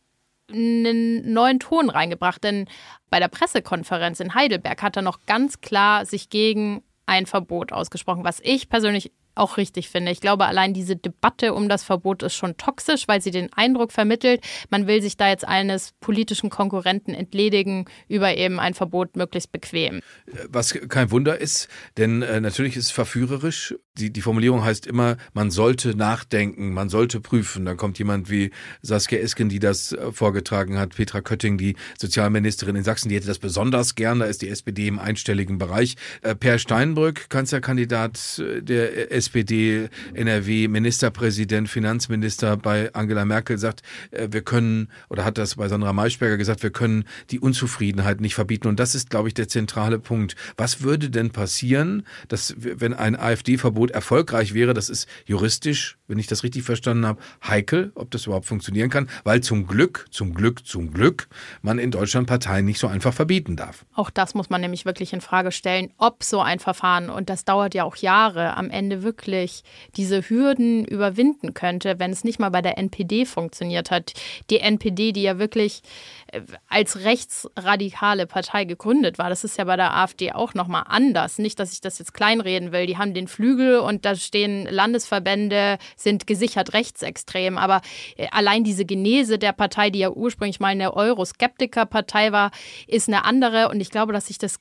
einen 0.51 1.33
neuen 1.33 1.61
Ton 1.61 1.91
reingebracht. 1.91 2.43
Denn 2.45 2.69
bei 3.11 3.19
der 3.19 3.29
Pressekonferenz 3.29 4.21
in 4.21 4.35
Heidelberg 4.35 4.83
hat 4.83 4.97
er 4.97 5.03
noch 5.03 5.21
ganz 5.27 5.61
klar 5.61 6.05
sich 6.07 6.31
gegen 6.31 6.83
ein 7.07 7.27
Verbot 7.27 7.73
ausgesprochen, 7.73 8.25
was 8.25 8.41
ich 8.43 8.69
persönlich 8.69 9.13
auch 9.35 9.57
richtig 9.57 9.89
finde. 9.89 10.13
Ich 10.13 10.21
glaube, 10.21 10.47
allein 10.47 10.75
diese 10.75 10.97
Debatte 10.97 11.55
um 11.55 11.69
das 11.69 11.85
Verbot 11.85 12.23
ist 12.23 12.35
schon 12.35 12.57
toxisch, 12.57 13.09
weil 13.09 13.23
sie 13.23 13.31
den 13.31 13.53
Eindruck 13.53 13.93
vermittelt, 13.93 14.43
man 14.71 14.87
will 14.87 15.03
sich 15.03 15.17
da 15.17 15.29
jetzt 15.29 15.47
eines 15.47 15.93
politischen 16.01 16.51
Konkurrenten 16.51 17.15
entledigen 17.15 17.87
über 18.09 18.37
eben 18.37 18.61
ein 18.61 18.75
Verbot 18.75 19.17
möglichst 19.17 19.53
bequem. 19.53 20.01
Was 20.49 20.73
kein 20.73 21.11
Wunder 21.11 21.41
ist, 21.41 21.69
denn 21.97 22.23
äh, 22.23 22.41
natürlich 22.41 22.77
ist 22.77 22.87
es 22.87 22.91
verführerisch. 22.91 23.75
Die, 23.99 24.11
die 24.11 24.23
Formulierung 24.23 24.65
heißt 24.65 24.87
immer, 24.87 25.17
man 25.35 25.51
sollte 25.51 25.95
nachdenken, 25.95 26.73
man 26.73 26.89
sollte 26.89 27.21
prüfen. 27.21 27.65
Dann 27.67 27.77
kommt 27.77 27.99
jemand 27.99 28.31
wie 28.31 28.51
Saskia 28.81 29.19
Esken, 29.19 29.49
die 29.49 29.59
das 29.59 29.93
äh, 29.93 30.13
vorgetragen 30.13 30.79
hat, 30.79 30.97
Petra 30.97 31.21
Kötting, 31.21 31.59
die 31.59 31.77
Sozialministerin 31.99 32.77
in 32.77 32.85
Sachsen, 32.85 33.09
die 33.09 33.17
hätte 33.17 33.27
das 33.27 33.39
besonders 33.39 33.95
gern. 33.95 34.21
Da 34.21 34.27
ist 34.27 34.43
die 34.43 34.49
SPD 34.49 34.87
im 34.87 34.99
einstelligen 34.99 35.59
Bereich. 35.59 35.97
Äh, 36.23 36.35
per 36.35 36.59
Steinbrück, 36.59 37.29
Kanzlerkandidat 37.29 38.39
äh, 38.39 38.63
der 38.63 39.13
SPD, 39.13 39.22
NRW, 39.31 40.69
Ministerpräsident, 40.69 41.69
Finanzminister 41.69 42.57
bei 42.57 42.93
Angela 42.95 43.25
Merkel 43.25 43.59
sagt, 43.59 43.83
äh, 44.11 44.29
wir 44.31 44.43
können, 44.43 44.89
oder 45.09 45.25
hat 45.25 45.39
das 45.39 45.57
bei 45.57 45.69
Sandra 45.69 45.93
Maischberger 45.93 46.37
gesagt, 46.37 46.63
wir 46.63 46.71
können 46.71 47.05
die 47.31 47.41
Unzufriedenheit 47.41 48.21
nicht 48.21 48.35
verbieten. 48.35 48.69
Und 48.69 48.81
das 48.81 48.95
ist, 48.95 49.11
glaube 49.11 49.29
ich, 49.29 49.35
der 49.35 49.49
zentrale 49.49 49.99
Punkt. 49.99 50.37
Was 50.57 50.83
würde 50.83 51.11
denn 51.11 51.31
passieren, 51.31 52.07
dass, 52.29 52.55
wenn 52.57 52.95
ein 52.95 53.17
AfD-Verbot 53.17 53.91
erfolgreich 53.91 54.55
wäre, 54.55 54.75
das 54.75 54.89
ist 54.89 55.09
juristisch, 55.27 55.99
wenn 56.09 56.19
ich 56.19 56.27
das 56.27 56.43
richtig 56.43 56.63
verstanden 56.63 57.07
habe, 57.07 57.21
heikel, 57.47 57.93
ob 57.95 58.11
das 58.11 58.27
überhaupt 58.27 58.47
funktionieren 58.47 58.91
kann, 58.91 59.09
weil 59.25 59.41
zum 59.41 59.67
Glück, 59.67 60.07
zum 60.11 60.35
Glück, 60.35 60.67
zum 60.67 60.93
Glück 60.93 61.29
man 61.63 61.79
in 61.79 61.91
Deutschland 61.91 62.27
Parteien 62.27 62.65
nicht 62.65 62.79
so 62.79 62.87
einfach 62.87 63.15
verbieten 63.15 63.57
darf. 63.57 63.85
Auch 63.95 64.11
das 64.11 64.35
muss 64.35 64.51
man 64.51 64.61
nämlich 64.61 64.85
wirklich 64.85 65.13
in 65.13 65.21
Frage 65.21 65.53
stellen, 65.53 65.91
ob 65.97 66.23
so 66.25 66.41
ein 66.41 66.59
Verfahren, 66.59 67.11
und 67.11 67.31
das 67.31 67.45
dauert 67.45 67.75
ja 67.75 67.85
auch 67.85 67.97
Jahre, 67.97 68.57
am 68.57 68.71
Ende 68.71 69.03
wirklich 69.03 69.12
wirklich 69.13 69.63
diese 69.97 70.23
Hürden 70.29 70.85
überwinden 70.85 71.53
könnte, 71.53 71.99
wenn 71.99 72.11
es 72.11 72.25
nicht 72.25 72.39
mal 72.39 72.49
bei 72.49 72.63
der 72.63 72.79
NPD 72.79 73.27
funktioniert 73.27 73.91
hat. 73.91 74.13
Die 74.49 74.59
NPD, 74.59 75.13
die 75.13 75.23
ja 75.23 75.39
wirklich 75.39 75.83
äh, 76.29 76.41
als 76.69 77.05
rechtsradikale 77.05 78.27
Partei 78.27 78.65
gegründet 78.65 79.19
war, 79.19 79.29
das 79.29 79.45
ist 79.45 79.59
ja 79.59 79.65
bei 79.65 79.77
der 79.77 79.95
AfD 79.95 80.33
auch 80.33 80.55
nochmal 80.55 80.85
anders. 80.87 81.39
Nicht, 81.39 81.59
dass 81.59 81.73
ich 81.73 81.81
das 81.81 81.99
jetzt 81.99 82.15
kleinreden 82.15 82.73
will. 82.73 82.87
Die 82.87 82.97
haben 82.97 83.13
den 83.13 83.29
Flügel 83.29 83.81
und 83.81 84.07
da 84.07 84.15
stehen 84.15 84.67
Landesverbände, 84.67 85.79
sind 85.97 86.27
gesichert 86.27 86.73
rechtsextrem. 86.73 87.59
Aber 87.59 87.83
äh, 88.17 88.29
allein 88.31 88.65
diese 88.65 88.87
Genese 88.87 89.39
der 89.39 89.53
Partei, 89.53 89.91
die 89.91 89.99
ja 89.99 90.11
ursprünglich 90.11 90.61
mal 90.61 90.69
eine 90.69 90.95
Euroskeptiker-Partei 90.95 92.33
war, 92.33 92.51
ist 92.87 93.09
eine 93.09 93.27
andere. 93.27 93.69
Und 93.69 93.81
ich 93.81 93.91
glaube, 93.91 94.15
dass 94.15 94.29
sich 94.29 94.39
das 94.39 94.59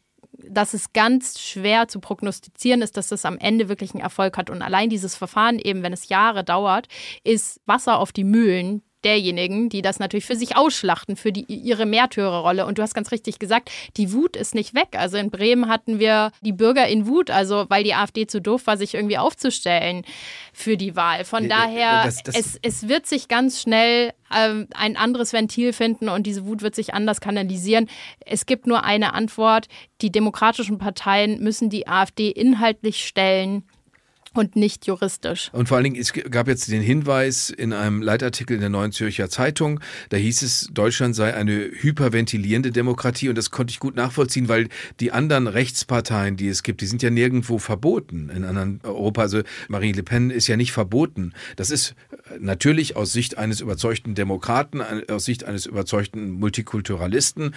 dass 0.50 0.74
es 0.74 0.94
ganz 0.94 1.40
schwer 1.40 1.88
zu 1.88 2.00
prognostizieren 2.00 2.82
ist, 2.82 2.98
dass 2.98 3.08
das 3.08 3.26
am 3.26 3.38
Ende 3.38 3.70
wirklich 3.70 3.94
einen 3.94 4.04
Erfolg 4.04 4.38
hat. 4.38 4.50
Und 4.50 4.62
allein 4.62 4.90
dieses 4.90 5.16
Verfahren, 5.16 5.60
eben 5.60 5.84
wenn 5.84 5.94
es 5.94 6.10
Jahre 6.10 6.44
dauert, 6.44 6.88
ist 7.24 7.62
Wasser 7.66 8.00
auf 8.00 8.12
die 8.12 8.24
Mühlen 8.24 8.82
derjenigen, 9.04 9.70
die 9.70 9.82
das 9.82 10.00
natürlich 10.00 10.26
für 10.26 10.36
sich 10.36 10.56
ausschlachten, 10.56 11.16
für 11.16 11.32
die, 11.32 11.46
ihre 11.46 11.86
Märtyrerrolle. 11.86 12.66
Und 12.66 12.78
du 12.78 12.82
hast 12.82 12.94
ganz 12.94 13.12
richtig 13.12 13.40
gesagt, 13.40 13.72
die 13.98 14.14
Wut 14.14 14.36
ist 14.36 14.56
nicht 14.56 14.74
weg. 14.74 14.90
Also 14.94 15.18
in 15.18 15.32
Bremen 15.32 15.68
hatten 15.68 16.00
wir 16.00 16.32
die 16.42 16.54
Bürger 16.54 16.88
in 16.88 17.08
Wut, 17.08 17.30
also 17.30 17.66
weil 17.70 17.84
die 17.84 17.94
AfD 17.94 18.28
zu 18.28 18.42
doof 18.42 18.68
war, 18.68 18.78
sich 18.78 18.94
irgendwie 18.94 19.18
aufzustellen 19.18 20.04
für 20.54 20.78
die 20.78 20.96
Wahl. 20.96 21.26
Von 21.26 21.50
daher, 21.50 22.04
das, 22.04 22.24
das 22.24 22.36
es, 22.36 22.60
es 22.62 22.88
wird 22.88 23.08
sich 23.08 23.28
ganz 23.28 23.62
schnell 23.62 24.14
ähm, 24.34 24.68
ein 24.74 24.98
anderes 24.98 25.34
Ventil 25.34 25.74
finden 25.74 26.10
und 26.10 26.28
diese 26.28 26.46
Wut 26.46 26.62
wird 26.62 26.76
sich 26.76 26.94
anders 26.94 27.22
kanalisieren. 27.22 27.90
Es 28.26 28.46
gibt 28.46 28.68
nur 28.68 28.84
eine 28.84 29.14
Antwort. 29.14 29.68
Die 30.02 30.12
demokratischen 30.12 30.78
Parteien 30.78 31.42
müssen 31.42 31.70
die 31.70 31.88
AfD 31.88 32.30
inhaltlich 32.30 33.06
stellen 33.06 33.64
und 34.34 34.56
nicht 34.56 34.88
juristisch. 34.88 35.50
Und 35.52 35.68
vor 35.68 35.78
allen 35.78 35.84
Dingen, 35.84 35.96
es 35.98 36.14
gab 36.14 36.48
jetzt 36.48 36.72
den 36.72 36.82
Hinweis 36.82 37.50
in 37.50 37.74
einem 37.74 38.02
Leitartikel 38.02 38.56
in 38.56 38.62
der 38.62 38.70
Neuen 38.70 38.94
Zürcher 38.94 39.30
Zeitung, 39.30 39.82
da 40.10 40.18
hieß 40.18 40.42
es, 40.42 40.70
Deutschland 40.72 41.16
sei 41.16 41.34
eine 41.34 41.54
hyperventilierende 41.54 42.72
Demokratie 42.72 43.28
und 43.28 43.38
das 43.38 43.52
konnte 43.52 43.72
ich 43.72 43.80
gut 43.80 43.96
nachvollziehen, 43.96 44.48
weil 44.48 44.70
die 45.02 45.12
anderen 45.12 45.48
Rechtsparteien, 45.48 46.38
die 46.38 46.48
es 46.48 46.64
gibt, 46.64 46.80
die 46.82 46.86
sind 46.86 47.02
ja 47.04 47.10
nirgendwo 47.10 47.60
verboten 47.60 48.30
in 48.30 48.46
anderen 48.46 48.80
Europa. 48.84 49.22
Also 49.22 49.42
Marine 49.68 49.98
Le 49.98 50.04
Pen 50.04 50.30
ist 50.30 50.48
ja 50.48 50.56
nicht 50.56 50.72
verboten. 50.72 51.34
Das 51.58 51.70
ist 51.70 51.96
natürlich 52.40 52.96
aus 52.96 53.12
Sicht 53.12 53.38
eines 53.38 53.60
überzeugten 53.60 54.16
Demokraten, 54.16 54.82
aus 55.10 55.26
Sicht 55.26 55.44
eines 55.44 55.66
überzeugten 55.66 56.32
Multikulturalisten, 56.32 57.54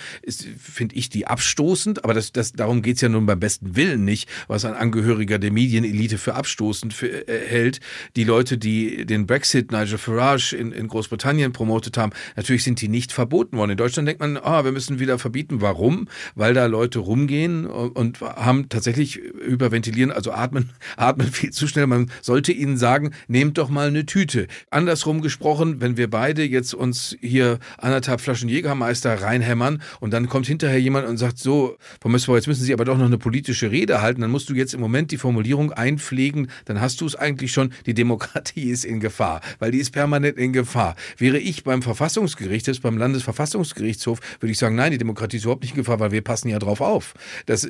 finde 0.58 0.96
ich 0.96 1.08
die 1.08 1.28
abstoßend, 1.28 2.02
aber 2.02 2.14
das, 2.14 2.32
das, 2.32 2.52
darum 2.52 2.82
geht 2.82 2.96
es 2.96 3.02
ja 3.02 3.08
nun 3.08 3.26
beim 3.26 3.38
besten 3.38 3.76
Willen 3.76 4.04
nicht, 4.04 4.28
was 4.48 4.64
ein 4.64 4.74
Angehöriger 4.74 5.38
der 5.38 5.52
Medienelite 5.52 6.18
für 6.18 6.34
abstoßend 6.34 6.63
abstoßend 6.64 6.94
für, 6.94 7.28
äh, 7.28 7.46
hält. 7.46 7.80
Die 8.16 8.24
Leute, 8.24 8.56
die 8.58 9.04
den 9.04 9.26
Brexit, 9.26 9.70
Nigel 9.70 9.98
Farage 9.98 10.56
in, 10.56 10.72
in 10.72 10.88
Großbritannien 10.88 11.52
promotet 11.52 11.96
haben, 11.96 12.12
natürlich 12.36 12.64
sind 12.64 12.80
die 12.80 12.88
nicht 12.88 13.12
verboten 13.12 13.56
worden. 13.56 13.72
In 13.72 13.76
Deutschland 13.76 14.08
denkt 14.08 14.20
man, 14.20 14.36
ah, 14.36 14.64
wir 14.64 14.72
müssen 14.72 14.98
wieder 14.98 15.18
verbieten. 15.18 15.60
Warum? 15.60 16.08
Weil 16.34 16.54
da 16.54 16.66
Leute 16.66 17.00
rumgehen 17.00 17.66
und, 17.66 17.96
und 17.96 18.20
haben 18.20 18.68
tatsächlich 18.68 19.16
überventilieren, 19.16 20.10
also 20.10 20.32
atmen, 20.32 20.70
atmen 20.96 21.30
viel 21.30 21.50
zu 21.50 21.66
schnell. 21.66 21.86
Man 21.86 22.10
sollte 22.22 22.52
ihnen 22.52 22.76
sagen, 22.76 23.10
nehmt 23.28 23.58
doch 23.58 23.68
mal 23.68 23.88
eine 23.88 24.06
Tüte. 24.06 24.46
Andersrum 24.70 25.20
gesprochen, 25.20 25.80
wenn 25.80 25.96
wir 25.96 26.08
beide 26.08 26.44
jetzt 26.44 26.74
uns 26.74 27.16
hier 27.20 27.58
anderthalb 27.78 28.20
Flaschen 28.20 28.48
Jägermeister 28.48 29.20
reinhämmern 29.20 29.82
und 30.00 30.12
dann 30.12 30.28
kommt 30.28 30.46
hinterher 30.46 30.80
jemand 30.80 31.06
und 31.06 31.18
sagt, 31.18 31.38
so, 31.38 31.76
Frau 32.00 32.08
Mössbauer, 32.08 32.36
jetzt 32.36 32.46
müssen 32.46 32.64
Sie 32.64 32.72
aber 32.72 32.84
doch 32.84 32.96
noch 32.96 33.06
eine 33.06 33.18
politische 33.18 33.70
Rede 33.70 34.00
halten, 34.00 34.22
dann 34.22 34.30
musst 34.30 34.48
du 34.48 34.54
jetzt 34.54 34.74
im 34.74 34.80
Moment 34.80 35.10
die 35.10 35.18
Formulierung 35.18 35.72
einpflegen, 35.72 36.48
dann 36.64 36.80
hast 36.80 37.00
du 37.00 37.06
es 37.06 37.14
eigentlich 37.14 37.52
schon, 37.52 37.72
die 37.86 37.94
Demokratie 37.94 38.70
ist 38.70 38.84
in 38.84 39.00
Gefahr, 39.00 39.40
weil 39.58 39.70
die 39.70 39.78
ist 39.78 39.90
permanent 39.90 40.38
in 40.38 40.52
Gefahr. 40.52 40.96
Wäre 41.18 41.38
ich 41.38 41.64
beim 41.64 41.82
Verfassungsgericht, 41.82 42.68
das 42.68 42.80
beim 42.80 42.98
Landesverfassungsgerichtshof, 42.98 44.20
würde 44.40 44.52
ich 44.52 44.58
sagen, 44.58 44.76
nein, 44.76 44.92
die 44.92 44.98
Demokratie 44.98 45.36
ist 45.36 45.44
überhaupt 45.44 45.62
nicht 45.62 45.72
in 45.72 45.78
Gefahr, 45.78 46.00
weil 46.00 46.12
wir 46.12 46.22
passen 46.22 46.48
ja 46.48 46.58
drauf 46.58 46.80
auf. 46.80 47.14
Das, 47.46 47.68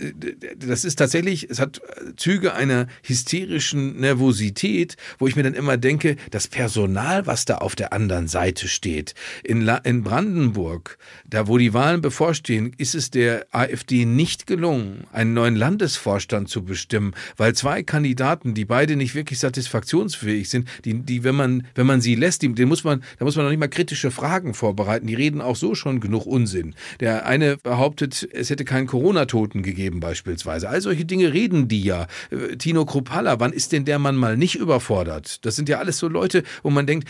das 0.56 0.84
ist 0.84 0.96
tatsächlich, 0.96 1.48
es 1.50 1.60
hat 1.60 1.80
Züge 2.16 2.54
einer 2.54 2.86
hysterischen 3.02 4.00
Nervosität, 4.00 4.96
wo 5.18 5.26
ich 5.26 5.36
mir 5.36 5.42
dann 5.42 5.54
immer 5.54 5.76
denke, 5.76 6.16
das 6.30 6.48
Personal, 6.48 7.26
was 7.26 7.44
da 7.44 7.58
auf 7.58 7.76
der 7.76 7.92
anderen 7.92 8.28
Seite 8.28 8.68
steht, 8.68 9.14
in, 9.42 9.60
La 9.60 9.76
in 9.78 10.02
Brandenburg, 10.02 10.98
da 11.26 11.48
wo 11.48 11.58
die 11.58 11.74
Wahlen 11.74 12.00
bevorstehen, 12.00 12.72
ist 12.76 12.94
es 12.94 13.10
der 13.10 13.46
AfD 13.50 14.04
nicht 14.04 14.46
gelungen, 14.46 15.04
einen 15.12 15.34
neuen 15.34 15.56
Landesvorstand 15.56 16.48
zu 16.48 16.64
bestimmen, 16.64 17.14
weil 17.36 17.54
zwei 17.54 17.82
Kandidaten, 17.82 18.54
die 18.54 18.64
beide 18.74 18.96
nicht 18.96 19.14
wirklich 19.14 19.38
satisfaktionsfähig 19.38 20.48
sind, 20.48 20.68
die, 20.84 20.94
die 20.94 21.22
wenn 21.22 21.36
man, 21.36 21.64
wenn 21.76 21.86
man 21.86 22.00
sie 22.00 22.16
lässt, 22.16 22.42
die, 22.42 22.52
den 22.52 22.66
muss 22.66 22.82
man, 22.82 23.04
da 23.20 23.24
muss 23.24 23.36
man 23.36 23.44
noch 23.44 23.52
nicht 23.52 23.60
mal 23.60 23.68
kritische 23.68 24.10
Fragen 24.10 24.52
vorbereiten. 24.52 25.06
Die 25.06 25.14
reden 25.14 25.40
auch 25.40 25.54
so 25.54 25.76
schon 25.76 26.00
genug 26.00 26.26
Unsinn. 26.26 26.74
Der 26.98 27.24
eine 27.24 27.56
behauptet, 27.58 28.28
es 28.32 28.50
hätte 28.50 28.64
keinen 28.64 28.88
Corona-Toten 28.88 29.62
gegeben 29.62 30.00
beispielsweise. 30.00 30.68
All 30.68 30.80
solche 30.80 31.04
Dinge 31.04 31.32
reden 31.32 31.68
die 31.68 31.84
ja. 31.84 32.08
Äh, 32.32 32.56
Tino 32.56 32.84
Kruppalla, 32.84 33.38
wann 33.38 33.52
ist 33.52 33.70
denn 33.70 33.84
der 33.84 34.00
Mann 34.00 34.16
mal 34.16 34.36
nicht 34.36 34.56
überfordert? 34.56 35.46
Das 35.46 35.54
sind 35.54 35.68
ja 35.68 35.78
alles 35.78 35.98
so 35.98 36.08
Leute, 36.08 36.42
wo 36.64 36.70
man 36.70 36.88
denkt, 36.88 37.08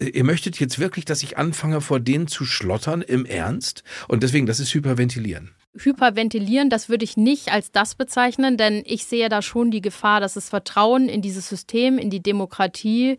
ihr 0.00 0.24
möchtet 0.24 0.58
jetzt 0.58 0.80
wirklich, 0.80 1.04
dass 1.04 1.22
ich 1.22 1.38
anfange, 1.38 1.80
vor 1.80 2.00
denen 2.00 2.26
zu 2.26 2.44
schlottern 2.44 3.02
im 3.02 3.24
Ernst? 3.24 3.84
Und 4.08 4.24
deswegen, 4.24 4.46
das 4.46 4.58
ist 4.58 4.74
Hyperventilieren 4.74 5.52
hyperventilieren, 5.76 6.70
das 6.70 6.88
würde 6.88 7.04
ich 7.04 7.16
nicht 7.16 7.52
als 7.52 7.72
das 7.72 7.94
bezeichnen, 7.94 8.56
denn 8.56 8.82
ich 8.86 9.06
sehe 9.06 9.28
da 9.28 9.42
schon 9.42 9.70
die 9.70 9.80
Gefahr, 9.80 10.20
dass 10.20 10.34
das 10.34 10.48
Vertrauen 10.48 11.08
in 11.08 11.22
dieses 11.22 11.48
System, 11.48 11.98
in 11.98 12.10
die 12.10 12.22
Demokratie 12.22 13.18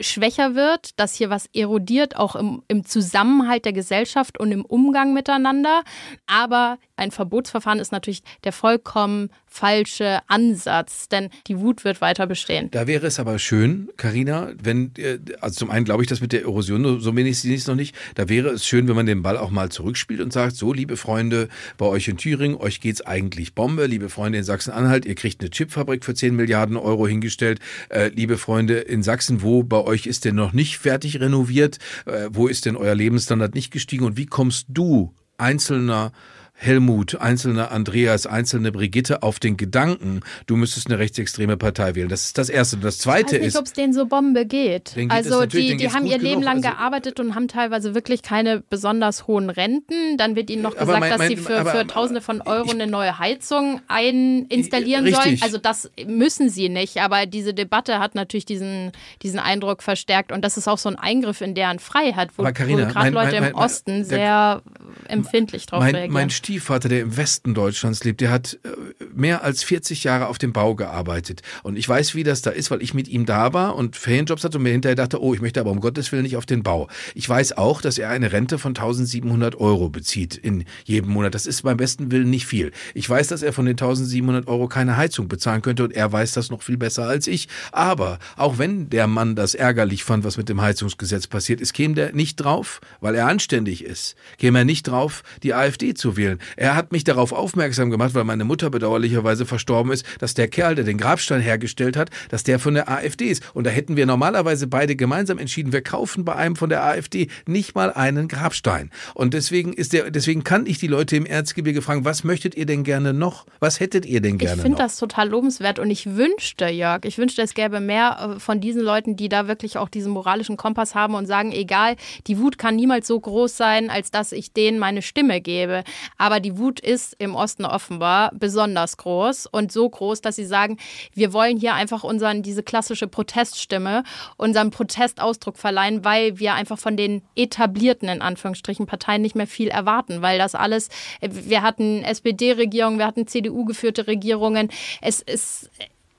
schwächer 0.00 0.54
wird, 0.54 0.98
dass 1.00 1.14
hier 1.14 1.30
was 1.30 1.46
erodiert, 1.54 2.16
auch 2.16 2.36
im, 2.36 2.62
im 2.68 2.84
Zusammenhalt 2.84 3.64
der 3.64 3.72
Gesellschaft 3.72 4.38
und 4.38 4.52
im 4.52 4.64
Umgang 4.64 5.14
miteinander. 5.14 5.82
Aber 6.26 6.78
ein 6.96 7.10
Verbotsverfahren 7.10 7.78
ist 7.78 7.92
natürlich 7.92 8.22
der 8.44 8.52
vollkommen 8.52 9.30
falsche 9.48 10.20
Ansatz, 10.26 11.08
denn 11.08 11.30
die 11.46 11.58
Wut 11.58 11.84
wird 11.84 12.00
weiter 12.00 12.26
bestehen. 12.26 12.70
Da 12.70 12.86
wäre 12.86 13.06
es 13.06 13.18
aber 13.18 13.38
schön, 13.38 13.88
Karina, 13.96 14.52
wenn, 14.62 14.92
äh, 14.96 15.18
also 15.40 15.56
zum 15.56 15.70
einen 15.70 15.84
glaube 15.84 16.02
ich, 16.02 16.08
das 16.08 16.20
mit 16.20 16.32
der 16.32 16.42
Erosion, 16.42 17.00
so 17.00 17.16
wenigstens 17.16 17.66
noch 17.66 17.74
nicht, 17.74 17.96
da 18.14 18.28
wäre 18.28 18.50
es 18.50 18.66
schön, 18.66 18.88
wenn 18.88 18.96
man 18.96 19.06
den 19.06 19.22
Ball 19.22 19.36
auch 19.36 19.50
mal 19.50 19.70
zurückspielt 19.70 20.20
und 20.20 20.32
sagt, 20.32 20.56
so, 20.56 20.72
liebe 20.72 20.96
Freunde, 20.96 21.48
bei 21.76 21.86
euch 21.86 22.08
in 22.08 22.16
Thüringen, 22.16 22.56
euch 22.56 22.80
geht's 22.80 23.00
eigentlich 23.00 23.54
Bombe, 23.54 23.86
liebe 23.86 24.08
Freunde 24.08 24.38
in 24.38 24.44
Sachsen-Anhalt, 24.44 25.06
ihr 25.06 25.14
kriegt 25.14 25.40
eine 25.40 25.50
Chipfabrik 25.50 26.04
für 26.04 26.14
10 26.14 26.36
Milliarden 26.36 26.76
Euro 26.76 27.06
hingestellt, 27.06 27.60
äh, 27.88 28.08
liebe 28.08 28.38
Freunde 28.38 28.78
in 28.78 29.02
Sachsen, 29.02 29.42
wo 29.42 29.62
bei 29.62 29.80
euch 29.80 30.06
ist 30.06 30.24
denn 30.24 30.34
noch 30.34 30.52
nicht 30.52 30.78
fertig 30.78 31.20
renoviert, 31.20 31.78
äh, 32.06 32.28
wo 32.30 32.48
ist 32.48 32.66
denn 32.66 32.76
euer 32.76 32.94
Lebensstandard 32.94 33.54
nicht 33.54 33.70
gestiegen? 33.70 34.04
Und 34.04 34.16
wie 34.16 34.26
kommst 34.26 34.66
du, 34.68 35.14
einzelner 35.38 36.12
Helmut, 36.60 37.20
einzelne 37.20 37.70
Andreas, 37.70 38.26
einzelne 38.26 38.72
Brigitte 38.72 39.22
auf 39.22 39.38
den 39.38 39.56
Gedanken, 39.56 40.20
du 40.46 40.56
müsstest 40.56 40.88
eine 40.88 40.98
rechtsextreme 40.98 41.56
Partei 41.56 41.94
wählen. 41.94 42.08
Das 42.08 42.24
ist 42.24 42.36
das 42.36 42.48
Erste. 42.48 42.74
Und 42.76 42.84
das 42.84 42.98
Zweite 42.98 43.36
ich 43.36 43.42
weiß 43.42 43.46
nicht, 43.54 43.58
ob 43.58 43.66
es 43.66 43.72
denen 43.74 43.92
so 43.92 44.06
Bombe 44.06 44.44
geht. 44.44 44.92
geht 44.96 45.10
also 45.10 45.46
die, 45.46 45.76
die 45.76 45.92
haben 45.92 46.04
ihr 46.04 46.18
Leben 46.18 46.40
genug. 46.40 46.44
lang 46.44 46.56
Also- 46.56 46.68
gearbeitet 46.70 47.20
und 47.20 47.36
haben 47.36 47.46
teilweise 47.46 47.94
wirklich 47.94 48.22
keine 48.22 48.60
besonders 48.68 49.28
hohen 49.28 49.50
Renten. 49.50 50.16
Dann 50.16 50.34
wird 50.34 50.50
ihnen 50.50 50.62
noch 50.62 50.72
gesagt, 50.76 50.98
mein- 50.98 51.10
dass 51.10 51.18
mein- 51.18 51.28
sie 51.28 51.36
für, 51.36 51.60
aber- 51.60 51.70
für 51.70 51.86
Tausende 51.86 52.20
von 52.20 52.40
Euro 52.42 52.72
eine 52.72 52.88
neue 52.88 53.20
Heizung 53.20 53.80
einstallieren 53.86 55.12
sollen. 55.12 55.38
Also 55.42 55.58
das 55.58 55.90
müssen 56.06 56.48
sie 56.50 56.68
nicht. 56.68 56.98
Aber 56.98 57.26
diese 57.26 57.54
Debatte 57.54 58.00
hat 58.00 58.14
natürlich 58.16 58.46
diesen, 58.46 58.90
diesen 59.22 59.38
Eindruck 59.38 59.82
verstärkt. 59.82 60.32
Und 60.32 60.44
das 60.44 60.56
ist 60.56 60.66
auch 60.66 60.78
so 60.78 60.88
ein 60.88 60.96
Eingriff 60.96 61.40
in 61.40 61.54
deren 61.54 61.78
Freiheit, 61.78 62.30
wo, 62.36 62.42
wo 62.44 62.50
gerade 62.50 62.72
Leute 63.10 63.40
mein- 63.40 63.50
im 63.50 63.54
Osten 63.54 64.04
sehr 64.04 64.60
empfindlich 65.06 65.66
drauf 65.66 65.80
Mein, 65.80 65.94
reagieren. 65.94 66.12
mein 66.14 66.30
Stiefvater, 66.30 66.88
der 66.88 67.00
im 67.00 67.16
Westen 67.16 67.54
Deutschlands 67.54 68.04
lebt, 68.04 68.20
der 68.20 68.30
hat 68.30 68.58
äh, 68.64 69.04
mehr 69.14 69.44
als 69.44 69.62
40 69.62 70.04
Jahre 70.04 70.28
auf 70.28 70.38
dem 70.38 70.52
Bau 70.52 70.74
gearbeitet. 70.74 71.42
Und 71.62 71.76
ich 71.76 71.88
weiß, 71.88 72.14
wie 72.14 72.24
das 72.24 72.42
da 72.42 72.50
ist, 72.50 72.70
weil 72.70 72.82
ich 72.82 72.94
mit 72.94 73.08
ihm 73.08 73.26
da 73.26 73.52
war 73.52 73.76
und 73.76 73.96
Ferienjobs 73.96 74.44
hatte 74.44 74.58
und 74.58 74.64
mir 74.64 74.70
hinterher 74.70 74.96
dachte, 74.96 75.22
oh, 75.22 75.34
ich 75.34 75.40
möchte 75.40 75.60
aber 75.60 75.70
um 75.70 75.80
Gottes 75.80 76.12
Willen 76.12 76.22
nicht 76.22 76.36
auf 76.36 76.46
den 76.46 76.62
Bau. 76.62 76.88
Ich 77.14 77.28
weiß 77.28 77.56
auch, 77.56 77.80
dass 77.80 77.98
er 77.98 78.10
eine 78.10 78.32
Rente 78.32 78.58
von 78.58 78.70
1700 78.70 79.56
Euro 79.56 79.88
bezieht 79.88 80.36
in 80.36 80.64
jedem 80.84 81.10
Monat. 81.10 81.34
Das 81.34 81.46
ist 81.46 81.62
beim 81.62 81.76
besten 81.76 82.10
Willen 82.10 82.30
nicht 82.30 82.46
viel. 82.46 82.72
Ich 82.94 83.08
weiß, 83.08 83.28
dass 83.28 83.42
er 83.42 83.52
von 83.52 83.66
den 83.66 83.74
1700 83.74 84.46
Euro 84.48 84.68
keine 84.68 84.96
Heizung 84.96 85.28
bezahlen 85.28 85.62
könnte 85.62 85.84
und 85.84 85.92
er 85.92 86.10
weiß 86.10 86.32
das 86.32 86.50
noch 86.50 86.62
viel 86.62 86.76
besser 86.76 87.06
als 87.06 87.26
ich. 87.26 87.48
Aber 87.72 88.18
auch 88.36 88.58
wenn 88.58 88.90
der 88.90 89.06
Mann 89.06 89.36
das 89.36 89.54
ärgerlich 89.54 90.04
fand, 90.04 90.24
was 90.24 90.36
mit 90.36 90.48
dem 90.48 90.60
Heizungsgesetz 90.60 91.26
passiert 91.26 91.60
ist, 91.60 91.72
käme 91.72 91.94
der 91.94 92.12
nicht 92.12 92.36
drauf, 92.36 92.80
weil 93.00 93.14
er 93.14 93.26
anständig 93.26 93.84
ist, 93.84 94.16
käme 94.38 94.58
er 94.58 94.64
nicht 94.64 94.87
drauf, 94.88 95.22
die 95.42 95.54
AfD 95.54 95.94
zu 95.94 96.16
wählen. 96.16 96.38
Er 96.56 96.76
hat 96.76 96.92
mich 96.92 97.04
darauf 97.04 97.32
aufmerksam 97.32 97.90
gemacht, 97.90 98.14
weil 98.14 98.24
meine 98.24 98.44
Mutter 98.44 98.70
bedauerlicherweise 98.70 99.46
verstorben 99.46 99.92
ist, 99.92 100.04
dass 100.18 100.34
der 100.34 100.48
Kerl, 100.48 100.74
der 100.74 100.84
den 100.84 100.98
Grabstein 100.98 101.40
hergestellt 101.40 101.96
hat, 101.96 102.10
dass 102.30 102.42
der 102.42 102.58
von 102.58 102.74
der 102.74 102.88
AfD 102.88 103.26
ist. 103.26 103.42
Und 103.54 103.66
da 103.66 103.70
hätten 103.70 103.96
wir 103.96 104.06
normalerweise 104.06 104.66
beide 104.66 104.96
gemeinsam 104.96 105.38
entschieden, 105.38 105.72
wir 105.72 105.82
kaufen 105.82 106.24
bei 106.24 106.34
einem 106.34 106.56
von 106.56 106.68
der 106.68 106.84
AfD 106.84 107.28
nicht 107.46 107.74
mal 107.74 107.92
einen 107.92 108.28
Grabstein. 108.28 108.90
Und 109.14 109.34
deswegen 109.34 109.72
ist 109.72 109.92
der, 109.92 110.10
deswegen 110.10 110.44
kann 110.44 110.66
ich 110.66 110.78
die 110.78 110.86
Leute 110.86 111.16
im 111.16 111.26
Erzgebirge 111.26 111.82
fragen, 111.82 112.04
was 112.04 112.24
möchtet 112.24 112.54
ihr 112.56 112.66
denn 112.66 112.84
gerne 112.84 113.12
noch? 113.12 113.46
Was 113.60 113.80
hättet 113.80 114.06
ihr 114.06 114.20
denn 114.20 114.38
gerne 114.38 114.56
Ich 114.56 114.62
finde 114.62 114.78
das 114.78 114.96
total 114.96 115.28
lobenswert 115.28 115.78
und 115.78 115.90
ich 115.90 116.16
wünschte, 116.16 116.68
Jörg, 116.68 117.04
ich 117.04 117.18
wünschte, 117.18 117.42
es 117.42 117.54
gäbe 117.54 117.80
mehr 117.80 118.36
äh, 118.36 118.40
von 118.40 118.60
diesen 118.60 118.82
Leuten, 118.82 119.16
die 119.16 119.28
da 119.28 119.48
wirklich 119.48 119.78
auch 119.78 119.88
diesen 119.88 120.12
moralischen 120.12 120.56
Kompass 120.56 120.94
haben 120.94 121.14
und 121.14 121.26
sagen, 121.26 121.52
egal, 121.52 121.96
die 122.26 122.38
Wut 122.38 122.58
kann 122.58 122.76
niemals 122.76 123.06
so 123.06 123.18
groß 123.18 123.56
sein, 123.56 123.90
als 123.90 124.10
dass 124.10 124.32
ich 124.32 124.52
denen 124.78 124.80
meine 124.80 125.02
Stimme 125.02 125.40
gebe. 125.40 125.84
Aber 126.16 126.40
die 126.40 126.56
Wut 126.58 126.80
ist 126.80 127.16
im 127.18 127.34
Osten 127.34 127.64
offenbar 127.64 128.30
besonders 128.34 128.96
groß 128.96 129.46
und 129.46 129.72
so 129.72 129.88
groß, 129.88 130.20
dass 130.20 130.36
sie 130.36 130.44
sagen, 130.44 130.78
wir 131.14 131.32
wollen 131.32 131.58
hier 131.58 131.74
einfach 131.74 132.04
unseren, 132.04 132.42
diese 132.42 132.62
klassische 132.62 133.08
Proteststimme, 133.08 134.04
unseren 134.36 134.70
Protestausdruck 134.70 135.58
verleihen, 135.58 136.04
weil 136.04 136.38
wir 136.38 136.54
einfach 136.54 136.78
von 136.78 136.96
den 136.96 137.22
etablierten, 137.36 138.08
in 138.08 138.22
Anführungsstrichen, 138.22 138.86
Parteien 138.86 139.22
nicht 139.22 139.34
mehr 139.34 139.46
viel 139.46 139.68
erwarten, 139.68 140.22
weil 140.22 140.38
das 140.38 140.54
alles, 140.54 140.88
äh, 141.20 141.28
wir 141.30 141.62
hatten 141.62 142.04
SPD-Regierungen, 142.04 142.98
wir 142.98 143.06
hatten 143.06 143.26
CDU-geführte 143.26 144.06
Regierungen. 144.06 144.70
Es 145.00 145.20
ist 145.20 145.70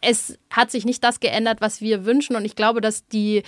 es 0.01 0.37
hat 0.49 0.71
sich 0.71 0.85
nicht 0.85 1.03
das 1.03 1.19
geändert, 1.19 1.61
was 1.61 1.81
wir 1.81 2.05
wünschen. 2.05 2.35
Und 2.35 2.45
ich 2.45 2.55
glaube, 2.55 2.81
dass 2.81 3.05
die 3.07 3.43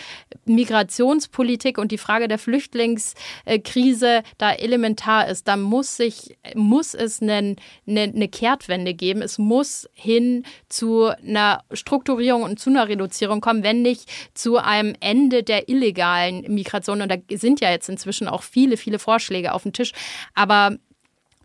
Migrationspolitik 0.45 1.78
und 1.78 1.91
die 1.91 1.97
Frage 1.97 2.28
der 2.28 2.38
Flüchtlingskrise 2.38 4.24
da 4.38 4.52
elementar 4.52 5.28
ist. 5.28 5.47
Da 5.47 5.58
muss 5.58 5.97
sich, 5.97 6.38
muss 6.56 6.93
es 6.93 7.22
eine, 7.22 7.56
eine, 7.88 8.28
Kehrtwende 8.28 8.93
geben. 8.93 9.22
Es 9.22 9.38
muss 9.38 9.89
hin 9.93 10.43
zu 10.68 11.06
einer 11.06 11.64
Strukturierung 11.72 12.43
und 12.43 12.60
zu 12.60 12.70
einer 12.70 12.88
Reduzierung 12.88 13.41
kommen, 13.41 13.64
wenn 13.64 13.82
nicht 13.82 14.10
zu 14.34 14.58
einem 14.58 14.95
Ende 14.99 15.43
der 15.43 15.70
illegalen 15.70 16.54
Migration. 16.54 17.02
Und 17.02 17.12
da 17.12 17.18
sind 17.34 17.62
ja 17.62 17.72
jetzt 17.72 17.89
inzwischen 17.89 18.28
auch 18.28 18.43
viele, 18.43 18.78
viele 18.78 18.99
Vorschläge 18.99 19.54
auf 19.54 19.64
dem 19.64 19.74
Tisch. 19.74 19.91
Aber 20.34 20.78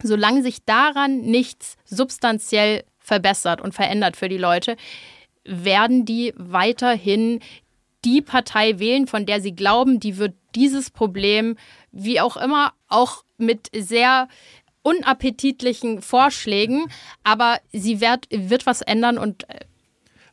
solange 0.02 0.42
sich 0.42 0.64
daran 0.64 1.20
nichts 1.20 1.76
substanziell 1.84 2.84
verbessert 3.06 3.60
und 3.60 3.72
verändert 3.72 4.16
für 4.16 4.28
die 4.28 4.36
Leute, 4.36 4.76
werden 5.44 6.04
die 6.04 6.34
weiterhin 6.36 7.40
die 8.04 8.20
Partei 8.20 8.80
wählen, 8.80 9.06
von 9.06 9.26
der 9.26 9.40
sie 9.40 9.54
glauben, 9.54 10.00
die 10.00 10.16
wird 10.16 10.34
dieses 10.56 10.90
Problem, 10.90 11.56
wie 11.92 12.20
auch 12.20 12.36
immer, 12.36 12.72
auch 12.88 13.22
mit 13.38 13.70
sehr 13.72 14.28
unappetitlichen 14.82 16.02
Vorschlägen, 16.02 16.86
aber 17.22 17.58
sie 17.72 18.00
wird, 18.00 18.26
wird 18.30 18.66
was 18.66 18.82
ändern 18.82 19.18
und 19.18 19.48
äh, 19.50 19.60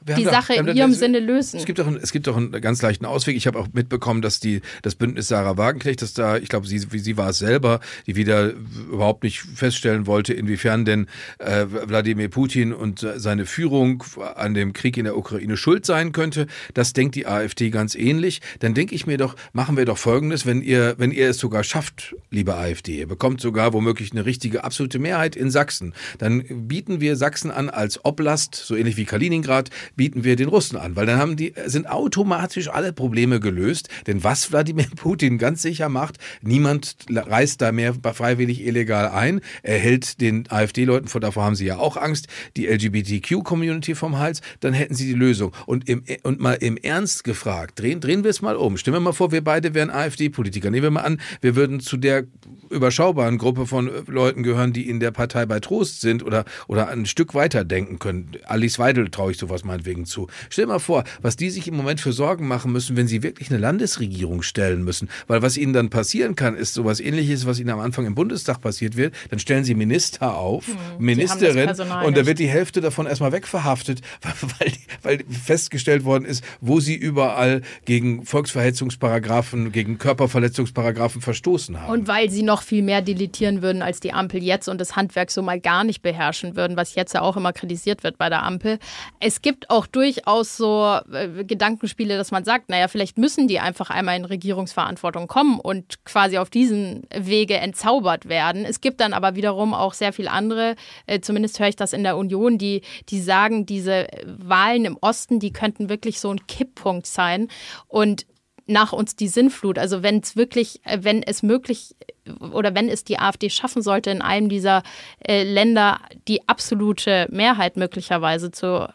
die 0.07 0.25
Sache 0.25 0.53
wir 0.53 0.67
in 0.67 0.75
ihrem 0.75 0.93
Sinne 0.93 1.19
lösen. 1.19 1.57
Es 1.57 1.65
gibt 1.65 1.79
doch, 1.79 1.87
einen, 1.87 1.97
es 1.97 2.11
gibt 2.11 2.27
doch 2.27 2.37
einen 2.37 2.51
ganz 2.61 2.81
leichten 2.81 3.05
Ausweg. 3.05 3.35
Ich 3.35 3.47
habe 3.47 3.59
auch 3.59 3.67
mitbekommen, 3.73 4.21
dass 4.21 4.39
die, 4.39 4.61
das 4.81 4.95
Bündnis 4.95 5.27
Sarah 5.27 5.57
Wagenknecht, 5.57 6.01
dass 6.01 6.13
da, 6.13 6.37
ich 6.37 6.49
glaube, 6.49 6.67
sie, 6.67 6.91
wie 6.91 6.99
sie 6.99 7.17
war 7.17 7.29
es 7.29 7.39
selber, 7.39 7.79
die 8.07 8.15
wieder 8.15 8.53
überhaupt 8.91 9.23
nicht 9.23 9.39
feststellen 9.39 10.07
wollte, 10.07 10.33
inwiefern 10.33 10.85
denn 10.85 11.07
äh, 11.39 11.65
Wladimir 11.67 12.29
Putin 12.29 12.73
und 12.73 13.05
seine 13.15 13.45
Führung 13.45 14.03
an 14.35 14.53
dem 14.53 14.73
Krieg 14.73 14.97
in 14.97 15.05
der 15.05 15.17
Ukraine 15.17 15.57
schuld 15.57 15.85
sein 15.85 16.11
könnte. 16.11 16.47
Das 16.73 16.93
denkt 16.93 17.15
die 17.15 17.27
AfD 17.27 17.69
ganz 17.69 17.95
ähnlich. 17.95 18.41
Dann 18.59 18.73
denke 18.73 18.95
ich 18.95 19.07
mir 19.07 19.17
doch, 19.17 19.35
machen 19.53 19.77
wir 19.77 19.85
doch 19.85 19.97
Folgendes, 19.97 20.45
wenn 20.45 20.61
ihr, 20.61 20.95
wenn 20.97 21.11
ihr 21.11 21.29
es 21.29 21.37
sogar 21.37 21.63
schafft, 21.63 22.15
liebe 22.29 22.55
AfD, 22.55 22.99
ihr 22.99 23.07
bekommt 23.07 23.41
sogar 23.41 23.73
womöglich 23.73 24.11
eine 24.11 24.25
richtige 24.25 24.63
absolute 24.63 24.99
Mehrheit 24.99 25.35
in 25.35 25.51
Sachsen, 25.51 25.93
dann 26.17 26.43
bieten 26.67 27.01
wir 27.01 27.15
Sachsen 27.15 27.51
an 27.51 27.69
als 27.69 28.03
Oblast, 28.05 28.55
so 28.55 28.75
ähnlich 28.75 28.97
wie 28.97 29.05
Kaliningrad, 29.05 29.69
bieten 29.95 30.23
wir 30.23 30.35
den 30.35 30.49
Russen 30.49 30.77
an, 30.77 30.95
weil 30.95 31.05
dann 31.05 31.19
haben 31.19 31.35
die, 31.35 31.53
sind 31.65 31.89
automatisch 31.89 32.69
alle 32.69 32.93
Probleme 32.93 33.39
gelöst. 33.39 33.89
Denn 34.07 34.23
was 34.23 34.51
Wladimir 34.51 34.87
Putin 34.95 35.37
ganz 35.37 35.61
sicher 35.61 35.89
macht, 35.89 36.17
niemand 36.41 36.95
reist 37.09 37.61
da 37.61 37.71
mehr 37.71 37.93
freiwillig 37.93 38.65
illegal 38.65 39.09
ein. 39.09 39.41
Er 39.61 39.77
hält 39.77 40.21
den 40.21 40.49
AfD-Leuten, 40.49 41.07
vor 41.07 41.21
davor 41.21 41.43
haben 41.43 41.55
sie 41.55 41.65
ja 41.65 41.77
auch 41.77 41.97
Angst, 41.97 42.27
die 42.57 42.67
LGBTQ-Community 42.67 43.95
vom 43.95 44.19
Hals, 44.19 44.41
dann 44.59 44.73
hätten 44.73 44.95
sie 44.95 45.05
die 45.05 45.13
Lösung. 45.13 45.53
Und, 45.65 45.87
im, 45.89 46.03
und 46.23 46.39
mal 46.39 46.53
im 46.53 46.77
Ernst 46.77 47.23
gefragt, 47.23 47.79
drehen, 47.79 47.99
drehen 47.99 48.23
wir 48.23 48.31
es 48.31 48.41
mal 48.41 48.55
um. 48.55 48.77
Stellen 48.77 48.95
wir 48.95 49.01
mal 49.01 49.13
vor, 49.13 49.31
wir 49.31 49.43
beide 49.43 49.73
wären 49.73 49.89
AfD-Politiker. 49.89 50.69
Nehmen 50.69 50.83
wir 50.83 50.91
mal 50.91 51.01
an, 51.01 51.21
wir 51.41 51.55
würden 51.55 51.79
zu 51.79 51.97
der 51.97 52.25
überschaubaren 52.69 53.37
Gruppe 53.37 53.67
von 53.67 53.89
Leuten 54.07 54.43
gehören, 54.43 54.73
die 54.73 54.89
in 54.89 54.99
der 54.99 55.11
Partei 55.11 55.45
bei 55.45 55.59
Trost 55.59 56.01
sind 56.01 56.23
oder, 56.23 56.45
oder 56.67 56.89
ein 56.89 57.05
Stück 57.05 57.33
weiter 57.33 57.63
denken 57.63 57.99
können. 57.99 58.31
Alice 58.45 58.79
Weidel 58.79 59.09
traue 59.09 59.31
ich 59.31 59.37
sowas 59.37 59.63
meinetwegen 59.84 60.05
zu. 60.05 60.27
Stell 60.49 60.65
dir 60.65 60.69
mal 60.69 60.79
vor, 60.79 61.03
was 61.21 61.36
die 61.36 61.49
sich 61.49 61.67
im 61.67 61.75
Moment 61.75 61.99
für 61.99 62.13
Sorgen 62.13 62.47
machen 62.47 62.71
müssen, 62.71 62.95
wenn 62.95 63.07
sie 63.07 63.23
wirklich 63.23 63.49
eine 63.49 63.59
Landesregierung 63.59 64.41
stellen 64.41 64.84
müssen. 64.84 65.09
Weil 65.27 65.41
was 65.41 65.57
ihnen 65.57 65.73
dann 65.73 65.89
passieren 65.89 66.36
kann, 66.36 66.55
ist 66.55 66.73
sowas 66.73 66.99
ähnliches, 66.99 67.45
was 67.45 67.59
ihnen 67.59 67.69
am 67.69 67.79
Anfang 67.79 68.05
im 68.05 68.15
Bundestag 68.15 68.61
passiert 68.61 68.95
wird. 68.95 69.13
Dann 69.29 69.39
stellen 69.39 69.63
sie 69.63 69.75
Minister 69.75 70.36
auf, 70.36 70.65
Ministerin, 70.97 71.65
Personal 71.65 72.05
und 72.05 72.17
da 72.17 72.25
wird 72.25 72.39
die 72.39 72.47
Hälfte 72.47 72.81
davon 72.81 73.05
erstmal 73.05 73.31
wegverhaftet, 73.31 74.01
weil, 74.59 74.71
weil 75.01 75.19
festgestellt 75.29 76.05
worden 76.05 76.25
ist, 76.25 76.43
wo 76.61 76.79
sie 76.79 76.95
überall 76.95 77.61
gegen 77.86 78.25
Volksverhetzungsparagraphen, 78.25 79.71
gegen 79.71 79.97
Körperverletzungsparagraphen 79.97 81.21
verstoßen 81.21 81.79
haben. 81.79 81.91
Und 81.91 82.07
weil 82.07 82.29
sie 82.29 82.43
noch 82.43 82.61
viel 82.61 82.84
mehr 82.84 83.01
deletieren 83.01 83.61
würden 83.61 83.81
als 83.81 83.99
die 83.99 84.13
Ampel 84.13 84.41
jetzt 84.43 84.69
und 84.69 84.79
das 84.79 84.95
Handwerk 84.95 85.31
so 85.31 85.41
mal 85.41 85.59
gar 85.59 85.84
nicht 85.84 86.01
beherrschen 86.01 86.55
würden, 86.55 86.77
was 86.77 86.95
jetzt 86.95 87.13
ja 87.13 87.21
auch 87.21 87.38
immer 87.38 87.53
kritisiert 87.53 88.03
wird 88.03 88.17
bei 88.17 88.29
der 88.29 88.43
Ampel. 88.43 88.79
Es 89.19 89.41
gibt 89.41 89.69
auch 89.74 89.88
durchaus 89.88 90.55
so 90.55 90.99
äh, 91.11 91.43
Gedankenspiele, 91.43 92.15
dass 92.15 92.32
man 92.32 92.45
sagt, 92.45 92.69
naja, 92.69 92.88
vielleicht 92.88 93.17
müssen 93.17 93.47
die 93.47 93.59
einfach 93.59 93.89
einmal 93.89 94.15
in 94.15 94.26
Regierungsverantwortung 94.26 95.28
kommen 95.28 95.59
und 95.59 96.05
quasi 96.05 96.38
auf 96.38 96.49
diesen 96.51 97.07
Wege 97.13 97.57
entzaubert 97.57 98.30
werden. 98.30 98.65
Es 98.65 98.82
gibt 98.82 99.01
dann 99.01 99.13
aber 99.13 99.36
wiederum 99.36 99.74
auch 99.74 99.93
sehr 99.93 100.13
viele 100.13 100.32
andere, 100.32 100.76
äh, 101.07 101.19
zumindest 101.19 101.59
höre 101.59 101.69
ich 101.69 101.76
das 101.76 101.91
in 101.91 102.03
der 102.03 102.17
Union, 102.17 102.57
die, 102.57 102.84
die 103.09 103.19
sagen, 103.19 103.65
diese 103.65 104.07
Wahlen 104.26 104.86
im 104.86 104.97
Osten, 105.01 105.39
die 105.39 105.51
könnten 105.51 105.89
wirklich 105.89 106.19
so 106.19 106.30
ein 106.30 106.45
Kipppunkt 106.45 107.07
sein. 107.07 107.47
Und 107.88 108.28
nach 108.65 108.93
uns 108.93 109.15
die 109.15 109.28
Sinnflut. 109.28 109.78
Also 109.78 110.03
wenn 110.03 110.19
es 110.19 110.36
wirklich, 110.36 110.80
äh, 110.86 110.99
wenn 111.01 111.24
es 111.24 111.43
möglich 111.43 111.95
oder 112.39 112.74
wenn 112.76 112.88
es 112.88 113.03
die 113.03 113.19
AfD 113.19 113.49
schaffen 113.49 113.82
sollte, 113.82 114.09
in 114.09 114.21
einem 114.21 114.49
dieser 114.49 114.84
äh, 115.19 115.43
Länder 115.43 115.99
die 116.28 116.47
absolute 116.47 117.28
Mehrheit 117.30 117.76
möglicherweise 117.76 118.51
zu 118.51 118.88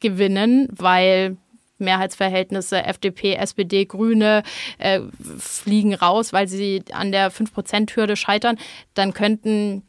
gewinnen, 0.00 0.68
weil 0.70 1.36
Mehrheitsverhältnisse 1.78 2.84
FDP, 2.84 3.34
SPD, 3.34 3.84
Grüne 3.84 4.42
äh, 4.78 5.00
fliegen 5.38 5.94
raus, 5.94 6.32
weil 6.32 6.48
sie 6.48 6.84
an 6.92 7.12
der 7.12 7.30
5%-Hürde 7.30 8.16
scheitern, 8.16 8.58
dann 8.94 9.12
könnten 9.12 9.82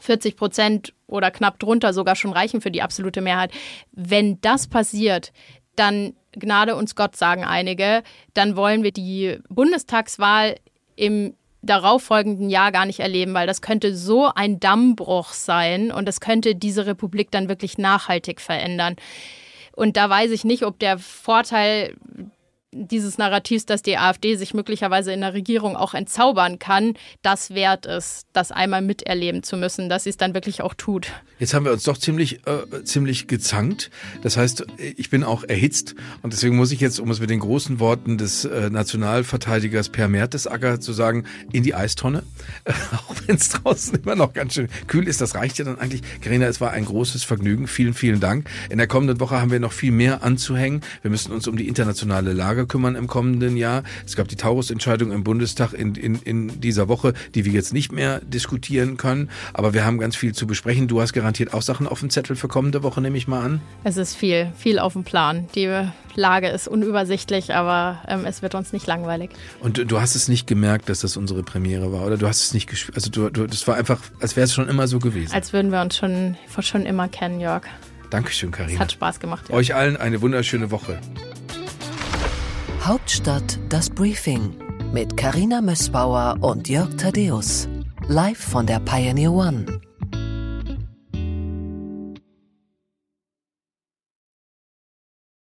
40 0.00 0.36
Prozent 0.36 0.94
oder 1.06 1.30
knapp 1.30 1.58
drunter 1.58 1.92
sogar 1.92 2.16
schon 2.16 2.32
reichen 2.32 2.60
für 2.60 2.70
die 2.70 2.82
absolute 2.82 3.20
Mehrheit. 3.20 3.52
Wenn 3.92 4.40
das 4.40 4.66
passiert, 4.66 5.32
dann 5.76 6.14
Gnade 6.32 6.76
uns 6.76 6.96
Gott, 6.96 7.14
sagen 7.14 7.44
einige, 7.44 8.02
dann 8.34 8.56
wollen 8.56 8.82
wir 8.82 8.92
die 8.92 9.38
Bundestagswahl 9.48 10.56
im 10.96 11.34
darauffolgenden 11.62 12.50
Jahr 12.50 12.72
gar 12.72 12.86
nicht 12.86 13.00
erleben, 13.00 13.34
weil 13.34 13.46
das 13.46 13.62
könnte 13.62 13.96
so 13.96 14.30
ein 14.34 14.60
Dammbruch 14.60 15.32
sein 15.32 15.92
und 15.92 16.06
das 16.06 16.20
könnte 16.20 16.54
diese 16.54 16.86
Republik 16.86 17.30
dann 17.30 17.48
wirklich 17.48 17.78
nachhaltig 17.78 18.40
verändern. 18.40 18.96
Und 19.74 19.96
da 19.96 20.10
weiß 20.10 20.32
ich 20.32 20.44
nicht, 20.44 20.64
ob 20.64 20.78
der 20.78 20.98
Vorteil 20.98 21.96
dieses 22.72 23.18
Narrativs, 23.18 23.66
dass 23.66 23.82
die 23.82 23.98
AfD 23.98 24.36
sich 24.36 24.54
möglicherweise 24.54 25.12
in 25.12 25.20
der 25.20 25.34
Regierung 25.34 25.76
auch 25.76 25.94
entzaubern 25.94 26.58
kann, 26.58 26.94
das 27.20 27.54
wert 27.54 27.86
ist, 27.86 28.26
das 28.32 28.50
einmal 28.50 28.80
miterleben 28.80 29.42
zu 29.42 29.56
müssen, 29.56 29.88
dass 29.88 30.04
sie 30.04 30.10
es 30.10 30.16
dann 30.16 30.34
wirklich 30.34 30.62
auch 30.62 30.74
tut. 30.74 31.08
Jetzt 31.38 31.54
haben 31.54 31.64
wir 31.64 31.72
uns 31.72 31.82
doch 31.82 31.98
ziemlich, 31.98 32.46
äh, 32.46 32.84
ziemlich 32.84 33.26
gezankt. 33.26 33.90
Das 34.22 34.36
heißt, 34.36 34.64
ich 34.78 35.10
bin 35.10 35.22
auch 35.24 35.44
erhitzt 35.44 35.94
und 36.22 36.32
deswegen 36.32 36.56
muss 36.56 36.72
ich 36.72 36.80
jetzt, 36.80 36.98
um 36.98 37.10
es 37.10 37.20
mit 37.20 37.30
den 37.30 37.40
großen 37.40 37.78
Worten 37.78 38.16
des 38.16 38.44
äh, 38.44 38.70
Nationalverteidigers 38.70 39.90
Per 39.90 40.08
Mertesacker 40.08 40.80
zu 40.80 40.92
sagen, 40.92 41.24
in 41.52 41.62
die 41.62 41.74
Eistonne. 41.74 42.22
auch 42.66 43.14
wenn 43.26 43.36
es 43.36 43.50
draußen 43.50 43.98
immer 44.02 44.14
noch 44.14 44.32
ganz 44.32 44.54
schön 44.54 44.68
kühl 44.86 45.06
ist, 45.06 45.20
das 45.20 45.34
reicht 45.34 45.58
ja 45.58 45.64
dann 45.64 45.78
eigentlich. 45.78 46.02
Karina, 46.20 46.46
es 46.46 46.60
war 46.60 46.70
ein 46.70 46.84
großes 46.84 47.24
Vergnügen. 47.24 47.66
Vielen, 47.66 47.92
vielen 47.92 48.20
Dank. 48.20 48.48
In 48.70 48.78
der 48.78 48.86
kommenden 48.86 49.20
Woche 49.20 49.40
haben 49.40 49.50
wir 49.50 49.60
noch 49.60 49.72
viel 49.72 49.92
mehr 49.92 50.22
anzuhängen. 50.22 50.80
Wir 51.02 51.10
müssen 51.10 51.32
uns 51.32 51.48
um 51.48 51.56
die 51.56 51.68
internationale 51.68 52.32
Lage 52.32 52.61
Frage 52.62 52.66
kümmern 52.66 52.94
im 52.94 53.06
kommenden 53.06 53.56
Jahr. 53.56 53.82
Es 54.06 54.16
gab 54.16 54.28
die 54.28 54.36
Taurus-Entscheidung 54.36 55.12
im 55.12 55.24
Bundestag 55.24 55.72
in, 55.72 55.94
in, 55.94 56.16
in 56.22 56.60
dieser 56.60 56.88
Woche, 56.88 57.12
die 57.34 57.44
wir 57.44 57.52
jetzt 57.52 57.72
nicht 57.72 57.92
mehr 57.92 58.20
diskutieren 58.20 58.96
können. 58.96 59.30
Aber 59.52 59.74
wir 59.74 59.84
haben 59.84 59.98
ganz 59.98 60.16
viel 60.16 60.34
zu 60.34 60.46
besprechen. 60.46 60.88
Du 60.88 61.00
hast 61.00 61.12
garantiert 61.12 61.54
auch 61.54 61.62
Sachen 61.62 61.86
auf 61.86 62.00
dem 62.00 62.10
Zettel 62.10 62.36
für 62.36 62.48
kommende 62.48 62.82
Woche, 62.82 63.00
nehme 63.00 63.18
ich 63.18 63.28
mal 63.28 63.44
an. 63.44 63.60
Es 63.84 63.96
ist 63.96 64.14
viel, 64.14 64.52
viel 64.56 64.78
auf 64.78 64.92
dem 64.92 65.04
Plan. 65.04 65.48
Die 65.54 65.68
Lage 66.14 66.48
ist 66.48 66.68
unübersichtlich, 66.68 67.54
aber 67.54 68.02
ähm, 68.06 68.24
es 68.26 68.42
wird 68.42 68.54
uns 68.54 68.72
nicht 68.72 68.86
langweilig. 68.86 69.30
Und 69.60 69.78
du, 69.78 69.86
du, 69.86 70.00
hast 70.00 70.14
es 70.14 70.28
nicht 70.28 70.46
gemerkt, 70.46 70.88
dass 70.88 71.00
das 71.00 71.16
unsere 71.16 71.42
Premiere 71.42 71.92
war, 71.92 72.06
oder 72.06 72.16
du 72.16 72.28
hast 72.28 72.42
es 72.42 72.54
nicht 72.54 72.68
gespürt? 72.68 72.96
Also 72.96 73.10
du, 73.10 73.30
du, 73.30 73.46
das 73.46 73.66
war 73.66 73.76
einfach, 73.76 74.00
als 74.20 74.36
wäre 74.36 74.44
es 74.44 74.54
schon 74.54 74.68
immer 74.68 74.86
so 74.86 74.98
gewesen. 74.98 75.32
Als 75.32 75.52
würden 75.52 75.72
wir 75.72 75.80
uns 75.80 75.96
schon, 75.96 76.36
schon 76.60 76.86
immer 76.86 77.08
kennen, 77.08 77.40
Jörg. 77.40 77.64
Dankeschön, 78.10 78.50
Karina. 78.50 78.74
Es 78.74 78.80
hat 78.80 78.92
Spaß 78.92 79.20
gemacht. 79.20 79.48
Jörg. 79.48 79.58
Euch 79.58 79.74
allen 79.74 79.96
eine 79.96 80.20
wunderschöne 80.20 80.70
Woche. 80.70 80.98
Hauptstadt 82.84 83.60
das 83.68 83.88
Briefing 83.88 84.56
mit 84.92 85.16
Karina 85.16 85.60
Mössbauer 85.60 86.38
und 86.40 86.68
Jörg 86.68 86.96
Thaddeus. 86.96 87.68
Live 88.08 88.40
von 88.40 88.66
der 88.66 88.80
Pioneer 88.80 89.30
One. 89.30 89.80